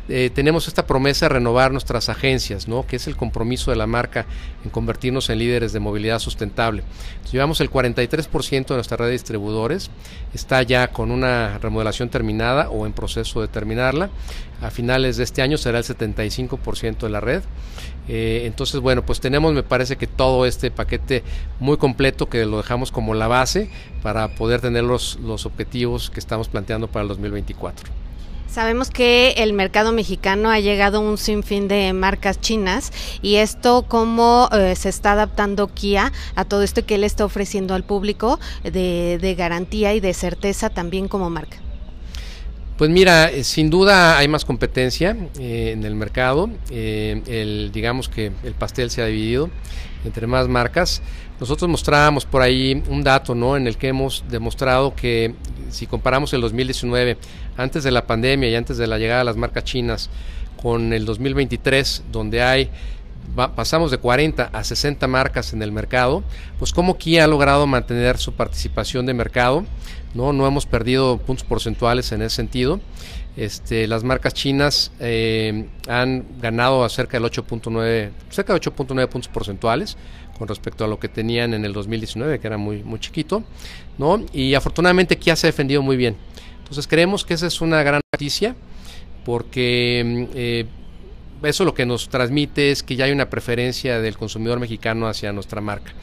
eh, 0.10 0.32
tenemos 0.34 0.68
esta 0.68 0.88
promesa 0.88 1.28
de 1.28 1.36
renovar 1.36 1.72
nuestras 1.72 2.10
agencias, 2.10 2.68
¿no? 2.68 2.88
Que 2.88 2.96
es 2.96 3.06
el 3.06 3.16
compromiso 3.16 3.70
de 3.70 3.78
la 3.78 3.86
marca 3.86 4.26
en 4.64 4.72
convertirnos 4.72 5.30
en 5.30 5.38
líderes 5.38 5.72
de 5.72 5.80
movilidad 5.80 6.18
sustentable. 6.18 6.84
llevamos 7.32 7.62
el 7.62 7.70
43% 7.70 8.68
de 8.68 8.76
nuestra 8.76 8.98
red 8.98 9.06
de 9.06 9.12
distribuidores, 9.12 9.92
está 10.34 10.64
ya 10.64 10.88
con 10.88 11.12
una 11.12 11.60
remodelación 11.60 12.10
terminada 12.10 12.70
o 12.70 12.88
en 12.88 12.94
proceso 12.94 13.42
de 13.42 13.48
terminarla. 13.48 14.10
A 14.62 14.72
finales 14.72 15.18
de 15.18 15.24
este 15.24 15.42
año 15.44 15.58
será 15.58 15.78
el 15.78 15.84
75% 15.84 16.98
de 16.98 17.10
la 17.10 17.20
red. 17.20 17.44
Eh, 18.08 18.44
entonces, 18.46 18.82
bueno, 18.82 19.06
pues 19.06 19.20
tenemos, 19.20 19.54
me 19.54 19.64
parece 19.64 19.96
que 19.96 20.08
todo 20.08 20.48
este 20.48 20.72
paquete 20.72 21.24
muy 21.60 21.78
completo 21.78 22.28
que 22.28 22.46
lo 22.46 22.58
dejamos 22.58 22.92
como 22.92 23.14
la 23.14 23.28
base 23.28 23.70
para 24.02 24.28
poder 24.30 24.60
tener 24.60 24.84
los, 24.84 25.20
los 25.22 25.46
objetivos 25.46 26.10
que 26.10 26.20
estamos 26.20 26.50
planteando 26.50 26.88
para 26.88 27.04
el 27.04 27.10
2024. 27.10 28.09
Sabemos 28.50 28.90
que 28.90 29.36
el 29.38 29.54
mercado 29.54 29.92
mexicano 29.92 30.50
ha 30.50 30.60
llegado 30.60 30.98
a 30.98 31.02
un 31.02 31.20
sinfín 31.20 31.68
de 31.68 31.94
marcas 31.94 32.42
chinas 32.42 32.92
y 33.22 33.36
esto 33.36 33.86
cómo 33.88 34.50
eh, 34.52 34.76
se 34.76 34.90
está 34.90 35.12
adaptando 35.12 35.68
Kia 35.68 36.12
a 36.34 36.46
todo 36.46 36.64
esto 36.64 36.84
que 36.84 36.96
él 36.96 37.04
está 37.04 37.26
ofreciendo 37.26 37.76
al 37.76 37.84
público 37.84 38.40
de, 38.64 39.20
de 39.22 39.36
garantía 39.36 39.94
y 39.94 40.00
de 40.00 40.16
certeza 40.16 40.72
también 40.72 41.08
como 41.08 41.30
marca. 41.30 41.58
Pues 42.80 42.90
mira, 42.90 43.30
eh, 43.30 43.44
sin 43.44 43.70
duda 43.70 44.18
hay 44.18 44.30
más 44.30 44.46
competencia 44.46 45.18
eh, 45.38 45.72
en 45.74 45.84
el 45.84 45.96
mercado. 45.96 46.50
Eh, 46.70 47.22
el, 47.28 47.72
digamos 47.74 48.08
que 48.08 48.32
el 48.46 48.54
pastel 48.54 48.90
se 48.90 49.02
ha 49.02 49.06
dividido 49.08 49.50
entre 50.06 50.28
más 50.28 50.48
marcas. 50.48 51.02
Nosotros 51.40 51.70
mostrábamos 51.70 52.26
por 52.26 52.42
ahí 52.42 52.84
un 52.90 53.04
dato, 53.04 53.36
¿no? 53.36 53.56
En 53.56 53.68
el 53.68 53.78
que 53.78 53.90
hemos 53.90 54.24
demostrado 54.30 54.96
que 54.96 55.36
si 55.70 55.88
comparamos 55.88 56.34
el 56.34 56.42
2019, 56.42 57.18
antes 57.58 57.84
de 57.84 57.92
la 57.92 58.06
pandemia 58.06 58.50
y 58.50 58.56
antes 58.56 58.78
de 58.78 58.88
la 58.88 58.98
llegada 58.98 59.20
de 59.20 59.26
las 59.26 59.38
marcas 59.38 59.64
chinas, 59.64 60.10
con 60.62 60.92
el 60.94 61.06
2023, 61.06 62.04
donde 62.12 62.42
hay 62.42 62.70
pasamos 63.56 63.92
de 63.92 64.00
40 64.00 64.50
a 64.52 64.64
60 64.64 65.08
marcas 65.08 65.54
en 65.54 65.62
el 65.62 65.72
mercado, 65.72 66.24
pues 66.58 66.74
como 66.74 66.98
Kia 66.98 67.26
ha 67.26 67.28
logrado 67.28 67.68
mantener 67.68 68.18
su 68.18 68.34
participación 68.34 69.06
de 69.06 69.14
mercado, 69.14 69.66
no, 70.14 70.34
no 70.34 70.48
hemos 70.48 70.66
perdido 70.66 71.18
puntos 71.18 71.46
porcentuales 71.46 72.12
en 72.12 72.24
ese 72.24 72.36
sentido. 72.36 72.80
Este, 73.40 73.88
las 73.88 74.04
marcas 74.04 74.34
chinas 74.34 74.92
eh, 75.00 75.70
han 75.88 76.26
ganado 76.42 76.90
cerca 76.90 77.18
del 77.18 77.32
8.9, 77.32 78.12
cerca 78.30 78.52
de 78.54 78.60
8.9 78.60 79.08
puntos 79.08 79.30
porcentuales 79.30 79.96
con 80.38 80.50
respecto 80.50 80.84
a 80.84 80.90
lo 80.90 81.00
que 81.00 81.08
tenían 81.08 81.54
en 81.54 81.64
el 81.64 81.72
2019, 81.72 82.42
que 82.42 82.48
era 82.48 82.58
muy, 82.58 82.84
muy 82.84 83.00
chiquito, 83.00 83.46
¿no? 83.98 84.26
Y 84.34 84.56
afortunadamente 84.56 85.18
Kia 85.18 85.38
se 85.38 85.48
ha 85.48 85.52
defendido 85.52 85.82
muy 85.82 85.96
bien. 85.96 86.18
Entonces 86.58 86.86
creemos 86.86 87.24
que 87.24 87.34
esa 87.34 87.48
es 87.48 87.62
una 87.62 87.82
gran 87.82 88.02
noticia 88.14 88.58
porque 89.24 90.28
eh, 90.34 90.66
eso 91.42 91.64
lo 91.64 91.74
que 91.74 91.86
nos 91.86 92.10
transmite 92.10 92.72
es 92.72 92.84
que 92.84 92.98
ya 92.98 93.06
hay 93.06 93.14
una 93.14 93.30
preferencia 93.30 94.02
del 94.02 94.18
consumidor 94.18 94.60
mexicano 94.60 95.08
hacia 95.08 95.32
nuestra 95.32 95.62
marca. 95.62 95.94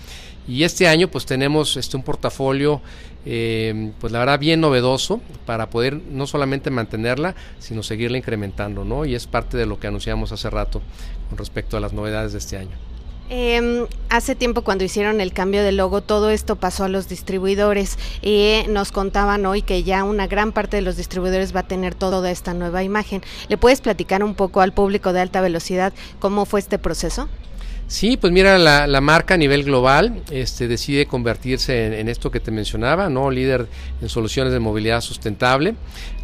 Y 0.48 0.62
este 0.62 0.88
año 0.88 1.08
pues 1.08 1.26
tenemos 1.26 1.76
este, 1.76 1.98
un 1.98 2.02
portafolio 2.02 2.80
eh, 3.28 3.90
pues 4.00 4.12
la 4.12 4.20
verdad 4.20 4.38
bien 4.38 4.60
novedoso 4.60 5.20
para 5.44 5.68
poder 5.68 6.00
no 6.10 6.28
solamente 6.28 6.70
mantenerla, 6.70 7.34
sino 7.58 7.82
seguirla 7.82 8.18
incrementando, 8.18 8.84
¿no? 8.84 9.04
Y 9.04 9.16
es 9.16 9.26
parte 9.26 9.56
de 9.56 9.66
lo 9.66 9.80
que 9.80 9.88
anunciamos 9.88 10.30
hace 10.30 10.48
rato 10.48 10.80
con 11.28 11.36
respecto 11.36 11.76
a 11.76 11.80
las 11.80 11.92
novedades 11.92 12.32
de 12.32 12.38
este 12.38 12.56
año. 12.56 12.76
Eh, 13.28 13.88
hace 14.08 14.36
tiempo 14.36 14.62
cuando 14.62 14.84
hicieron 14.84 15.20
el 15.20 15.32
cambio 15.32 15.64
de 15.64 15.72
logo, 15.72 16.00
todo 16.00 16.30
esto 16.30 16.54
pasó 16.54 16.84
a 16.84 16.88
los 16.88 17.08
distribuidores 17.08 17.98
y 18.22 18.60
nos 18.68 18.92
contaban 18.92 19.44
hoy 19.46 19.62
que 19.62 19.82
ya 19.82 20.04
una 20.04 20.28
gran 20.28 20.52
parte 20.52 20.76
de 20.76 20.82
los 20.82 20.96
distribuidores 20.96 21.54
va 21.54 21.60
a 21.60 21.66
tener 21.66 21.96
toda 21.96 22.30
esta 22.30 22.54
nueva 22.54 22.84
imagen. 22.84 23.22
¿Le 23.48 23.58
puedes 23.58 23.80
platicar 23.80 24.22
un 24.22 24.36
poco 24.36 24.60
al 24.60 24.72
público 24.72 25.12
de 25.12 25.20
alta 25.20 25.40
velocidad 25.40 25.92
cómo 26.20 26.44
fue 26.44 26.60
este 26.60 26.78
proceso? 26.78 27.28
Sí, 27.88 28.16
pues 28.16 28.32
mira, 28.32 28.58
la, 28.58 29.00
marca 29.00 29.34
a 29.34 29.36
nivel 29.36 29.62
global 29.62 30.20
este, 30.32 30.66
decide 30.66 31.06
convertirse 31.06 32.00
en, 32.00 32.08
esto 32.08 32.32
que 32.32 32.40
te 32.40 32.50
mencionaba, 32.50 33.08
¿no? 33.08 33.30
Líder 33.30 33.68
en 34.02 34.08
soluciones 34.08 34.52
de 34.52 34.58
movilidad 34.58 35.00
sustentable. 35.00 35.76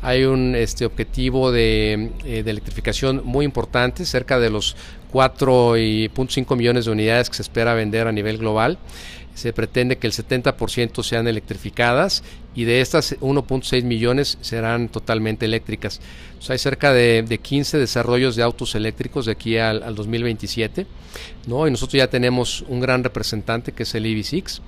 Hay 0.02 0.24
un 0.24 0.56
este, 0.56 0.84
objetivo 0.84 1.52
de, 1.52 2.10
eh, 2.24 2.42
de 2.42 2.50
electrificación 2.50 3.22
muy 3.24 3.44
importante, 3.44 4.04
cerca 4.04 4.40
de 4.40 4.50
los 4.50 4.74
4.5 5.12 6.56
millones 6.56 6.86
de 6.86 6.90
unidades 6.90 7.30
que 7.30 7.36
se 7.36 7.42
espera 7.42 7.74
vender 7.74 8.08
a 8.08 8.12
nivel 8.12 8.38
global. 8.38 8.78
Se 9.34 9.52
pretende 9.52 9.96
que 9.96 10.06
el 10.06 10.12
70% 10.12 11.02
sean 11.02 11.26
electrificadas 11.26 12.22
y 12.54 12.64
de 12.64 12.80
estas 12.80 13.18
1.6 13.20 13.82
millones 13.82 14.38
serán 14.40 14.88
totalmente 14.88 15.46
eléctricas. 15.46 16.00
hay 16.48 16.58
cerca 16.58 16.92
de, 16.92 17.40
15 17.42 17.78
desarrollos 17.78 18.36
de 18.36 18.42
autos 18.42 18.74
eléctricos 18.74 19.26
de 19.26 19.32
aquí 19.32 19.56
al, 19.56 19.94
2027, 19.94 20.86
¿no? 21.46 21.66
y 21.66 21.70
nosotros 21.70 21.94
ya 21.94 22.08
tenemos 22.08 22.62
un 22.68 22.80
gran 22.80 23.02
representante 23.02 23.72
que 23.72 23.84
es 23.84 23.94
el 23.94 24.04
EV6. 24.04 24.60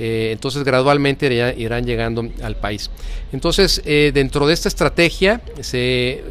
Eh, 0.00 0.30
entonces 0.32 0.62
gradualmente 0.62 1.26
irán 1.58 1.84
llegando 1.84 2.24
al 2.42 2.56
país. 2.56 2.88
Entonces, 3.32 3.82
eh, 3.84 4.12
dentro 4.14 4.46
de 4.46 4.54
esta 4.54 4.68
estrategia 4.68 5.40
se 5.60 6.22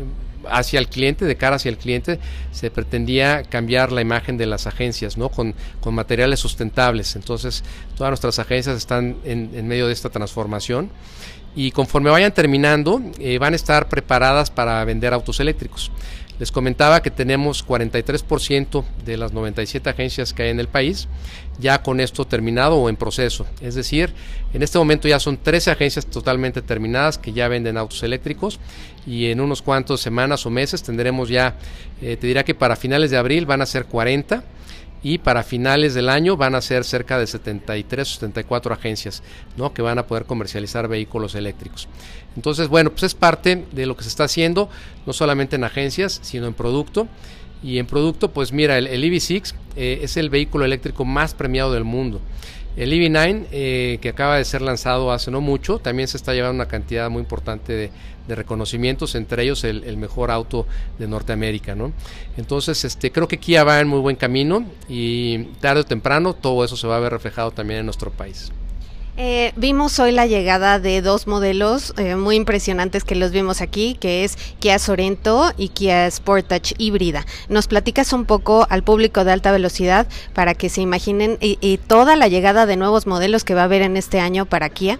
hacia 0.51 0.79
el 0.79 0.88
cliente, 0.88 1.25
de 1.25 1.36
cara 1.36 1.57
hacia 1.57 1.69
el 1.69 1.77
cliente, 1.77 2.19
se 2.51 2.71
pretendía 2.71 3.43
cambiar 3.43 3.91
la 3.91 4.01
imagen 4.01 4.38
de 4.38 4.45
las 4.45 4.67
agencias, 4.67 5.17
¿no? 5.17 5.29
Con, 5.29 5.55
con 5.79 5.95
materiales 5.95 6.39
sustentables. 6.39 7.15
Entonces, 7.15 7.63
todas 7.95 8.12
nuestras 8.12 8.39
agencias 8.39 8.77
están 8.77 9.17
en, 9.23 9.67
medio 9.67 9.88
de 9.88 9.93
esta 9.93 10.10
transformación 10.10 10.89
y 11.55 11.71
conforme 11.71 12.10
vayan 12.10 12.33
terminando, 12.33 13.01
eh, 13.19 13.39
van 13.39 13.53
a 13.53 13.55
estar 13.55 13.89
preparadas 13.89 14.51
para 14.51 14.83
vender 14.86 15.13
autos 15.13 15.39
eléctricos. 15.39 15.91
Les 16.39 16.52
comentaba 16.52 17.02
que 17.02 17.10
tenemos 17.10 17.65
43% 17.65 18.84
de 19.04 19.17
las 19.17 19.34
97 19.34 19.89
agencias 19.89 20.34
que 20.34 20.43
hay 20.43 20.50
en 20.50 20.60
el 20.60 20.67
país 20.67 21.08
ya 21.60 21.82
con 21.82 22.00
esto 22.00 22.26
terminado 22.26 22.76
o 22.78 22.89
en 22.89 22.95
proceso. 22.95 23.47
Es 23.62 23.76
decir, 23.76 24.13
en 24.54 24.62
este 24.62 24.78
momento 24.78 25.08
ya 25.08 25.19
son 25.19 25.38
13 25.38 25.71
agencias 25.71 26.06
totalmente 26.06 26.62
terminadas 26.62 27.17
que 27.17 27.34
ya 27.34 27.47
venden 27.47 27.78
autos 27.78 28.04
eléctricos 28.04 28.60
y 29.06 29.32
en 29.32 29.41
unos 29.41 29.62
cuantos 29.62 30.02
semanas 30.02 30.45
o 30.45 30.50
meses 30.50 30.84
tendremos 30.84 31.30
ya, 31.30 31.56
eh, 32.02 32.17
te 32.17 32.28
diría 32.28 32.43
que 32.43 32.56
para 32.56 32.76
finales 32.76 33.12
de 33.12 33.17
abril 33.17 33.45
van 33.45 33.62
a 33.62 33.65
ser 33.65 33.86
40 33.86 34.43
y 35.03 35.19
para 35.19 35.43
finales 35.43 35.93
del 35.93 36.10
año 36.10 36.38
van 36.38 36.55
a 36.55 36.62
ser 36.62 36.83
cerca 36.83 37.19
de 37.19 37.27
73 37.27 38.07
o 38.07 38.13
74 38.13 38.73
agencias 38.73 39.23
¿no? 39.55 39.73
que 39.73 39.81
van 39.81 39.99
a 39.99 40.07
poder 40.07 40.25
comercializar 40.25 40.88
vehículos 40.88 41.36
eléctricos. 41.36 41.88
Entonces, 42.36 42.67
bueno, 42.67 42.91
pues 42.91 43.03
es 43.03 43.15
parte 43.15 43.65
de 43.71 43.86
lo 43.86 43.95
que 43.95 44.03
se 44.03 44.10
está 44.10 44.25
haciendo, 44.25 44.69
no 45.05 45.13
solamente 45.13 45.55
en 45.55 45.63
agencias, 45.63 46.19
sino 46.23 46.47
en 46.47 46.53
producto. 46.53 47.07
Y 47.63 47.79
en 47.79 47.88
producto, 47.88 48.31
pues 48.31 48.51
mira, 48.51 48.77
el, 48.77 48.86
el 48.86 49.03
EV6 49.03 49.53
eh, 49.75 49.99
es 50.03 50.17
el 50.17 50.29
vehículo 50.29 50.63
eléctrico 50.63 51.05
más 51.05 51.33
premiado 51.33 51.73
del 51.73 51.83
mundo. 51.83 52.21
El 52.77 52.93
EV9, 52.93 53.47
eh, 53.51 53.97
que 54.01 54.09
acaba 54.09 54.37
de 54.37 54.45
ser 54.45 54.61
lanzado 54.61 55.11
hace 55.11 55.31
no 55.31 55.41
mucho, 55.41 55.79
también 55.79 56.07
se 56.07 56.15
está 56.15 56.33
llevando 56.35 56.53
una 56.53 56.67
cantidad 56.67 57.09
muy 57.09 57.21
importante 57.21 57.73
de, 57.73 57.91
reconocimientos, 58.27 59.15
entre 59.15 59.43
ellos 59.43 59.63
el, 59.63 59.85
el, 59.85 59.95
mejor 59.95 60.31
auto 60.31 60.67
de 60.99 61.07
Norteamérica. 61.07 61.75
¿no? 61.75 61.93
Entonces, 62.35 62.83
este, 62.83 63.09
creo 63.11 63.27
que 63.27 63.37
Kia 63.37 63.63
va 63.63 63.79
en 63.79 63.87
muy 63.87 63.99
buen 63.99 64.17
camino 64.17 64.65
y 64.89 65.45
tarde 65.61 65.81
o 65.81 65.85
temprano 65.85 66.33
todo 66.33 66.65
eso 66.65 66.75
se 66.75 66.87
va 66.87 66.97
a 66.97 66.99
ver 66.99 67.13
reflejado 67.13 67.51
también 67.51 67.79
en 67.79 67.85
nuestro 67.85 68.11
país. 68.11 68.51
Eh, 69.19 69.51
vimos 69.56 69.97
hoy 69.97 70.12
la 70.12 70.27
llegada 70.27 70.80
de 70.80 71.01
dos 71.01 71.25
modelos 71.25 71.91
eh, 71.97 72.15
muy 72.15 72.36
impresionantes 72.36 73.03
que 73.03 73.15
los 73.15 73.32
vimos 73.32 73.62
aquí, 73.62 73.97
que 73.99 74.23
es 74.23 74.38
Kia 74.60 74.77
Sorento 74.77 75.51
y 75.58 75.69
Kia 75.69 76.10
Sportage 76.12 76.75
híbrida. 76.77 77.25
¿Nos 77.49 77.65
platicas 77.65 78.13
un 78.13 78.25
poco 78.25 78.67
al 78.69 78.84
público 78.84 79.23
de 79.23 79.32
alta 79.32 79.51
velocidad 79.51 80.06
para 80.36 80.53
que 80.53 80.69
se 80.69 80.82
imaginen 80.82 81.39
y, 81.41 81.80
toda 81.88 82.15
la 82.15 82.27
llegada 82.27 82.67
de 82.67 82.75
nuevos 82.75 83.08
modelos 83.08 83.43
que 83.43 83.56
va 83.56 83.62
a 83.62 83.63
haber 83.63 83.82
en 83.82 83.97
este 83.97 84.19
año 84.19 84.45
para 84.45 84.69
Kia? 84.69 84.99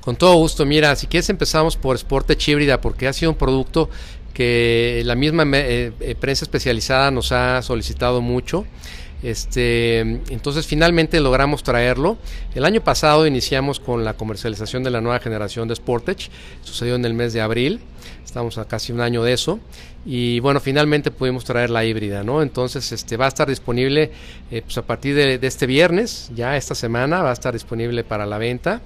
Con 0.00 0.16
todo 0.16 0.34
gusto, 0.34 0.66
mira, 0.66 0.96
si 0.96 1.06
quieres 1.06 1.30
empezamos 1.30 1.76
por 1.76 1.96
Sportage 1.96 2.50
híbrida 2.50 2.80
porque 2.80 3.06
ha 3.06 3.12
sido 3.12 3.30
un 3.30 3.38
producto 3.38 3.88
que 4.32 5.02
la 5.04 5.14
misma 5.14 5.44
eh, 5.54 6.16
prensa 6.18 6.44
especializada 6.44 7.12
nos 7.12 7.30
ha 7.30 7.62
solicitado 7.62 8.20
mucho. 8.20 8.64
Este, 9.24 10.00
entonces 10.00 10.66
finalmente 10.66 11.18
logramos 11.18 11.62
traerlo. 11.62 12.18
El 12.54 12.66
año 12.66 12.82
pasado 12.82 13.26
iniciamos 13.26 13.80
con 13.80 14.04
la 14.04 14.12
comercialización 14.12 14.82
de 14.84 14.90
la 14.90 15.00
nueva 15.00 15.18
generación 15.18 15.66
de 15.66 15.74
Sportage. 15.74 16.28
Sucedió 16.62 16.94
en 16.94 17.06
el 17.06 17.14
mes 17.14 17.32
de 17.32 17.40
abril. 17.40 17.80
Estamos 18.22 18.58
a 18.58 18.66
casi 18.66 18.92
un 18.92 19.00
año 19.00 19.22
de 19.22 19.32
eso. 19.32 19.60
Y 20.04 20.40
bueno, 20.40 20.60
finalmente 20.60 21.10
pudimos 21.10 21.42
traer 21.44 21.70
la 21.70 21.86
híbrida. 21.86 22.20
Entonces 22.20 22.92
este, 22.92 23.16
va 23.16 23.24
a 23.24 23.28
estar 23.28 23.48
disponible 23.48 24.10
eh, 24.50 24.60
pues 24.60 24.76
a 24.76 24.82
partir 24.82 25.14
de, 25.14 25.38
de 25.38 25.46
este 25.46 25.64
viernes, 25.64 26.30
ya 26.34 26.58
esta 26.58 26.74
semana, 26.74 27.22
va 27.22 27.30
a 27.30 27.32
estar 27.32 27.54
disponible 27.54 28.04
para 28.04 28.26
la 28.26 28.36
venta 28.36 28.82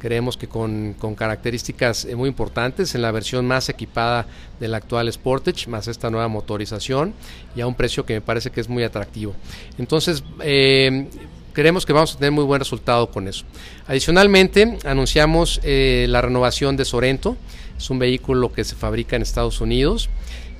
creemos 0.00 0.36
que 0.36 0.48
con, 0.48 0.94
con 0.98 1.14
características 1.14 2.04
eh, 2.06 2.16
muy 2.16 2.28
importantes 2.28 2.94
en 2.96 3.02
la 3.02 3.12
versión 3.12 3.46
más 3.46 3.68
equipada 3.68 4.26
del 4.58 4.74
actual 4.74 5.12
Sportage, 5.12 5.68
más 5.68 5.86
esta 5.86 6.10
nueva 6.10 6.26
motorización 6.26 7.14
y 7.54 7.60
a 7.60 7.66
un 7.66 7.74
precio 7.74 8.04
que 8.04 8.14
me 8.14 8.20
parece 8.20 8.50
que 8.50 8.60
es 8.60 8.68
muy 8.68 8.82
atractivo. 8.82 9.34
Entonces, 9.78 10.24
eh, 10.42 11.08
creemos 11.52 11.86
que 11.86 11.92
vamos 11.92 12.14
a 12.14 12.18
tener 12.18 12.32
muy 12.32 12.44
buen 12.44 12.58
resultado 12.58 13.10
con 13.10 13.28
eso. 13.28 13.44
Adicionalmente, 13.86 14.78
anunciamos 14.84 15.60
eh, 15.62 16.06
la 16.08 16.20
renovación 16.22 16.76
de 16.76 16.84
Sorento, 16.84 17.36
es 17.76 17.88
un 17.90 17.98
vehículo 17.98 18.52
que 18.52 18.64
se 18.64 18.74
fabrica 18.74 19.16
en 19.16 19.22
Estados 19.22 19.60
Unidos 19.60 20.10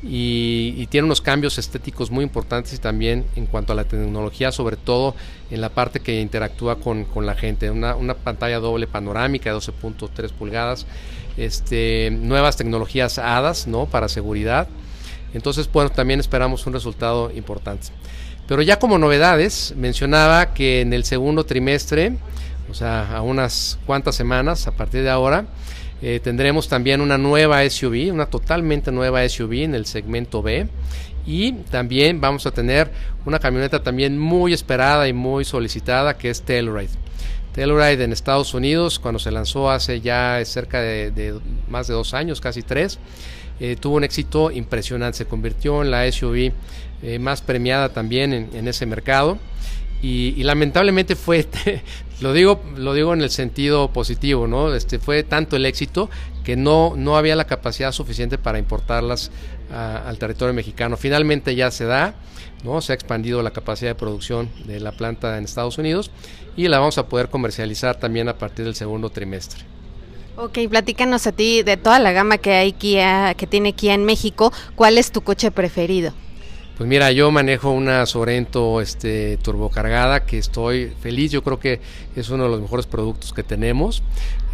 y, 0.02 0.86
tiene 0.86 1.04
unos 1.04 1.20
cambios 1.20 1.58
estéticos 1.58 2.10
muy 2.10 2.24
importantes 2.24 2.72
y 2.72 2.78
también 2.78 3.24
en 3.36 3.46
cuanto 3.46 3.72
a 3.72 3.76
la 3.76 3.84
tecnología, 3.84 4.50
sobre 4.50 4.76
todo 4.76 5.14
en 5.50 5.60
la 5.60 5.68
parte 5.68 6.00
que 6.00 6.20
interactúa 6.20 6.76
con, 6.76 7.04
con 7.04 7.26
la 7.26 7.34
gente. 7.34 7.70
Una, 7.70 7.94
una, 7.94 8.14
pantalla 8.14 8.58
doble 8.58 8.86
panorámica 8.86 9.52
de 9.52 9.56
12.3 9.58 10.30
pulgadas, 10.32 10.86
este, 11.36 12.10
nuevas 12.10 12.56
tecnologías 12.56 13.18
HADAS 13.18 13.66
¿no? 13.66 13.86
para 13.86 14.08
seguridad. 14.08 14.68
Entonces, 15.34 15.70
bueno, 15.70 15.90
también 15.90 16.18
esperamos 16.18 16.66
un 16.66 16.72
resultado 16.72 17.30
importante. 17.32 17.88
Pero 18.48 18.62
ya 18.62 18.78
como 18.78 18.98
novedades, 18.98 19.74
mencionaba 19.76 20.54
que 20.54 20.80
en 20.80 20.92
el 20.92 21.04
segundo 21.04 21.44
trimestre, 21.44 22.16
o 22.68 22.74
sea, 22.74 23.16
a 23.16 23.22
unas 23.22 23.78
cuantas 23.86 24.16
semanas 24.16 24.66
a 24.66 24.72
partir 24.72 25.02
de 25.02 25.10
ahora, 25.10 25.46
eh, 26.02 26.20
tendremos 26.22 26.68
también 26.68 27.00
una 27.00 27.18
nueva 27.18 27.68
SUV, 27.68 28.12
una 28.12 28.26
totalmente 28.26 28.90
nueva 28.90 29.28
SUV 29.28 29.64
en 29.64 29.74
el 29.74 29.86
segmento 29.86 30.42
B. 30.42 30.66
Y 31.26 31.52
también 31.70 32.20
vamos 32.20 32.46
a 32.46 32.50
tener 32.50 32.90
una 33.26 33.38
camioneta 33.38 33.82
también 33.82 34.18
muy 34.18 34.54
esperada 34.54 35.06
y 35.06 35.12
muy 35.12 35.44
solicitada 35.44 36.16
que 36.16 36.30
es 36.30 36.42
Telluride. 36.42 36.88
Telluride 37.52 38.04
en 38.04 38.12
Estados 38.12 38.54
Unidos, 38.54 38.98
cuando 38.98 39.18
se 39.18 39.30
lanzó 39.30 39.70
hace 39.70 40.00
ya 40.00 40.40
cerca 40.44 40.80
de, 40.80 41.38
más 41.68 41.88
de 41.88 41.94
dos 41.94 42.14
años, 42.14 42.40
casi 42.40 42.62
tres, 42.62 42.98
eh, 43.58 43.76
tuvo 43.78 43.96
un 43.96 44.04
éxito 44.04 44.50
impresionante. 44.50 45.18
Se 45.18 45.26
convirtió 45.26 45.82
en 45.82 45.90
la 45.90 46.10
SUV 46.10 46.52
eh, 47.02 47.18
más 47.18 47.42
premiada 47.42 47.90
también 47.90 48.32
en 48.32 48.68
ese 48.68 48.86
mercado. 48.86 49.38
Y, 50.02 50.34
y, 50.36 50.42
lamentablemente 50.44 51.14
fue, 51.14 51.46
lo 52.20 52.32
digo, 52.32 52.62
lo 52.76 52.94
digo 52.94 53.12
en 53.12 53.20
el 53.20 53.30
sentido 53.30 53.92
positivo, 53.92 54.46
¿no? 54.46 54.74
Este 54.74 54.98
fue 54.98 55.22
tanto 55.22 55.56
el 55.56 55.66
éxito 55.66 56.08
que 56.44 56.56
no, 56.56 56.94
no 56.96 57.16
había 57.16 57.36
la 57.36 57.44
capacidad 57.44 57.92
suficiente 57.92 58.38
para 58.38 58.58
importarlas 58.58 59.30
a, 59.72 60.08
al 60.08 60.18
territorio 60.18 60.54
mexicano. 60.54 60.96
Finalmente 60.96 61.54
ya 61.54 61.70
se 61.70 61.84
da, 61.84 62.14
¿no? 62.64 62.80
Se 62.80 62.92
ha 62.92 62.94
expandido 62.94 63.42
la 63.42 63.50
capacidad 63.50 63.90
de 63.90 63.94
producción 63.94 64.48
de 64.64 64.80
la 64.80 64.92
planta 64.92 65.36
en 65.36 65.44
Estados 65.44 65.76
Unidos 65.76 66.10
y 66.56 66.68
la 66.68 66.78
vamos 66.78 66.98
a 66.98 67.06
poder 67.06 67.28
comercializar 67.28 67.96
también 67.96 68.28
a 68.28 68.38
partir 68.38 68.64
del 68.64 68.74
segundo 68.74 69.10
trimestre. 69.10 69.64
Ok, 70.36 70.58
platícanos 70.70 71.26
a 71.26 71.32
ti 71.32 71.62
de 71.62 71.76
toda 71.76 71.98
la 71.98 72.12
gama 72.12 72.38
que 72.38 72.52
hay 72.52 72.72
Kia, 72.72 73.34
que 73.34 73.46
tiene 73.46 73.74
Kia 73.74 73.94
en 73.94 74.04
México, 74.04 74.52
¿cuál 74.74 74.96
es 74.96 75.12
tu 75.12 75.20
coche 75.20 75.50
preferido? 75.50 76.12
Pues 76.80 76.88
mira, 76.88 77.12
yo 77.12 77.30
manejo 77.30 77.72
una 77.72 78.06
Sorento 78.06 78.80
este, 78.80 79.36
turbocargada 79.36 80.24
que 80.24 80.38
estoy 80.38 80.90
feliz, 81.02 81.30
yo 81.30 81.42
creo 81.42 81.60
que 81.60 81.78
es 82.16 82.30
uno 82.30 82.44
de 82.44 82.48
los 82.48 82.62
mejores 82.62 82.86
productos 82.86 83.34
que 83.34 83.42
tenemos. 83.42 84.02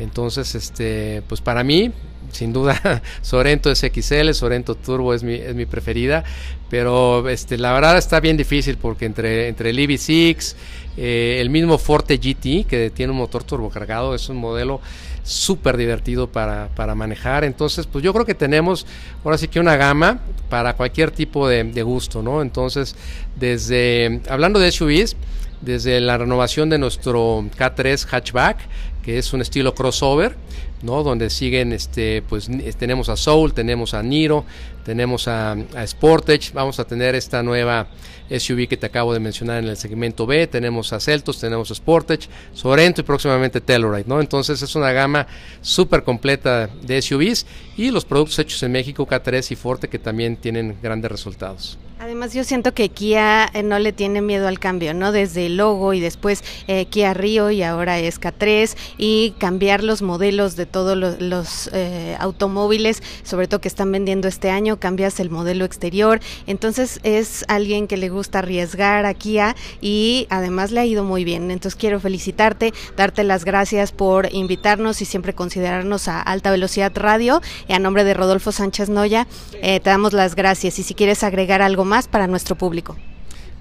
Entonces, 0.00 0.56
este, 0.56 1.22
pues 1.28 1.40
para 1.40 1.62
mí, 1.62 1.92
sin 2.32 2.52
duda, 2.52 3.00
Sorento 3.22 3.72
SXL, 3.72 4.32
Sorento 4.32 4.74
Turbo 4.74 5.14
es 5.14 5.22
mi, 5.22 5.34
es 5.34 5.54
mi 5.54 5.66
preferida, 5.66 6.24
pero 6.68 7.28
este, 7.28 7.58
la 7.58 7.72
verdad 7.72 7.96
está 7.96 8.18
bien 8.18 8.36
difícil 8.36 8.76
porque 8.76 9.04
entre, 9.04 9.46
entre 9.46 9.70
el 9.70 9.78
EV6, 9.78 10.56
eh, 10.96 11.38
el 11.40 11.48
mismo 11.48 11.78
Forte 11.78 12.16
GT, 12.16 12.66
que 12.66 12.90
tiene 12.92 13.12
un 13.12 13.18
motor 13.18 13.44
turbocargado, 13.44 14.16
es 14.16 14.28
un 14.28 14.38
modelo 14.38 14.80
súper 15.26 15.76
divertido 15.76 16.28
para, 16.28 16.68
para, 16.74 16.94
manejar. 16.94 17.44
Entonces, 17.44 17.86
pues 17.86 18.04
yo 18.04 18.12
creo 18.12 18.24
que 18.24 18.34
tenemos 18.34 18.86
ahora 19.24 19.36
sí 19.36 19.48
que 19.48 19.58
una 19.58 19.76
gama 19.76 20.20
para 20.48 20.74
cualquier 20.74 21.10
tipo 21.10 21.48
de, 21.48 21.64
de 21.64 21.82
gusto, 21.82 22.22
¿no? 22.22 22.42
Entonces, 22.42 22.94
desde, 23.34 24.22
hablando 24.28 24.60
de 24.60 24.70
SUVs, 24.70 25.16
desde 25.60 26.00
la 26.00 26.16
renovación 26.16 26.70
de 26.70 26.78
nuestro 26.78 27.44
K3 27.58 28.06
hatchback, 28.06 28.58
que 29.02 29.18
es 29.18 29.32
un 29.32 29.40
estilo 29.40 29.74
crossover, 29.74 30.36
¿no? 30.82 31.02
Donde 31.02 31.30
siguen, 31.30 31.72
este, 31.72 32.22
pues 32.28 32.48
tenemos 32.78 33.08
a 33.08 33.16
Soul, 33.16 33.52
tenemos 33.54 33.94
a 33.94 34.02
Niro, 34.02 34.44
tenemos 34.84 35.28
a, 35.28 35.52
a 35.52 35.86
Sportage, 35.86 36.52
vamos 36.52 36.78
a 36.78 36.84
tener 36.84 37.14
esta 37.14 37.42
nueva 37.42 37.88
SUV 38.30 38.66
que 38.68 38.76
te 38.76 38.86
acabo 38.86 39.12
de 39.12 39.20
mencionar 39.20 39.62
en 39.62 39.68
el 39.68 39.76
segmento 39.76 40.26
B, 40.26 40.46
tenemos 40.46 40.92
a 40.92 41.00
Celtos, 41.00 41.38
tenemos 41.38 41.70
a 41.70 41.74
Sportage, 41.74 42.28
Sorento 42.52 43.00
y 43.00 43.04
próximamente 43.04 43.60
Telluride, 43.60 44.04
¿no? 44.06 44.20
Entonces 44.20 44.60
es 44.62 44.74
una 44.74 44.92
gama 44.92 45.26
súper 45.60 46.02
completa 46.02 46.68
de 46.82 47.00
SUVs 47.00 47.46
y 47.76 47.90
los 47.90 48.04
productos 48.04 48.38
hechos 48.38 48.62
en 48.62 48.72
México, 48.72 49.06
K3 49.06 49.52
y 49.52 49.56
Forte, 49.56 49.88
que 49.88 49.98
también 49.98 50.36
tienen 50.36 50.76
grandes 50.82 51.10
resultados. 51.10 51.78
Además, 51.98 52.34
yo 52.34 52.44
siento 52.44 52.74
que 52.74 52.90
Kia 52.90 53.48
eh, 53.54 53.62
no 53.62 53.78
le 53.78 53.90
tiene 53.90 54.20
miedo 54.20 54.48
al 54.48 54.58
cambio, 54.58 54.92
¿no? 54.92 55.12
Desde 55.12 55.46
el 55.46 55.56
logo 55.56 55.94
y 55.94 56.00
después 56.00 56.44
eh, 56.68 56.84
Kia 56.84 57.14
Río 57.14 57.50
y 57.50 57.62
ahora 57.62 57.98
es 57.98 58.20
K3 58.20 58.76
y 58.98 59.30
cambiar 59.38 59.82
los 59.82 60.02
modelos 60.02 60.56
de 60.56 60.66
todos 60.66 60.94
los, 60.94 61.70
eh, 61.72 62.14
automóviles, 62.20 63.02
sobre 63.22 63.48
todo 63.48 63.62
que 63.62 63.68
están 63.68 63.92
vendiendo 63.92 64.28
este 64.28 64.50
año, 64.50 64.78
cambias 64.78 65.20
el 65.20 65.30
modelo 65.30 65.64
exterior. 65.64 66.20
Entonces, 66.46 67.00
es 67.02 67.46
alguien 67.48 67.86
que 67.86 67.96
le 67.96 68.10
gusta 68.10 68.40
arriesgar 68.40 69.06
a 69.06 69.14
Kia 69.14 69.56
y 69.80 70.26
además 70.28 70.72
le 70.72 70.80
ha 70.80 70.84
ido 70.84 71.02
muy 71.02 71.24
bien. 71.24 71.50
Entonces, 71.50 71.80
quiero 71.80 71.98
felicitarte, 71.98 72.74
darte 72.94 73.24
las 73.24 73.46
gracias 73.46 73.92
por 73.92 74.28
invitarnos 74.34 75.00
y 75.00 75.06
siempre 75.06 75.34
considerarnos 75.34 76.08
a 76.08 76.20
Alta 76.20 76.50
Velocidad 76.50 76.92
Radio. 76.94 77.40
Y 77.68 77.72
a 77.72 77.78
nombre 77.78 78.04
de 78.04 78.12
Rodolfo 78.12 78.52
Sánchez 78.52 78.90
Noya, 78.90 79.26
te 79.62 79.80
damos 79.80 80.12
las 80.12 80.34
gracias. 80.34 80.78
Y 80.78 80.82
si 80.82 80.92
quieres 80.92 81.22
agregar 81.22 81.62
algo 81.62 81.85
más 81.86 82.08
para 82.08 82.26
nuestro 82.26 82.56
público. 82.56 82.96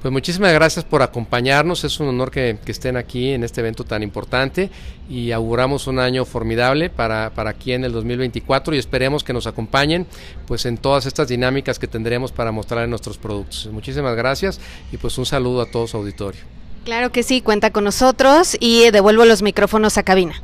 Pues 0.05 0.11
muchísimas 0.11 0.53
gracias 0.53 0.85
por 0.85 1.01
acompañarnos, 1.01 1.83
es 1.83 1.99
un 1.99 2.09
honor 2.09 2.29
que, 2.29 2.59
estén 2.67 2.95
aquí 2.95 3.31
en 3.31 3.43
este 3.43 3.61
evento 3.61 3.85
tan 3.85 4.03
importante 4.03 4.69
y 5.09 5.31
auguramos 5.31 5.87
un 5.87 5.97
año 5.97 6.25
formidable 6.25 6.91
para, 6.91 7.31
para, 7.31 7.49
aquí 7.49 7.71
en 7.71 7.85
el 7.85 7.91
2024 7.91 8.75
y 8.75 8.77
esperemos 8.77 9.23
que 9.23 9.33
nos 9.33 9.47
acompañen 9.47 10.05
pues 10.45 10.67
en 10.67 10.77
todas 10.77 11.07
estas 11.07 11.27
dinámicas 11.27 11.79
que 11.79 11.87
tendremos 11.87 12.31
para 12.31 12.51
mostrar 12.51 12.87
nuestros 12.87 13.17
productos. 13.17 13.67
Muchísimas 13.71 14.15
gracias 14.15 14.59
y 14.91 14.97
pues 14.97 15.17
un 15.17 15.25
saludo 15.25 15.61
a 15.61 15.71
todos 15.71 15.89
su 15.89 15.97
auditorio. 15.97 16.41
Claro 16.83 17.11
que 17.11 17.23
sí, 17.23 17.41
cuenta 17.41 17.71
con 17.71 17.83
nosotros 17.83 18.55
y 18.59 18.91
devuelvo 18.91 19.25
los 19.25 19.41
micrófonos 19.41 19.97
a 19.97 20.03
cabina. 20.03 20.39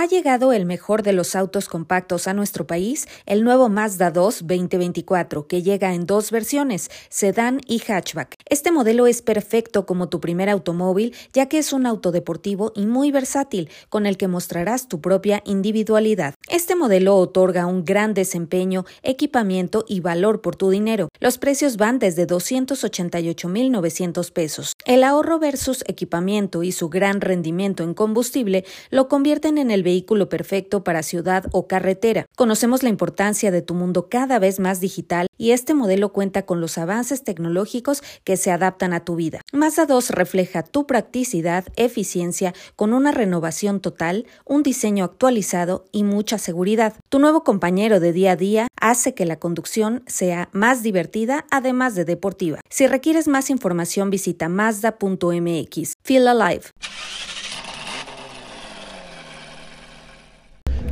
Ha 0.00 0.06
llegado 0.06 0.52
el 0.52 0.64
mejor 0.64 1.02
de 1.02 1.12
los 1.12 1.34
autos 1.34 1.68
compactos 1.68 2.28
a 2.28 2.32
nuestro 2.32 2.68
país, 2.68 3.08
el 3.26 3.42
nuevo 3.42 3.68
Mazda 3.68 4.12
2 4.12 4.46
2024, 4.46 5.48
que 5.48 5.64
llega 5.64 5.92
en 5.92 6.06
dos 6.06 6.30
versiones, 6.30 6.88
sedán 7.08 7.60
y 7.66 7.80
hatchback. 7.80 8.36
Este 8.48 8.70
modelo 8.70 9.08
es 9.08 9.22
perfecto 9.22 9.86
como 9.86 10.08
tu 10.08 10.20
primer 10.20 10.50
automóvil, 10.50 11.16
ya 11.32 11.46
que 11.46 11.58
es 11.58 11.72
un 11.72 11.84
auto 11.84 12.12
deportivo 12.12 12.70
y 12.76 12.86
muy 12.86 13.10
versátil, 13.10 13.70
con 13.88 14.06
el 14.06 14.16
que 14.16 14.28
mostrarás 14.28 14.86
tu 14.86 15.00
propia 15.00 15.42
individualidad. 15.44 16.34
Este 16.48 16.76
modelo 16.76 17.16
otorga 17.16 17.66
un 17.66 17.84
gran 17.84 18.14
desempeño, 18.14 18.84
equipamiento 19.02 19.84
y 19.88 19.98
valor 19.98 20.42
por 20.42 20.54
tu 20.54 20.70
dinero. 20.70 21.08
Los 21.18 21.38
precios 21.38 21.76
van 21.76 21.98
desde 21.98 22.24
288.900 22.24 24.30
pesos. 24.30 24.74
El 24.84 25.02
ahorro 25.02 25.40
versus 25.40 25.82
equipamiento 25.88 26.62
y 26.62 26.70
su 26.70 26.88
gran 26.88 27.20
rendimiento 27.20 27.82
en 27.82 27.94
combustible 27.94 28.64
lo 28.90 29.08
convierten 29.08 29.58
en 29.58 29.72
el 29.72 29.87
vehículo 29.88 30.28
perfecto 30.28 30.84
para 30.84 31.02
ciudad 31.02 31.46
o 31.52 31.66
carretera. 31.66 32.26
Conocemos 32.36 32.82
la 32.82 32.90
importancia 32.90 33.50
de 33.50 33.62
tu 33.62 33.72
mundo 33.72 34.08
cada 34.10 34.38
vez 34.38 34.60
más 34.60 34.80
digital 34.80 35.28
y 35.38 35.52
este 35.52 35.72
modelo 35.72 36.12
cuenta 36.12 36.44
con 36.44 36.60
los 36.60 36.76
avances 36.76 37.24
tecnológicos 37.24 38.02
que 38.22 38.36
se 38.36 38.50
adaptan 38.50 38.92
a 38.92 39.04
tu 39.06 39.16
vida. 39.16 39.40
Mazda 39.50 39.86
2 39.86 40.10
refleja 40.10 40.62
tu 40.62 40.86
practicidad, 40.86 41.64
eficiencia, 41.76 42.52
con 42.76 42.92
una 42.92 43.12
renovación 43.12 43.80
total, 43.80 44.26
un 44.44 44.62
diseño 44.62 45.04
actualizado 45.04 45.86
y 45.90 46.04
mucha 46.04 46.36
seguridad. 46.36 46.92
Tu 47.08 47.18
nuevo 47.18 47.42
compañero 47.42 47.98
de 47.98 48.12
día 48.12 48.32
a 48.32 48.36
día 48.36 48.68
hace 48.78 49.14
que 49.14 49.24
la 49.24 49.38
conducción 49.38 50.02
sea 50.06 50.50
más 50.52 50.82
divertida, 50.82 51.46
además 51.50 51.94
de 51.94 52.04
deportiva. 52.04 52.60
Si 52.68 52.86
requieres 52.86 53.26
más 53.26 53.48
información, 53.48 54.10
visita 54.10 54.50
mazda.mx. 54.50 55.94
Feel 56.04 56.28
Alive. 56.28 56.64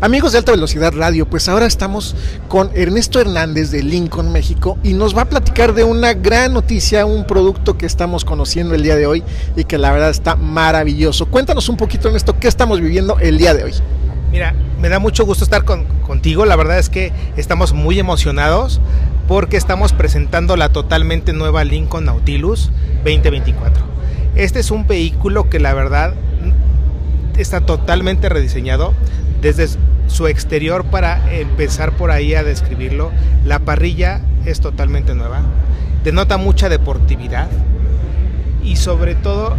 Amigos 0.02 0.32
de 0.32 0.38
Alta 0.38 0.52
Velocidad 0.52 0.92
Radio, 0.94 1.24
pues 1.24 1.48
ahora 1.48 1.64
estamos 1.64 2.14
con 2.48 2.70
Ernesto 2.74 3.18
Hernández 3.18 3.70
de 3.70 3.82
Lincoln, 3.82 4.30
México, 4.30 4.76
y 4.82 4.92
nos 4.92 5.16
va 5.16 5.22
a 5.22 5.24
platicar 5.24 5.72
de 5.72 5.84
una 5.84 6.12
gran 6.12 6.52
noticia, 6.52 7.06
un 7.06 7.26
producto 7.26 7.78
que 7.78 7.86
estamos 7.86 8.22
conociendo 8.26 8.74
el 8.74 8.82
día 8.82 8.94
de 8.96 9.06
hoy 9.06 9.24
y 9.56 9.64
que 9.64 9.78
la 9.78 9.90
verdad 9.92 10.10
está 10.10 10.36
maravilloso. 10.36 11.24
Cuéntanos 11.26 11.70
un 11.70 11.78
poquito, 11.78 12.08
Ernesto, 12.08 12.38
qué 12.38 12.46
estamos 12.46 12.78
viviendo 12.78 13.18
el 13.20 13.38
día 13.38 13.54
de 13.54 13.64
hoy. 13.64 13.72
Mira, 14.30 14.54
me 14.78 14.90
da 14.90 14.98
mucho 14.98 15.24
gusto 15.24 15.44
estar 15.44 15.64
contigo, 15.64 16.44
la 16.44 16.56
verdad 16.56 16.78
es 16.78 16.90
que 16.90 17.14
estamos 17.38 17.72
muy 17.72 17.98
emocionados 17.98 18.82
porque 19.26 19.56
estamos 19.56 19.94
presentando 19.94 20.58
la 20.58 20.68
totalmente 20.68 21.32
nueva 21.32 21.64
Lincoln 21.64 22.04
Nautilus 22.04 22.70
2024. 23.04 23.82
Este 24.34 24.60
es 24.60 24.70
un 24.70 24.86
vehículo 24.86 25.48
que 25.48 25.58
la 25.58 25.72
verdad 25.72 26.12
está 27.38 27.62
totalmente 27.62 28.28
rediseñado 28.28 28.92
desde 29.40 29.68
su 30.06 30.26
exterior 30.26 30.84
para 30.84 31.34
empezar 31.34 31.92
por 31.92 32.10
ahí 32.10 32.34
a 32.34 32.44
describirlo. 32.44 33.10
La 33.44 33.60
parrilla 33.60 34.20
es 34.44 34.60
totalmente 34.60 35.14
nueva, 35.14 35.42
denota 36.04 36.36
mucha 36.36 36.68
deportividad 36.68 37.48
y 38.62 38.76
sobre 38.76 39.14
todo 39.14 39.56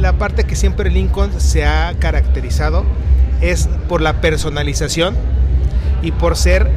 la 0.00 0.14
parte 0.14 0.44
que 0.44 0.56
siempre 0.56 0.90
Lincoln 0.90 1.40
se 1.40 1.64
ha 1.64 1.94
caracterizado 1.98 2.84
es 3.40 3.68
por 3.88 4.00
la 4.00 4.20
personalización 4.20 5.14
y 6.02 6.12
por 6.12 6.36
ser 6.36 6.70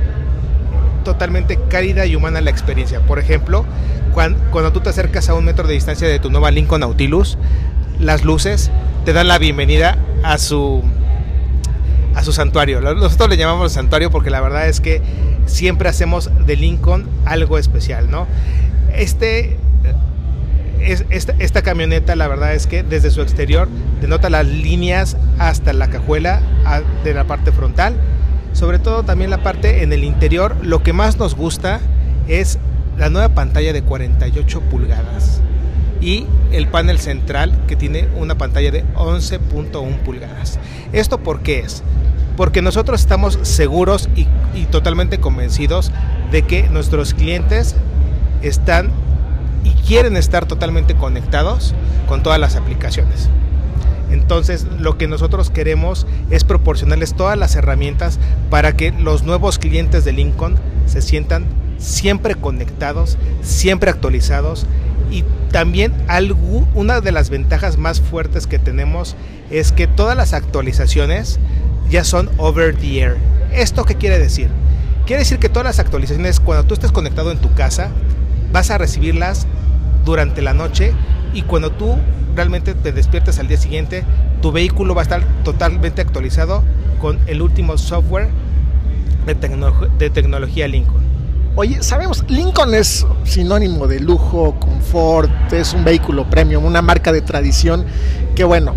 totalmente 1.03 1.59
cálida 1.69 2.05
y 2.05 2.15
humana 2.15 2.41
la 2.41 2.49
experiencia. 2.49 3.01
Por 3.01 3.19
ejemplo, 3.19 3.65
cuando, 4.13 4.39
cuando, 4.51 4.71
tú 4.71 4.79
te 4.79 4.89
acercas 4.89 5.29
a 5.29 5.33
un 5.33 5.45
metro 5.45 5.67
de 5.67 5.73
distancia 5.73 6.07
de 6.07 6.19
tu 6.19 6.29
nueva 6.29 6.51
Lincoln 6.51 6.81
Nautilus, 6.81 7.37
las 7.99 8.23
luces 8.23 8.71
te 9.05 9.13
dan 9.13 9.27
la 9.27 9.37
bienvenida 9.37 9.97
a 10.23 10.37
su 10.37 10.83
a 12.15 12.23
su 12.23 12.31
santuario. 12.31 12.81
Nosotros 12.81 13.29
le 13.29 13.37
llamamos 13.37 13.71
santuario 13.71 14.11
porque 14.11 14.29
la 14.29 14.41
verdad 14.41 14.67
es 14.67 14.79
que 14.79 15.01
siempre 15.45 15.89
hacemos 15.89 16.29
de 16.45 16.55
Lincoln 16.55 17.07
algo 17.25 17.57
especial, 17.57 18.09
¿no? 18.09 18.27
Este, 18.93 19.57
es, 20.79 21.05
esta, 21.09 21.61
camioneta, 21.61 22.15
la 22.15 22.27
verdad 22.27 22.53
es 22.53 22.67
que 22.67 22.83
desde 22.83 23.09
su 23.11 23.21
exterior 23.21 23.67
denota 24.01 24.29
las 24.29 24.45
líneas 24.45 25.17
hasta 25.39 25.73
la 25.73 25.89
cajuela 25.89 26.41
de 27.03 27.13
la 27.13 27.25
parte 27.25 27.51
frontal. 27.51 27.95
Sobre 28.53 28.77
todo 28.77 29.03
también 29.03 29.31
la 29.31 29.41
parte 29.41 29.83
en 29.83 29.93
el 29.93 30.03
interior. 30.03 30.55
Lo 30.61 30.83
que 30.83 30.93
más 30.93 31.17
nos 31.17 31.35
gusta 31.35 31.79
es 32.27 32.59
la 32.97 33.09
nueva 33.09 33.29
pantalla 33.29 33.73
de 33.73 33.81
48 33.81 34.61
pulgadas 34.61 35.41
y 36.03 36.27
el 36.51 36.67
panel 36.67 36.99
central 36.99 37.57
que 37.65 37.77
tiene 37.77 38.09
una 38.17 38.37
pantalla 38.37 38.71
de 38.71 38.83
11.1 38.95 39.99
pulgadas. 39.99 40.59
¿Esto 40.91 41.19
por 41.19 41.41
qué 41.41 41.59
es? 41.59 41.81
Porque 42.35 42.61
nosotros 42.61 42.99
estamos 42.99 43.39
seguros 43.43 44.09
y, 44.15 44.27
totalmente 44.65 45.19
convencidos 45.19 45.91
de 46.31 46.41
que 46.41 46.67
nuestros 46.69 47.13
clientes 47.13 47.75
están 48.41 48.91
y 49.63 49.69
quieren 49.87 50.17
estar 50.17 50.45
totalmente 50.45 50.95
conectados 50.95 51.73
con 52.07 52.21
todas 52.21 52.39
las 52.39 52.57
aplicaciones. 52.57 53.29
Entonces 54.11 54.67
lo 54.79 54.97
que 54.97 55.07
nosotros 55.07 55.49
queremos 55.51 56.05
es 56.29 56.43
proporcionarles 56.43 57.15
todas 57.15 57.37
las 57.37 57.55
herramientas 57.55 58.19
para 58.49 58.75
que 58.75 58.91
los 58.91 59.23
nuevos 59.23 59.57
clientes 59.57 60.03
de 60.03 60.11
Lincoln 60.11 60.55
se 60.85 61.01
sientan 61.01 61.45
siempre 61.77 62.35
conectados, 62.35 63.17
siempre 63.41 63.89
actualizados 63.89 64.65
y 65.09 65.23
también 65.53 65.93
algo, 66.07 66.67
una 66.73 66.99
de 66.99 67.11
las 67.11 67.29
ventajas 67.29 67.77
más 67.77 68.01
fuertes 68.01 68.47
que 68.47 68.57
tenemos 68.57 69.15
es 69.51 69.71
que 69.71 69.85
todas 69.85 70.17
las 70.17 70.33
actualizaciones 70.33 71.39
ya 71.91 72.03
son 72.03 72.27
over 72.37 72.75
the 72.75 72.99
air. 72.99 73.17
¿Esto 73.53 73.85
qué 73.85 73.93
quiere 73.93 74.17
decir? 74.17 74.49
Quiere 75.05 75.19
decir 75.19 75.37
que 75.37 75.49
todas 75.49 75.65
las 75.65 75.77
actualizaciones 75.77 76.39
cuando 76.39 76.65
tú 76.65 76.73
estés 76.73 76.91
conectado 76.91 77.31
en 77.31 77.37
tu 77.37 77.53
casa 77.53 77.91
vas 78.51 78.71
a 78.71 78.79
recibirlas 78.79 79.45
durante 80.03 80.41
la 80.41 80.55
noche 80.55 80.91
y 81.35 81.43
cuando 81.43 81.71
tú 81.71 81.97
realmente 82.35 82.73
te 82.73 82.91
despiertes 82.91 83.37
al 83.37 83.47
día 83.47 83.57
siguiente 83.57 84.03
tu 84.41 84.51
vehículo 84.51 84.95
va 84.95 85.01
a 85.01 85.03
estar 85.03 85.23
totalmente 85.43 86.01
actualizado 86.01 86.63
con 86.99 87.19
el 87.27 87.43
último 87.43 87.77
software 87.77 88.29
de 89.27 90.09
tecnología 90.09 90.67
Lincoln. 90.67 91.02
Oye, 91.55 91.83
sabemos, 91.83 92.25
Lincoln 92.29 92.73
es 92.73 93.05
sinónimo 93.25 93.85
de 93.87 93.99
lujo, 93.99 94.55
confort, 94.59 95.53
es 95.53 95.75
un 95.75 95.83
vehículo 95.83 96.27
premium, 96.27 96.65
una 96.65 96.81
marca 96.81 97.11
de 97.11 97.21
tradición 97.21 97.85
que 98.33 98.43
bueno, 98.43 98.73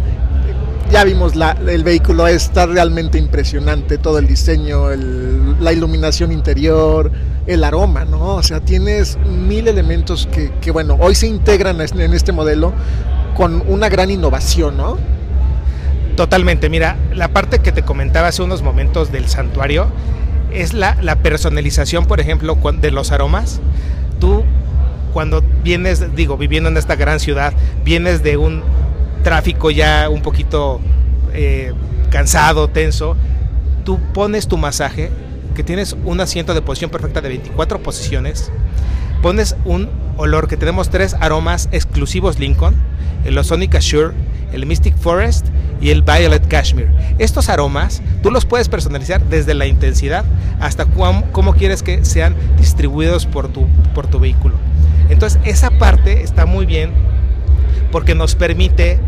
ya 0.90 1.02
vimos 1.04 1.32
el 1.66 1.84
vehículo, 1.84 2.26
está 2.26 2.66
realmente 2.66 3.16
impresionante, 3.16 3.96
todo 3.96 4.18
el 4.18 4.26
diseño, 4.26 4.90
la 5.58 5.72
iluminación 5.72 6.32
interior, 6.32 7.10
el 7.46 7.64
aroma, 7.64 8.04
¿no? 8.04 8.34
O 8.34 8.42
sea, 8.42 8.60
tienes 8.60 9.16
mil 9.24 9.68
elementos 9.68 10.28
que, 10.30 10.52
que 10.60 10.70
bueno, 10.70 10.98
hoy 11.00 11.14
se 11.14 11.28
integran 11.28 11.80
en 11.80 12.12
este 12.12 12.32
modelo 12.32 12.74
con 13.38 13.64
una 13.68 13.88
gran 13.88 14.10
innovación, 14.10 14.76
¿no? 14.76 14.98
Totalmente, 16.14 16.68
mira, 16.68 16.96
la 17.14 17.28
parte 17.28 17.60
que 17.60 17.72
te 17.72 17.82
comentaba 17.82 18.28
hace 18.28 18.42
unos 18.42 18.60
momentos 18.60 19.10
del 19.10 19.28
santuario, 19.28 19.86
es 20.52 20.74
la, 20.74 20.96
la 21.02 21.16
personalización, 21.16 22.06
por 22.06 22.20
ejemplo, 22.20 22.56
de 22.80 22.90
los 22.90 23.12
aromas. 23.12 23.60
Tú, 24.20 24.44
cuando 25.12 25.42
vienes, 25.62 26.14
digo, 26.14 26.36
viviendo 26.36 26.68
en 26.68 26.76
esta 26.76 26.96
gran 26.96 27.20
ciudad, 27.20 27.52
vienes 27.84 28.22
de 28.22 28.36
un 28.36 28.62
tráfico 29.22 29.70
ya 29.70 30.08
un 30.08 30.22
poquito 30.22 30.80
eh, 31.32 31.72
cansado, 32.10 32.68
tenso, 32.68 33.16
tú 33.84 33.98
pones 34.12 34.46
tu 34.46 34.56
masaje 34.56 35.10
que 35.54 35.64
tienes 35.64 35.96
un 36.04 36.20
asiento 36.20 36.54
de 36.54 36.62
posición 36.62 36.90
perfecta 36.90 37.20
de 37.20 37.30
24 37.30 37.82
posiciones, 37.82 38.52
pones 39.22 39.56
un 39.64 39.88
olor 40.16 40.48
que 40.48 40.56
tenemos 40.56 40.90
tres 40.90 41.14
aromas 41.14 41.68
exclusivos 41.72 42.38
Lincoln, 42.38 42.74
el 43.24 43.36
Ozonic 43.38 43.74
Assure, 43.74 44.14
el 44.52 44.66
Mystic 44.66 44.96
Forest 44.96 45.46
y 45.80 45.90
el 45.90 46.02
Violet 46.02 46.46
Cashmere. 46.48 46.90
Estos 47.18 47.48
aromas 47.48 48.02
tú 48.22 48.30
los 48.30 48.44
puedes 48.44 48.68
personalizar 48.68 49.22
desde 49.28 49.54
la 49.54 49.66
intensidad 49.66 50.24
hasta 50.60 50.86
cómo, 50.86 51.54
quieres 51.54 51.82
que 51.82 52.04
sean 52.04 52.34
distribuidos 52.56 53.26
por 53.26 53.48
tu, 53.48 53.66
por 53.94 54.06
tu 54.06 54.18
vehículo. 54.18 54.54
Entonces 55.08 55.40
esa 55.44 55.70
parte 55.70 56.22
está 56.22 56.46
muy 56.46 56.66
bien 56.66 56.92
porque 57.92 58.14
nos 58.14 58.34
permite 58.34 58.98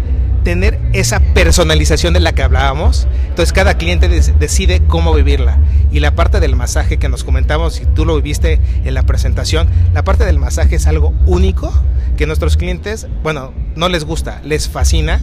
tener 0.48 0.80
esa 0.94 1.20
personalización 1.20 2.14
de 2.14 2.20
la 2.20 2.32
que 2.32 2.42
hablábamos. 2.42 3.06
Entonces 3.28 3.52
cada 3.52 3.74
cliente 3.74 4.08
decide 4.08 4.80
cómo 4.86 5.12
vivirla. 5.12 5.58
Y 5.92 6.00
la 6.00 6.14
parte 6.14 6.40
del 6.40 6.56
masaje 6.56 6.96
que 6.96 7.10
nos 7.10 7.22
comentamos, 7.22 7.74
si 7.74 7.84
tú 7.84 8.06
lo 8.06 8.16
viviste 8.16 8.58
en 8.82 8.94
la 8.94 9.02
presentación, 9.02 9.68
la 9.92 10.04
parte 10.04 10.24
del 10.24 10.38
masaje 10.38 10.76
es 10.76 10.86
algo 10.86 11.12
único 11.26 11.70
que 12.16 12.26
nuestros 12.26 12.56
clientes, 12.56 13.08
bueno, 13.22 13.52
no 13.76 13.90
les 13.90 14.06
gusta, 14.06 14.40
les 14.42 14.70
fascina. 14.70 15.20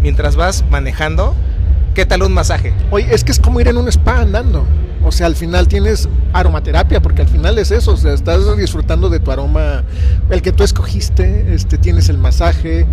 Mientras 0.00 0.36
vas 0.36 0.64
manejando, 0.70 1.34
¿qué 1.92 2.06
tal 2.06 2.22
un 2.22 2.32
masaje? 2.32 2.72
Oye, 2.90 3.08
es 3.10 3.24
que 3.24 3.32
es 3.32 3.38
como 3.38 3.60
ir 3.60 3.68
en 3.68 3.76
un 3.76 3.88
spa 3.88 4.20
andando. 4.20 4.64
O 5.04 5.12
sea, 5.12 5.26
al 5.26 5.36
final 5.36 5.68
tienes 5.68 6.08
aromaterapia, 6.32 7.02
porque 7.02 7.20
al 7.20 7.28
final 7.28 7.58
es 7.58 7.72
eso, 7.72 7.92
o 7.92 7.96
sea, 7.98 8.14
estás 8.14 8.56
disfrutando 8.56 9.10
de 9.10 9.20
tu 9.20 9.30
aroma, 9.30 9.84
el 10.30 10.40
que 10.40 10.50
tú 10.50 10.64
escogiste, 10.64 11.54
este, 11.54 11.76
tienes 11.76 12.08
el 12.08 12.16
masaje, 12.16 12.86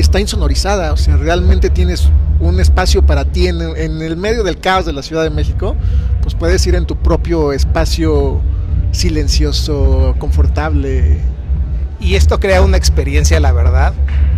está 0.00 0.20
insonorizada, 0.20 0.92
o 0.92 0.96
sea, 0.96 1.16
realmente 1.16 1.70
tienes 1.70 2.08
un 2.40 2.60
espacio 2.60 3.02
para 3.04 3.24
ti 3.24 3.46
en, 3.46 3.60
el 3.60 4.16
medio 4.16 4.42
del 4.42 4.58
caos 4.58 4.84
de 4.84 4.92
la 4.92 5.02
Ciudad 5.02 5.22
de 5.22 5.30
México, 5.30 5.76
pues 6.22 6.34
puedes 6.34 6.66
ir 6.66 6.74
en 6.74 6.86
tu 6.86 6.96
propio 6.96 7.52
espacio 7.52 8.40
silencioso, 8.90 10.14
confortable. 10.18 11.18
Y 12.00 12.16
esto 12.16 12.40
crea 12.40 12.62
una 12.62 12.76
experiencia, 12.76 13.38
la 13.38 13.52
verdad, 13.52 13.92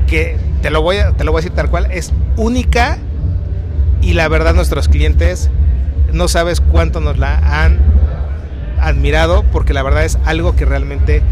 que 0.07 0.37
te 0.61 0.71
lo 0.71 0.83
voy 0.83 0.97
a, 0.99 1.12
te 1.12 1.25
lo 1.25 1.33
voy 1.33 1.38
a 1.38 1.43
decir 1.43 1.57
tal 1.57 1.71
cual, 1.71 1.88
es 1.90 2.12
única 2.37 2.99
y 4.03 4.12
la 4.12 4.29
verdad 4.29 4.55
nuestros 4.55 4.88
clientes 4.88 5.51
no 6.12 6.29
sabes 6.29 6.61
cuánto 6.61 7.01
nos 7.01 7.19
la 7.19 7.62
han 7.62 7.79
admirado 8.81 9.45
porque 9.51 9.73
la 9.73 9.83
verdad 9.83 10.05
es 10.05 10.19
algo 10.25 10.55
que 10.57 10.64
realmente 10.64 11.23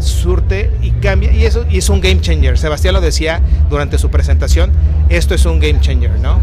surte 0.00 0.70
y 0.82 0.90
cambia 0.92 1.32
y 1.32 1.44
eso 1.44 1.64
y 1.68 1.78
es 1.78 1.88
un 1.88 2.00
game 2.00 2.20
changer. 2.20 2.58
Sebastián 2.58 2.94
lo 2.94 3.00
decía 3.00 3.40
durante 3.70 3.98
su 3.98 4.10
presentación, 4.10 4.70
esto 5.08 5.34
es 5.34 5.44
un 5.46 5.60
game 5.60 5.80
changer, 5.80 6.18
¿no? 6.20 6.40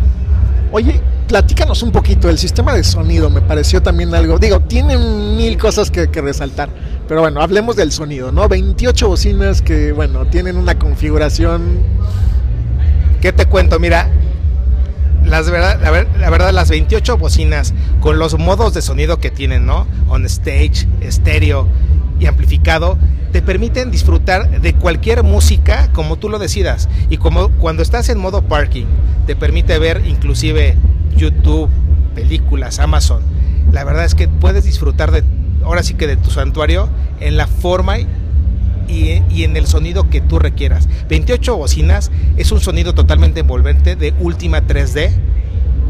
Oye, 0.71 0.99
platícanos 1.27 1.83
un 1.83 1.91
poquito, 1.91 2.29
el 2.29 2.37
sistema 2.37 2.73
de 2.73 2.83
sonido 2.83 3.29
me 3.29 3.41
pareció 3.41 3.81
también 3.81 4.13
algo, 4.13 4.39
digo, 4.39 4.59
tiene 4.61 4.97
mil 4.97 5.57
cosas 5.57 5.89
que, 5.89 6.09
que, 6.09 6.21
resaltar, 6.21 6.69
pero 7.07 7.21
bueno, 7.21 7.41
hablemos 7.41 7.75
del 7.75 7.91
sonido, 7.91 8.31
¿no? 8.31 8.47
28 8.49 9.07
bocinas 9.07 9.61
que, 9.61 9.91
bueno, 9.91 10.25
tienen 10.25 10.57
una 10.57 10.77
configuración... 10.77 11.79
¿Qué 13.21 13.33
te 13.33 13.47
cuento? 13.47 13.79
Mira, 13.79 14.11
las 15.25 15.49
verdad, 15.49 15.79
la, 15.81 16.29
verdad, 16.29 16.51
las 16.53 16.69
28 16.69 17.17
bocinas 17.17 17.73
con 17.99 18.19
los 18.19 18.37
modos 18.37 18.73
de 18.73 18.81
sonido 18.81 19.19
que 19.19 19.31
tienen, 19.31 19.65
¿no? 19.65 19.87
On 20.07 20.25
stage, 20.25 20.87
estéreo 21.01 21.67
y 22.19 22.25
amplificado, 22.27 22.97
te 23.31 23.41
permiten 23.41 23.91
disfrutar 23.91 24.61
de 24.61 24.73
cualquier 24.73 25.23
música 25.23 25.91
como 25.91 26.17
tú 26.17 26.29
lo 26.29 26.39
decidas. 26.39 26.87
Y 27.09 27.17
como 27.17 27.49
cuando 27.49 27.83
estás 27.83 28.09
en 28.09 28.17
modo 28.17 28.41
parking, 28.43 28.85
te 29.25 29.35
permite 29.35 29.77
ver 29.79 30.03
inclusive 30.05 30.75
YouTube, 31.17 31.69
películas, 32.13 32.79
Amazon. 32.79 33.21
La 33.71 33.83
verdad 33.83 34.05
es 34.05 34.15
que 34.15 34.27
puedes 34.27 34.63
disfrutar 34.63 35.11
de, 35.11 35.23
ahora 35.63 35.83
sí 35.83 35.95
que 35.95 36.07
de 36.07 36.17
tu 36.17 36.29
santuario 36.29 36.89
en 37.19 37.37
la 37.37 37.47
forma 37.47 37.97
y, 38.87 39.21
en 39.43 39.57
el 39.57 39.67
sonido 39.67 40.09
que 40.09 40.21
tú 40.21 40.39
requieras. 40.39 40.87
28 41.09 41.57
bocinas 41.57 42.11
es 42.37 42.51
un 42.51 42.61
sonido 42.61 42.93
totalmente 42.93 43.41
envolvente 43.41 43.95
de 43.95 44.13
última 44.19 44.61
3D 44.61 45.11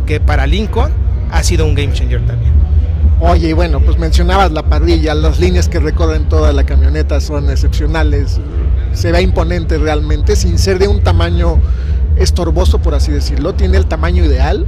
que 0.06 0.20
para 0.20 0.48
Lincoln 0.48 0.92
ha 1.32 1.44
sido 1.44 1.66
un 1.66 1.76
game 1.76 1.94
changer 1.94 2.26
también. 2.26 2.54
Oye, 3.22 3.50
y 3.50 3.54
bueno, 3.54 3.80
pues 3.80 3.98
mencionabas 3.98 4.52
la 4.52 4.64
parrilla, 4.64 5.16
las 5.16 5.40
líneas 5.40 5.70
que 5.70 5.80
recorren 5.80 6.28
toda 6.28 6.52
la 6.52 6.66
camioneta 6.66 7.22
son 7.22 7.50
excepcionales, 7.50 8.40
se 8.94 9.12
ve 9.14 9.22
imponente 9.22 9.78
realmente, 9.78 10.36
sin 10.36 10.60
ser 10.60 10.80
de 10.80 10.90
un 10.90 11.02
tamaño 11.02 11.60
estorboso, 12.18 12.80
por 12.80 12.94
así 12.94 13.12
decirlo, 13.12 13.56
tiene 13.56 13.78
el 13.78 13.86
tamaño 13.86 14.26
ideal. 14.26 14.66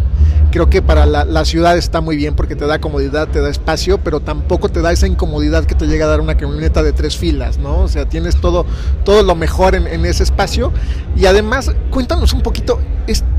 Creo 0.51 0.69
que 0.69 0.81
para 0.81 1.05
la, 1.05 1.45
ciudad 1.45 1.77
está 1.77 1.99
muy 1.99 2.15
bien 2.15 2.35
porque 2.35 2.55
te 2.55 2.65
da 2.65 2.79
comodidad, 2.79 3.27
te 3.27 3.41
da 3.41 3.49
espacio, 3.49 3.97
pero 3.97 4.21
tampoco 4.21 4.69
te 4.69 4.81
da 4.81 4.93
esa 4.93 5.07
incomodidad 5.07 5.65
que 5.65 5.75
te 5.75 5.85
llega 5.85 6.05
a 6.05 6.09
dar 6.09 6.21
una 6.21 6.37
camioneta 6.37 6.83
de 6.83 6.93
tres 6.93 7.17
filas, 7.17 7.57
¿no? 7.57 7.79
O 7.79 7.87
sea, 7.89 8.07
tienes 8.07 8.37
todo, 8.37 8.65
todo 9.03 9.23
lo 9.23 9.35
mejor 9.35 9.75
en, 9.75 10.05
ese 10.05 10.23
espacio. 10.23 10.71
Y 11.17 11.25
además, 11.25 11.71
cuéntanos 11.91 12.31
un 12.31 12.41
poquito, 12.41 12.79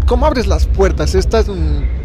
¿cómo 0.06 0.26
abres 0.26 0.46
las 0.46 0.66
puertas? 0.66 1.14
Estas... 1.14 1.48
Mm, 1.48 1.98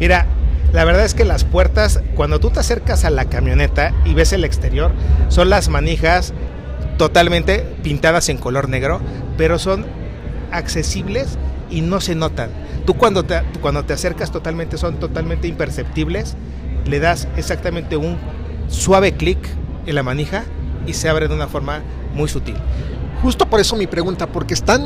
Mira, 0.00 0.26
la 0.74 0.84
verdad 0.84 1.04
es 1.04 1.14
que 1.14 1.24
las 1.24 1.44
puertas, 1.44 2.00
cuando 2.16 2.40
tú 2.40 2.50
te 2.50 2.58
acercas 2.58 3.04
a 3.04 3.10
la 3.10 3.26
camioneta 3.26 3.94
y 4.04 4.12
ves 4.12 4.32
el 4.32 4.42
exterior, 4.42 4.90
son 5.28 5.48
las 5.48 5.68
manijas 5.68 6.34
totalmente 6.98 7.60
pintadas 7.84 8.28
en 8.28 8.38
color 8.38 8.68
negro, 8.68 9.00
pero 9.38 9.60
son 9.60 9.86
accesibles 10.50 11.38
y 11.70 11.80
no 11.80 12.00
se 12.00 12.16
notan. 12.16 12.50
Tú 12.86 12.94
cuando 12.94 13.22
te, 13.22 13.40
cuando 13.60 13.84
te 13.84 13.92
acercas 13.92 14.32
totalmente 14.32 14.76
son 14.76 14.98
totalmente 14.98 15.46
imperceptibles, 15.46 16.34
le 16.86 16.98
das 16.98 17.28
exactamente 17.36 17.96
un 17.96 18.18
suave 18.66 19.12
clic 19.12 19.38
en 19.86 19.94
la 19.94 20.02
manija 20.02 20.42
y 20.88 20.94
se 20.94 21.08
abre 21.08 21.28
de 21.28 21.34
una 21.34 21.46
forma 21.46 21.82
muy 22.14 22.28
sutil. 22.28 22.56
Justo 23.22 23.48
por 23.48 23.60
eso 23.60 23.76
mi 23.76 23.86
pregunta, 23.86 24.26
porque 24.26 24.54
están, 24.54 24.84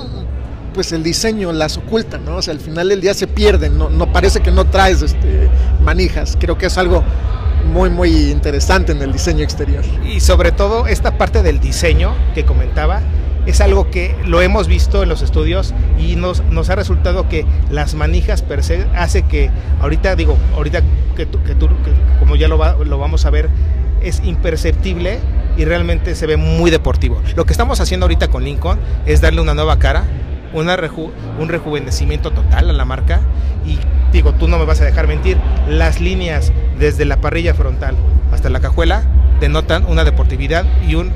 pues 0.78 0.92
el 0.92 1.02
diseño 1.02 1.50
las 1.50 1.76
oculta, 1.76 2.18
¿no? 2.18 2.36
O 2.36 2.42
sea, 2.42 2.54
al 2.54 2.60
final 2.60 2.88
del 2.88 3.00
día 3.00 3.12
se 3.12 3.26
pierden, 3.26 3.76
no, 3.76 3.90
no 3.90 4.12
parece 4.12 4.38
que 4.38 4.52
no 4.52 4.64
traes 4.64 5.02
este, 5.02 5.50
manijas, 5.82 6.38
creo 6.38 6.56
que 6.56 6.66
es 6.66 6.78
algo 6.78 7.02
muy 7.72 7.90
muy 7.90 8.30
interesante 8.30 8.92
en 8.92 9.02
el 9.02 9.10
diseño 9.10 9.42
exterior. 9.42 9.84
Y 10.06 10.20
sobre 10.20 10.52
todo 10.52 10.86
esta 10.86 11.18
parte 11.18 11.42
del 11.42 11.58
diseño 11.58 12.14
que 12.32 12.44
comentaba, 12.44 13.00
es 13.44 13.60
algo 13.60 13.90
que 13.90 14.14
lo 14.24 14.40
hemos 14.40 14.68
visto 14.68 15.02
en 15.02 15.08
los 15.08 15.20
estudios 15.20 15.74
y 15.98 16.14
nos, 16.14 16.44
nos 16.44 16.70
ha 16.70 16.76
resultado 16.76 17.28
que 17.28 17.44
las 17.72 17.96
manijas 17.96 18.42
per 18.42 18.62
se 18.62 18.86
hace 18.94 19.22
que 19.22 19.50
ahorita 19.80 20.14
digo, 20.14 20.38
ahorita 20.54 20.82
que, 21.16 21.26
tú, 21.26 21.42
que, 21.42 21.56
tú, 21.56 21.68
como 22.20 22.36
ya 22.36 22.46
lo, 22.46 22.84
lo 22.84 22.98
vamos 22.98 23.26
a 23.26 23.30
ver, 23.30 23.50
es 24.00 24.22
imperceptible 24.24 25.18
y 25.56 25.64
realmente 25.64 26.14
se 26.14 26.26
ve 26.28 26.36
muy 26.36 26.70
deportivo. 26.70 27.20
Lo 27.34 27.46
que 27.46 27.52
estamos 27.52 27.80
haciendo 27.80 28.04
ahorita 28.04 28.28
con 28.28 28.44
Lincoln 28.44 28.78
es 29.06 29.20
darle 29.20 29.40
una 29.40 29.54
nueva 29.54 29.80
cara, 29.80 30.04
una 30.52 30.78
un 31.38 31.48
rejuvenecimiento 31.48 32.30
total 32.30 32.70
a 32.70 32.72
la 32.72 32.84
marca 32.84 33.20
y 33.66 33.78
digo, 34.12 34.32
tú 34.32 34.48
no 34.48 34.58
me 34.58 34.64
vas 34.64 34.80
a 34.80 34.84
dejar 34.84 35.06
mentir, 35.06 35.36
las 35.68 36.00
líneas 36.00 36.52
desde 36.78 37.04
la 37.04 37.20
parrilla 37.20 37.54
frontal 37.54 37.94
hasta 38.32 38.48
la 38.48 38.60
cajuela 38.60 39.02
denotan 39.40 39.84
una 39.86 40.04
deportividad 40.04 40.64
y 40.86 40.94
un 40.94 41.12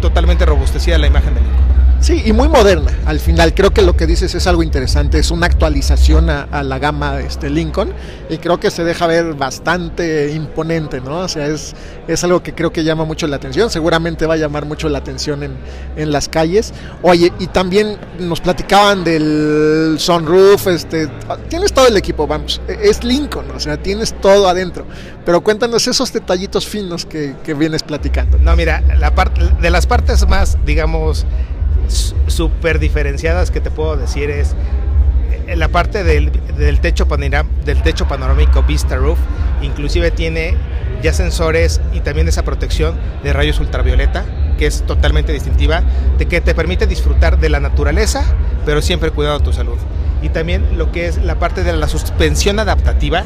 totalmente 0.00 0.46
robustecida 0.46 0.98
la 0.98 1.06
imagen 1.06 1.34
del 1.34 1.44
Lincoln. 1.44 1.69
Sí, 2.00 2.22
y 2.24 2.32
muy 2.32 2.48
moderna. 2.48 2.90
Al 3.04 3.20
final 3.20 3.54
creo 3.54 3.74
que 3.74 3.82
lo 3.82 3.94
que 3.94 4.06
dices 4.06 4.34
es 4.34 4.46
algo 4.46 4.62
interesante, 4.62 5.18
es 5.18 5.30
una 5.30 5.44
actualización 5.44 6.30
a, 6.30 6.62
la 6.62 6.78
gama 6.78 7.20
este 7.20 7.50
Lincoln 7.50 7.92
y 8.30 8.38
creo 8.38 8.58
que 8.58 8.70
se 8.70 8.84
deja 8.84 9.06
ver 9.06 9.34
bastante 9.34 10.32
imponente, 10.32 11.02
¿no? 11.02 11.18
O 11.18 11.28
sea, 11.28 11.46
es, 11.48 11.74
es 12.08 12.24
algo 12.24 12.42
que 12.42 12.54
creo 12.54 12.72
que 12.72 12.84
llama 12.84 13.04
mucho 13.04 13.26
la 13.26 13.36
atención, 13.36 13.68
seguramente 13.68 14.24
va 14.24 14.34
a 14.34 14.36
llamar 14.38 14.64
mucho 14.64 14.88
la 14.88 14.96
atención 14.96 15.42
en, 15.42 15.52
en 15.96 16.10
las 16.10 16.30
calles. 16.30 16.72
Oye, 17.02 17.34
y 17.38 17.48
también 17.48 17.98
nos 18.18 18.40
platicaban 18.40 19.04
del 19.04 19.96
sunroof, 19.98 20.68
este, 20.68 21.06
tienes 21.48 21.74
todo 21.74 21.86
el 21.86 21.98
equipo, 21.98 22.26
vamos, 22.26 22.62
e, 22.66 22.78
es 22.88 23.04
Lincoln, 23.04 23.50
o 23.50 23.60
sea, 23.60 23.76
tienes 23.76 24.18
todo 24.22 24.48
adentro, 24.48 24.86
pero 25.26 25.42
cuéntanos 25.42 25.86
esos 25.86 26.10
detallitos 26.14 26.66
finos 26.66 27.04
que, 27.04 27.36
que 27.44 27.52
vienes 27.52 27.82
platicando. 27.82 28.38
No, 28.38 28.56
mira, 28.56 28.80
la 28.98 29.14
parte 29.14 29.42
de 29.60 29.70
las 29.70 29.86
partes 29.86 30.26
más, 30.26 30.56
digamos, 30.64 31.26
súper 32.26 32.78
diferenciadas 32.78 33.50
que 33.50 33.60
te 33.60 33.70
puedo 33.70 33.96
decir 33.96 34.30
es 34.30 34.54
eh, 35.46 35.56
la 35.56 35.68
parte 35.68 36.04
del, 36.04 36.30
del, 36.56 36.80
techo 36.80 37.06
del 37.06 37.82
techo 37.82 38.06
panorámico 38.08 38.62
Vista 38.62 38.96
Roof, 38.96 39.18
inclusive 39.62 40.10
tiene 40.10 40.56
ya 41.02 41.12
sensores 41.12 41.80
y 41.92 42.00
también 42.00 42.28
esa 42.28 42.42
protección 42.42 42.94
de 43.22 43.32
rayos 43.32 43.60
ultravioleta, 43.60 44.24
que 44.58 44.66
es 44.66 44.82
totalmente 44.82 45.32
distintiva, 45.32 45.82
de 46.18 46.26
que 46.26 46.40
te 46.40 46.54
permite 46.54 46.86
disfrutar 46.86 47.38
de 47.38 47.48
la 47.48 47.60
naturaleza, 47.60 48.24
pero 48.66 48.82
siempre 48.82 49.10
cuidando 49.10 49.40
tu 49.40 49.52
salud. 49.52 49.78
Y 50.22 50.28
también 50.28 50.76
lo 50.76 50.92
que 50.92 51.06
es 51.06 51.16
la 51.16 51.38
parte 51.38 51.62
de 51.62 51.72
la 51.72 51.88
suspensión 51.88 52.58
adaptativa 52.58 53.24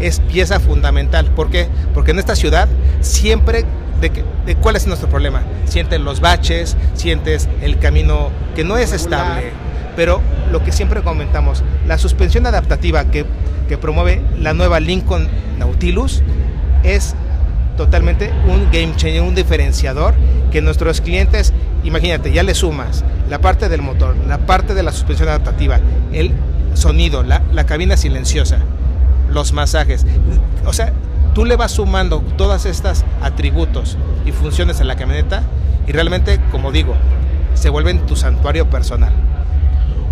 es 0.00 0.20
pieza 0.20 0.58
fundamental. 0.58 1.26
¿Por 1.26 1.50
qué? 1.50 1.68
Porque 1.94 2.10
en 2.10 2.18
esta 2.18 2.34
ciudad 2.34 2.68
siempre 3.00 3.64
de, 4.10 4.56
cuál 4.56 4.76
es 4.76 4.86
nuestro 4.86 5.08
problema. 5.08 5.42
Sientes 5.64 6.00
los 6.00 6.20
baches, 6.20 6.76
sientes 6.94 7.48
el 7.62 7.78
camino 7.78 8.30
que 8.54 8.64
no 8.64 8.76
es 8.76 8.92
estable, 8.92 9.52
pero 9.96 10.20
lo 10.50 10.62
que 10.62 10.72
siempre 10.72 11.02
comentamos, 11.02 11.62
la 11.86 11.96
suspensión 11.96 12.46
adaptativa 12.46 13.04
que 13.06 13.24
que 13.72 13.78
promueve 13.78 14.20
la 14.38 14.52
nueva 14.52 14.80
Lincoln 14.80 15.28
Nautilus 15.58 16.22
es 16.82 17.14
totalmente 17.78 18.30
un 18.46 18.70
game 18.70 18.94
changer, 18.96 19.22
un 19.22 19.34
diferenciador 19.34 20.14
que 20.50 20.60
nuestros 20.60 21.00
clientes, 21.00 21.54
imagínate, 21.82 22.32
ya 22.32 22.42
le 22.42 22.54
sumas 22.54 23.02
la 23.30 23.40
parte 23.40 23.70
del 23.70 23.80
motor, 23.80 24.14
la 24.28 24.38
parte 24.38 24.74
de 24.74 24.82
la 24.82 24.92
suspensión 24.92 25.30
adaptativa, 25.30 25.80
el 26.12 26.32
sonido, 26.74 27.22
la, 27.22 27.40
la 27.52 27.64
cabina 27.64 27.96
silenciosa, 27.96 28.58
los 29.30 29.54
masajes. 29.54 30.04
O 30.66 30.74
sea, 30.74 30.92
tú 31.34 31.44
le 31.44 31.56
vas 31.56 31.72
sumando 31.72 32.22
todos 32.36 32.66
estos 32.66 33.04
atributos 33.20 33.96
y 34.26 34.32
funciones 34.32 34.80
en 34.80 34.88
la 34.88 34.96
camioneta 34.96 35.42
y 35.86 35.92
realmente, 35.92 36.40
como 36.50 36.72
digo, 36.72 36.94
se 37.54 37.70
vuelven 37.70 38.06
tu 38.06 38.16
santuario 38.16 38.68
personal. 38.68 39.12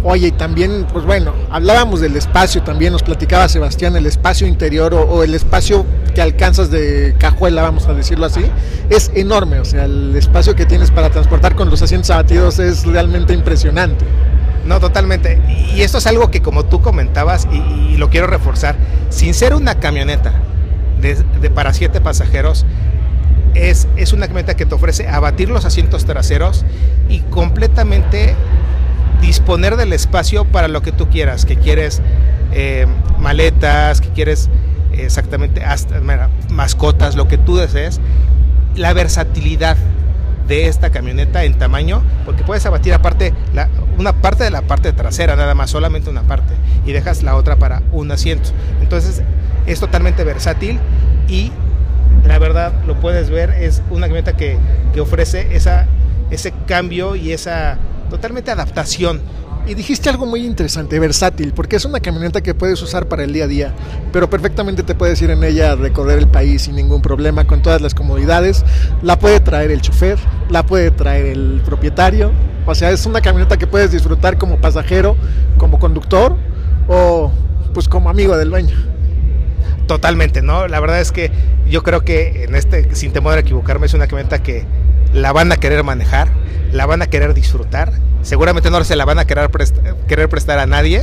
Oye, 0.03 0.29
y 0.29 0.33
también, 0.33 0.87
pues 0.91 1.05
bueno, 1.05 1.35
hablábamos 1.51 2.01
del 2.01 2.17
espacio, 2.17 2.63
también 2.63 2.93
nos 2.93 3.03
platicaba 3.03 3.49
Sebastián, 3.51 3.97
el 3.97 4.07
espacio 4.07 4.47
interior 4.47 4.95
o, 4.95 5.03
o, 5.03 5.23
el 5.23 5.35
espacio 5.35 5.85
que 6.15 6.23
alcanzas 6.23 6.71
de 6.71 7.15
cajuela, 7.19 7.63
vamos 7.63 7.87
a 7.87 7.93
decirlo 7.93 8.25
así, 8.25 8.41
es 8.89 9.11
enorme, 9.15 9.61
o 9.61 9.65
sea, 9.67 9.85
el 9.85 10.17
espacio 10.17 10.57
que 10.57 10.65
tienes 10.65 10.91
para 10.91 11.11
transportar 11.11 11.55
con 11.55 11.69
los 11.69 11.83
asientos 11.83 12.09
abatidos 12.11 12.59
es 12.59 12.87
realmente 12.87 13.35
impresionante. 13.35 14.07
No, 14.65 14.81
totalmente. 14.81 15.41
Y 15.75 15.83
esto 15.83 15.99
es 15.99 16.07
algo 16.07 16.31
que 16.31 16.41
como 16.41 16.65
tú 16.65 16.81
comentabas 16.81 17.47
y, 17.53 17.57
y 17.93 17.97
lo 17.99 18.09
quiero 18.09 18.27
reforzar, 18.27 18.77
sin 19.11 19.35
ser 19.35 19.55
una 19.55 19.81
camioneta 19.81 20.33
de, 21.01 21.17
de 21.41 21.51
para 21.51 21.73
siete 21.73 22.01
pasajeros, 22.01 22.67
es, 23.55 23.89
es, 23.97 24.13
una 24.13 24.27
camioneta 24.27 24.55
que 24.57 24.67
te 24.67 24.75
ofrece 24.75 25.09
abatir 25.09 25.51
los 25.51 25.65
asientos 25.65 26.05
traseros 26.05 26.65
y 27.09 27.21
completamente 27.21 28.37
disponer 29.21 29.77
del 29.77 29.93
espacio 29.93 30.45
para 30.45 30.69
lo 30.69 30.83
que 30.83 30.93
tú 30.93 31.09
quieras, 31.09 31.45
que 31.45 31.57
quieres 31.57 32.01
eh, 32.53 32.87
maletas, 33.19 34.01
que 34.01 34.09
quieres 34.11 34.49
eh, 34.93 35.05
exactamente 35.05 35.65
hasta, 35.65 36.01
mira, 36.01 36.31
mascotas, 36.49 37.17
lo 37.17 37.29
que 37.29 37.39
tú 37.39 37.57
desees, 37.57 38.01
la 38.77 38.93
versatilidad 38.93 39.77
de 40.49 40.67
esta 40.67 40.91
camioneta 40.91 41.45
en 41.45 41.55
tamaño, 41.55 42.03
porque 42.25 42.43
puedes 42.43 42.67
abatir 42.67 42.93
aparte 42.93 43.33
la, 43.55 43.69
una 43.99 44.13
parte 44.15 44.43
de 44.43 44.51
la 44.51 44.63
parte 44.63 44.93
trasera, 44.93 45.37
nada 45.37 45.55
más, 45.55 45.71
solamente 45.71 46.11
una 46.11 46.23
parte, 46.23 46.55
y 46.85 46.93
dejas 46.93 47.23
la 47.23 47.37
otra 47.37 47.57
para 47.57 47.83
un 47.93 48.11
asiento. 48.11 48.51
Entonces 48.81 49.23
es 49.67 49.81
totalmente 49.81 50.25
versátil 50.25 50.79
y 51.29 51.53
la 52.27 52.39
verdad 52.39 52.73
lo 52.87 52.99
puedes 53.01 53.31
ver, 53.31 53.51
es 53.51 53.83
una 53.91 54.07
camioneta 54.07 54.37
que, 54.37 54.59
que 54.93 55.01
ofrece 55.01 55.55
esa, 55.55 55.87
ese 56.31 56.53
cambio 56.67 57.17
y 57.17 57.33
esa 57.33 57.79
totalmente 58.11 58.51
adaptación. 58.51 59.21
Y 59.67 59.75
dijiste 59.75 60.09
algo 60.09 60.27
muy 60.27 60.45
interesante, 60.45 60.99
versátil, 60.99 61.53
porque 61.53 61.77
es 61.77 61.85
una 61.85 62.01
camioneta 62.01 62.41
que 62.41 62.55
puedes 62.55 62.81
usar 62.83 63.07
para 63.07 63.25
el 63.25 63.33
día 63.33 63.45
a 63.45 63.47
día, 63.47 63.75
pero 64.13 64.29
perfectamente 64.29 64.83
te 64.83 64.95
puedes 64.95 65.21
ir 65.23 65.31
en 65.31 65.45
ella 65.45 65.73
a 65.73 65.77
recorrer 65.77 66.19
el 66.19 66.29
país 66.29 66.63
sin 66.63 66.77
ningún 66.77 67.03
problema, 67.03 67.47
con 67.47 67.63
todas 67.63 67.81
las 67.81 67.95
comodidades. 67.95 68.65
La 69.03 69.19
puede 69.19 69.39
traer 69.39 69.71
el 69.71 69.81
chofer, 69.81 70.19
la 70.49 70.65
puede 70.65 70.91
traer 70.91 71.27
el 71.27 71.63
propietario. 71.65 72.33
O 72.67 72.75
sea, 72.75 72.91
es 72.91 73.05
una 73.07 73.21
camioneta 73.21 73.59
que 73.59 73.67
puedes 73.67 73.93
disfrutar 73.93 74.39
como 74.39 74.57
pasajero, 74.57 75.17
como 75.59 75.79
conductor 75.79 76.37
o 76.89 77.31
pues 77.75 77.89
como 77.89 78.09
amigo 78.09 78.37
del 78.37 78.51
dueño. 78.51 78.90
Totalmente, 79.91 80.41
¿no? 80.41 80.69
La 80.69 80.79
verdad 80.79 81.01
es 81.01 81.11
que 81.11 81.33
yo 81.69 81.83
creo 81.83 82.03
que 82.03 82.45
en 82.45 82.55
este, 82.55 82.95
sin 82.95 83.13
temor 83.13 83.37
a 83.37 83.41
equivocarme, 83.41 83.87
es 83.87 83.95
una 83.95 84.07
camioneta 84.07 84.41
que 84.41 84.65
la 85.13 85.33
van 85.33 85.51
a 85.51 85.57
querer 85.57 85.83
manejar, 85.83 86.29
la 86.71 86.87
van 86.87 87.03
a 87.03 87.09
querer 87.09 87.35
disfrutar, 87.35 87.95
seguramente 88.23 88.71
no 88.71 88.85
se 88.85 88.95
la 88.95 89.05
van 89.05 89.19
a 89.19 89.25
querer, 89.25 89.51
prest 89.51 89.77
querer 90.07 90.29
prestar 90.29 90.61
a 90.61 90.67
nadie 90.67 91.03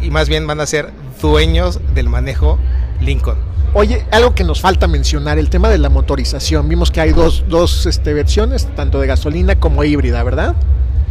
y 0.00 0.08
más 0.08 0.30
bien 0.30 0.46
van 0.46 0.60
a 0.60 0.66
ser 0.66 0.92
dueños 1.20 1.78
del 1.94 2.08
manejo 2.08 2.58
Lincoln. 3.02 3.36
Oye, 3.74 4.06
algo 4.10 4.34
que 4.34 4.44
nos 4.44 4.62
falta 4.62 4.88
mencionar, 4.88 5.38
el 5.38 5.50
tema 5.50 5.68
de 5.68 5.76
la 5.76 5.90
motorización. 5.90 6.70
Vimos 6.70 6.90
que 6.90 7.02
hay 7.02 7.12
dos, 7.12 7.44
dos 7.50 7.84
este, 7.84 8.14
versiones, 8.14 8.66
tanto 8.76 8.98
de 8.98 9.08
gasolina 9.08 9.56
como 9.60 9.84
híbrida, 9.84 10.22
¿verdad? 10.22 10.56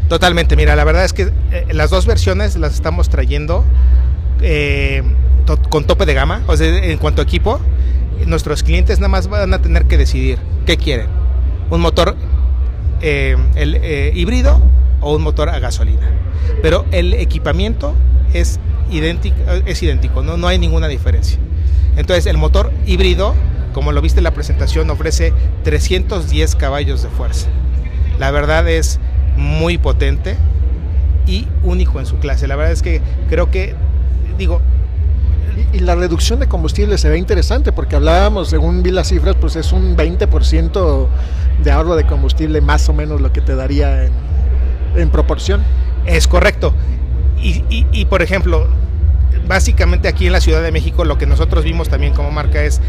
Totalmente, 0.10 0.56
mira, 0.56 0.76
la 0.76 0.84
verdad 0.84 1.06
es 1.06 1.14
que 1.14 1.32
eh, 1.52 1.68
las 1.70 1.92
dos 1.92 2.08
versiones 2.08 2.56
las 2.56 2.74
estamos 2.74 3.10
trayendo 3.10 3.64
eh, 4.42 5.04
con 5.70 5.86
tope 5.86 6.06
de 6.06 6.14
gama, 6.14 6.44
o 6.48 6.58
sea, 6.58 6.68
en 6.68 6.98
cuanto 6.98 7.22
a 7.22 7.26
equipo, 7.26 7.60
nuestros 8.26 8.64
clientes 8.64 9.00
nada 9.00 9.10
más 9.10 9.28
van 9.28 9.54
a 9.54 9.62
tener 9.62 9.86
que 9.86 9.98
decidir 9.98 10.40
qué 10.66 10.78
quieren. 10.78 11.08
Un 11.70 11.82
motor 11.82 12.16
eh, 13.02 13.36
el, 13.56 13.76
eh, 13.76 14.12
híbrido 14.16 14.62
o 15.02 15.16
un 15.16 15.22
motor 15.22 15.50
a 15.50 15.60
gasolina. 15.60 16.10
Pero 16.62 16.86
el 16.92 17.14
equipamiento 17.14 17.94
es 18.34 18.60
idéntico, 18.92 19.38
es 19.66 19.82
idéntico 19.82 20.22
¿no? 20.22 20.38
no 20.38 20.48
hay 20.48 20.60
ninguna 20.60 20.88
diferencia. 20.88 21.38
Entonces 21.98 22.26
el 22.26 22.38
motor 22.38 22.72
híbrido, 22.86 23.36
como 23.74 23.92
lo 23.92 24.02
viste 24.02 24.20
en 24.20 24.24
la 24.24 24.34
presentación, 24.34 24.90
ofrece 24.90 25.34
310 25.64 26.56
caballos 26.56 27.04
de 27.04 27.10
fuerza. 27.10 27.48
La 28.20 28.32
verdad 28.32 28.68
es 28.68 29.00
muy 29.38 29.78
potente 29.78 30.38
y 31.28 31.48
único 31.64 32.00
en 32.00 32.06
su 32.06 32.18
clase. 32.18 32.48
La 32.48 32.56
verdad 32.56 32.74
es 32.74 32.82
que 32.82 33.02
creo 33.30 33.52
que, 33.52 33.76
digo, 34.38 34.62
y, 35.74 35.80
la 35.80 35.96
reducción 35.96 36.40
de 36.40 36.48
combustible 36.48 36.98
se 36.98 37.10
ve 37.10 37.18
interesante 37.18 37.72
porque 37.72 37.96
hablábamos, 37.96 38.50
según 38.50 38.84
vi 38.84 38.92
las 38.92 39.10
cifras, 39.10 39.36
pues 39.40 39.56
es 39.56 39.72
un 39.72 39.96
20% 39.96 41.08
de 41.64 41.72
ahorro 41.72 41.96
de 41.96 42.06
combustible 42.06 42.62
más 42.62 42.88
o 42.90 42.94
menos 42.94 43.22
lo 43.22 43.32
que 43.32 43.42
te 43.42 43.56
daría 43.56 44.06
en, 44.06 44.12
en 44.96 45.10
proporción. 45.10 45.62
Es 46.06 46.28
correcto. 46.28 46.74
Y, 47.42 47.64
y, 47.70 47.88
y, 47.92 48.06
por 48.06 48.22
ejemplo, 48.22 48.68
básicamente 49.48 50.08
aquí 50.08 50.28
en 50.28 50.34
la 50.34 50.42
Ciudad 50.42 50.62
de 50.62 50.72
México 50.72 51.06
lo 51.06 51.18
que 51.18 51.26
nosotros 51.26 51.64
vimos 51.64 51.90
también 51.90 52.14
como 52.14 52.32
marca 52.32 52.64
es 52.64 52.82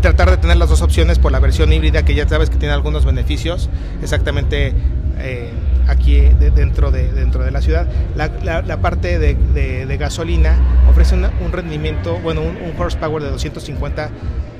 tratar 0.00 0.30
de 0.30 0.36
tener 0.36 0.56
las 0.56 0.68
dos 0.68 0.82
opciones 0.82 1.18
por 1.18 1.30
la 1.32 1.38
versión 1.38 1.72
híbrida 1.72 2.04
que 2.04 2.14
ya 2.14 2.28
sabes 2.28 2.50
que 2.50 2.56
tiene 2.56 2.74
algunos 2.74 3.04
beneficios 3.04 3.70
exactamente 4.02 4.74
eh, 5.22 5.50
aquí 5.86 6.20
de, 6.20 6.50
dentro, 6.50 6.90
de, 6.90 7.12
dentro 7.12 7.44
de 7.44 7.50
la 7.50 7.60
ciudad. 7.60 7.86
La, 8.14 8.76
parte 8.78 9.18
de, 9.18 9.96
gasolina 9.98 10.56
ofrece 10.90 11.14
un 11.14 11.52
rendimiento, 11.52 12.18
bueno, 12.18 12.42
un, 12.42 12.56
horsepower 12.78 13.22
de 13.22 13.30
250 13.30 14.10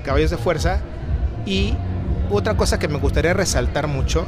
caballos 0.05 0.31
de 0.31 0.37
fuerza. 0.37 0.81
Y 1.45 1.75
otra 2.31 2.55
cosa 2.57 2.79
que 2.79 2.89
me 2.89 2.99
gustaría 2.99 3.35
resaltar 3.35 3.89
mucho, 3.89 4.27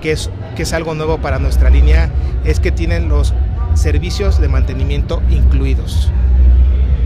que 0.00 0.12
es, 0.12 0.30
que 0.56 0.62
es 0.62 0.72
algo 0.72 0.94
nuevo 0.94 1.18
para 1.18 1.38
nuestra 1.38 1.70
línea, 1.70 2.10
es 2.44 2.60
que 2.60 2.72
tienen 2.72 3.08
los 3.08 3.34
servicios 3.74 4.40
de 4.40 4.48
mantenimiento 4.48 5.22
incluidos. 5.30 6.10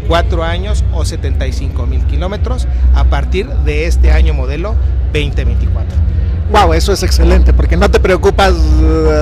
Cuatro 0.07 0.45
años 0.45 0.85
o 0.93 1.05
75 1.05 1.87
mil 1.87 2.05
kilómetros 2.07 2.67
a 2.95 3.05
partir 3.05 3.49
de 3.49 3.87
este 3.87 4.11
año 4.11 4.35
modelo 4.35 4.75
2024 5.13 6.10
wow, 6.51 6.73
eso 6.73 6.93
es 6.93 7.03
excelente, 7.03 7.53
porque 7.53 7.77
no 7.77 7.91
te 7.91 8.01
preocupas 8.01 8.55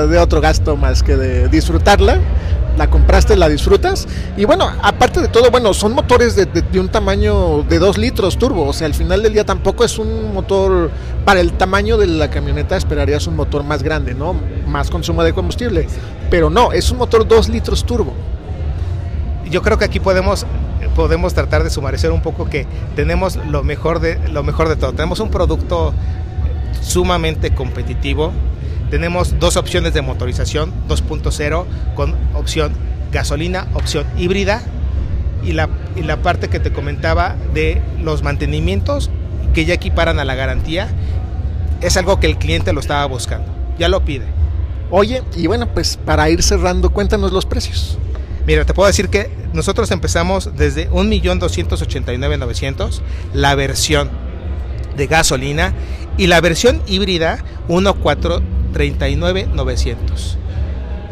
de 0.09 0.19
otro 0.19 0.41
gasto 0.41 0.77
más 0.77 1.03
que 1.03 1.17
de 1.17 1.49
disfrutarla. 1.49 2.19
La 2.77 2.89
compraste, 2.89 3.35
la 3.35 3.49
disfrutas. 3.49 4.07
Y 4.37 4.45
bueno, 4.45 4.71
aparte 4.83 5.21
de 5.21 5.27
todo, 5.27 5.51
bueno, 5.51 5.75
son 5.75 5.95
motores 5.95 6.37
de, 6.37 6.47
de, 6.47 6.63
de 6.63 6.79
un 6.79 6.89
tamaño 6.89 7.65
de 7.65 7.81
2 7.81 7.99
litros 7.99 8.39
turbo. 8.39 8.69
O 8.69 8.73
sea, 8.73 8.87
al 8.87 8.95
final 8.95 9.21
del 9.21 9.33
día 9.33 9.45
tampoco 9.45 9.85
es 9.85 9.99
un 9.99 10.33
motor, 10.33 10.89
para 11.25 11.41
el 11.41 11.55
tamaño 11.55 11.97
de 11.97 12.07
la 12.07 12.31
camioneta 12.31 12.77
esperarías 12.77 13.27
un 13.27 13.35
motor 13.35 13.65
más 13.65 13.83
grande, 13.83 14.15
¿no? 14.15 14.37
Más 14.69 14.91
consumo 14.91 15.25
de 15.25 15.33
combustible. 15.33 15.89
Pero 16.31 16.51
no, 16.51 16.71
es 16.71 16.89
un 16.93 16.99
motor 16.99 17.27
2 17.27 17.49
litros 17.49 17.85
turbo. 17.85 18.13
Yo 19.51 19.61
creo 19.61 19.77
que 19.77 19.85
aquí 19.85 19.99
podemos 19.99 20.47
podemos 20.95 21.35
tratar 21.35 21.65
de 21.65 21.71
sumarizar 21.71 22.13
un 22.13 22.23
poco 22.23 22.49
que 22.49 22.67
tenemos 22.97 23.37
lo 23.37 23.63
mejor 23.65 23.99
de 23.99 24.19
lo 24.29 24.45
mejor 24.45 24.69
de 24.69 24.77
todo. 24.77 24.93
Tenemos 24.93 25.19
un 25.19 25.31
producto 25.31 25.93
sumamente 26.81 27.55
competitivo. 27.55 28.33
Tenemos 28.91 29.39
dos 29.39 29.57
opciones 29.57 29.95
de 29.95 30.03
motorización, 30.03 30.73
2.0 30.89 31.65
con 31.95 32.15
opción 32.35 32.73
gasolina, 33.13 33.69
opción 33.75 34.07
híbrida 34.17 34.63
y 35.43 35.53
la, 35.53 35.69
y 35.97 36.03
la 36.03 36.23
parte 36.23 36.49
que 36.49 36.61
te 36.61 36.73
comentaba 36.73 37.37
de 37.55 37.81
los 38.01 38.23
mantenimientos 38.23 39.11
que 39.55 39.65
ya 39.65 39.75
equiparan 39.75 40.19
a 40.19 40.25
la 40.25 40.35
garantía 40.35 40.89
es 41.81 41.97
algo 41.97 42.21
que 42.21 42.27
el 42.27 42.37
cliente 42.39 42.73
lo 42.73 42.81
estaba 42.81 43.07
buscando, 43.07 43.47
ya 43.79 43.89
lo 43.89 44.05
pide. 44.05 44.27
Oye, 44.91 45.23
y 45.37 45.47
bueno, 45.47 45.69
pues 45.69 45.97
para 45.97 46.29
ir 46.31 46.43
cerrando, 46.43 46.91
cuéntanos 46.91 47.33
los 47.33 47.47
precios. 47.47 47.99
Mira, 48.47 48.65
te 48.65 48.73
puedo 48.73 48.87
decir 48.87 49.11
que 49.11 49.31
nosotros 49.53 49.91
empezamos 49.91 50.57
desde 50.57 50.89
1.289.900 50.91 53.01
la 53.35 53.55
versión 53.55 54.09
de 54.97 55.07
gasolina 55.07 55.75
y 56.19 56.27
la 56.27 56.43
versión 56.43 56.83
híbrida 56.87 57.39
1.439.900. 57.69 59.97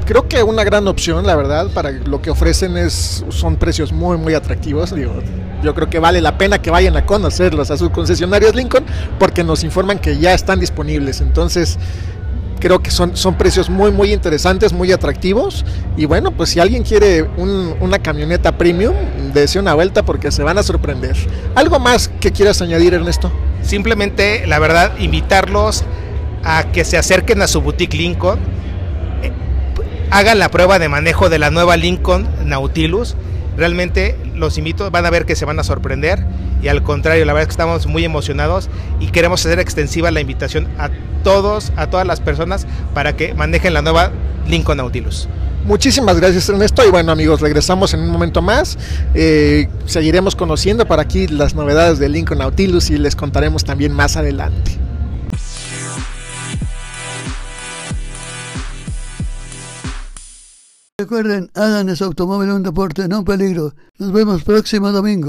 Creo 0.04 0.28
que 0.28 0.42
una 0.42 0.62
gran 0.62 0.86
opción, 0.86 1.26
la 1.26 1.34
verdad, 1.34 1.70
para 1.72 1.90
lo 1.90 2.20
que 2.22 2.30
ofrecen 2.30 2.76
es 2.76 3.24
son 3.30 3.56
precios 3.56 3.92
muy 3.92 4.18
muy 4.18 4.34
atractivos. 4.34 4.94
Digo, 4.94 5.14
yo 5.62 5.74
creo 5.74 5.90
que 5.90 5.98
vale 5.98 6.20
la 6.20 6.38
pena 6.38 6.60
que 6.60 6.70
vayan 6.70 6.96
a 6.96 7.06
conocerlos 7.06 7.70
a 7.70 7.76
sus 7.76 7.90
concesionarios 7.90 8.54
Lincoln 8.54 8.84
porque 9.18 9.42
nos 9.42 9.64
informan 9.64 9.98
que 9.98 10.18
ya 10.18 10.34
están 10.34 10.60
disponibles. 10.60 11.20
Entonces, 11.20 11.78
creo 12.60 12.80
que 12.80 12.90
son, 12.90 13.16
son 13.16 13.36
precios 13.36 13.68
muy, 13.68 13.90
muy 13.90 14.12
interesantes, 14.12 14.72
muy 14.72 14.92
atractivos. 14.92 15.64
Y 15.96 16.04
bueno, 16.04 16.30
pues 16.30 16.50
si 16.50 16.60
alguien 16.60 16.84
quiere 16.84 17.22
una 17.22 17.98
camioneta 17.98 18.56
premium, 18.56 18.94
desea 19.34 19.60
una 19.60 19.74
vuelta 19.74 20.04
porque 20.04 20.30
se 20.30 20.42
van 20.42 20.58
a 20.58 20.62
sorprender. 20.62 21.16
¿Algo 21.54 21.80
más 21.80 22.08
que 22.20 22.30
quieras 22.30 22.62
añadir, 22.62 22.94
Ernesto? 22.94 23.32
Simplemente, 23.66 24.46
la 24.46 24.60
verdad, 24.60 24.92
invitarlos 24.98 25.84
a 26.44 26.70
que 26.70 26.84
se 26.84 26.96
acerquen 26.96 27.42
a 27.42 27.48
su 27.48 27.60
boutique 27.60 27.96
Lincoln, 27.96 28.38
eh, 29.24 29.32
hagan 30.10 30.38
la 30.38 30.50
prueba 30.50 30.78
de 30.78 30.88
manejo 30.88 31.28
de 31.28 31.40
la 31.40 31.50
nueva 31.50 31.76
Lincoln 31.76 32.28
Nautilus. 32.44 33.16
Realmente 33.56 34.16
los 34.36 34.56
invito, 34.56 34.88
van 34.92 35.04
a 35.04 35.10
ver 35.10 35.26
que 35.26 35.34
se 35.34 35.44
van 35.44 35.58
a 35.58 35.64
sorprender 35.64 36.24
y 36.62 36.68
al 36.68 36.84
contrario, 36.84 37.24
la 37.24 37.32
verdad 37.32 37.42
es 37.42 37.48
que 37.48 37.52
estamos 37.52 37.86
muy 37.86 38.04
emocionados 38.04 38.70
y 39.00 39.08
queremos 39.08 39.44
hacer 39.44 39.58
extensiva 39.58 40.12
la 40.12 40.20
invitación 40.20 40.68
a 40.78 40.90
todos, 41.24 41.72
a 41.76 41.88
todas 41.88 42.06
las 42.06 42.20
personas 42.20 42.68
para 42.94 43.16
que 43.16 43.34
manejen 43.34 43.74
la 43.74 43.82
nueva 43.82 44.12
Lincoln 44.46 44.78
Nautilus. 44.78 45.28
Muchísimas 45.66 46.16
gracias 46.16 46.48
Ernesto 46.48 46.86
y 46.86 46.92
bueno 46.92 47.10
amigos, 47.10 47.40
regresamos 47.40 47.92
en 47.92 47.98
un 47.98 48.10
momento 48.10 48.40
más. 48.40 48.78
Eh, 49.14 49.68
seguiremos 49.84 50.36
conociendo 50.36 50.86
para 50.86 51.02
aquí 51.02 51.26
las 51.26 51.56
novedades 51.56 51.98
de 51.98 52.08
Lincoln 52.08 52.38
Nautilus 52.38 52.88
y 52.90 52.98
les 52.98 53.16
contaremos 53.16 53.64
también 53.64 53.92
más 53.92 54.16
adelante. 54.16 54.78
Recuerden, 60.98 61.50
hagan 61.54 61.88
ese 61.88 62.04
automóvil 62.04 62.50
un 62.50 62.62
deporte, 62.62 63.08
no 63.08 63.18
un 63.18 63.24
peligro. 63.24 63.74
Nos 63.98 64.12
vemos 64.12 64.44
próximo 64.44 64.92
domingo. 64.92 65.28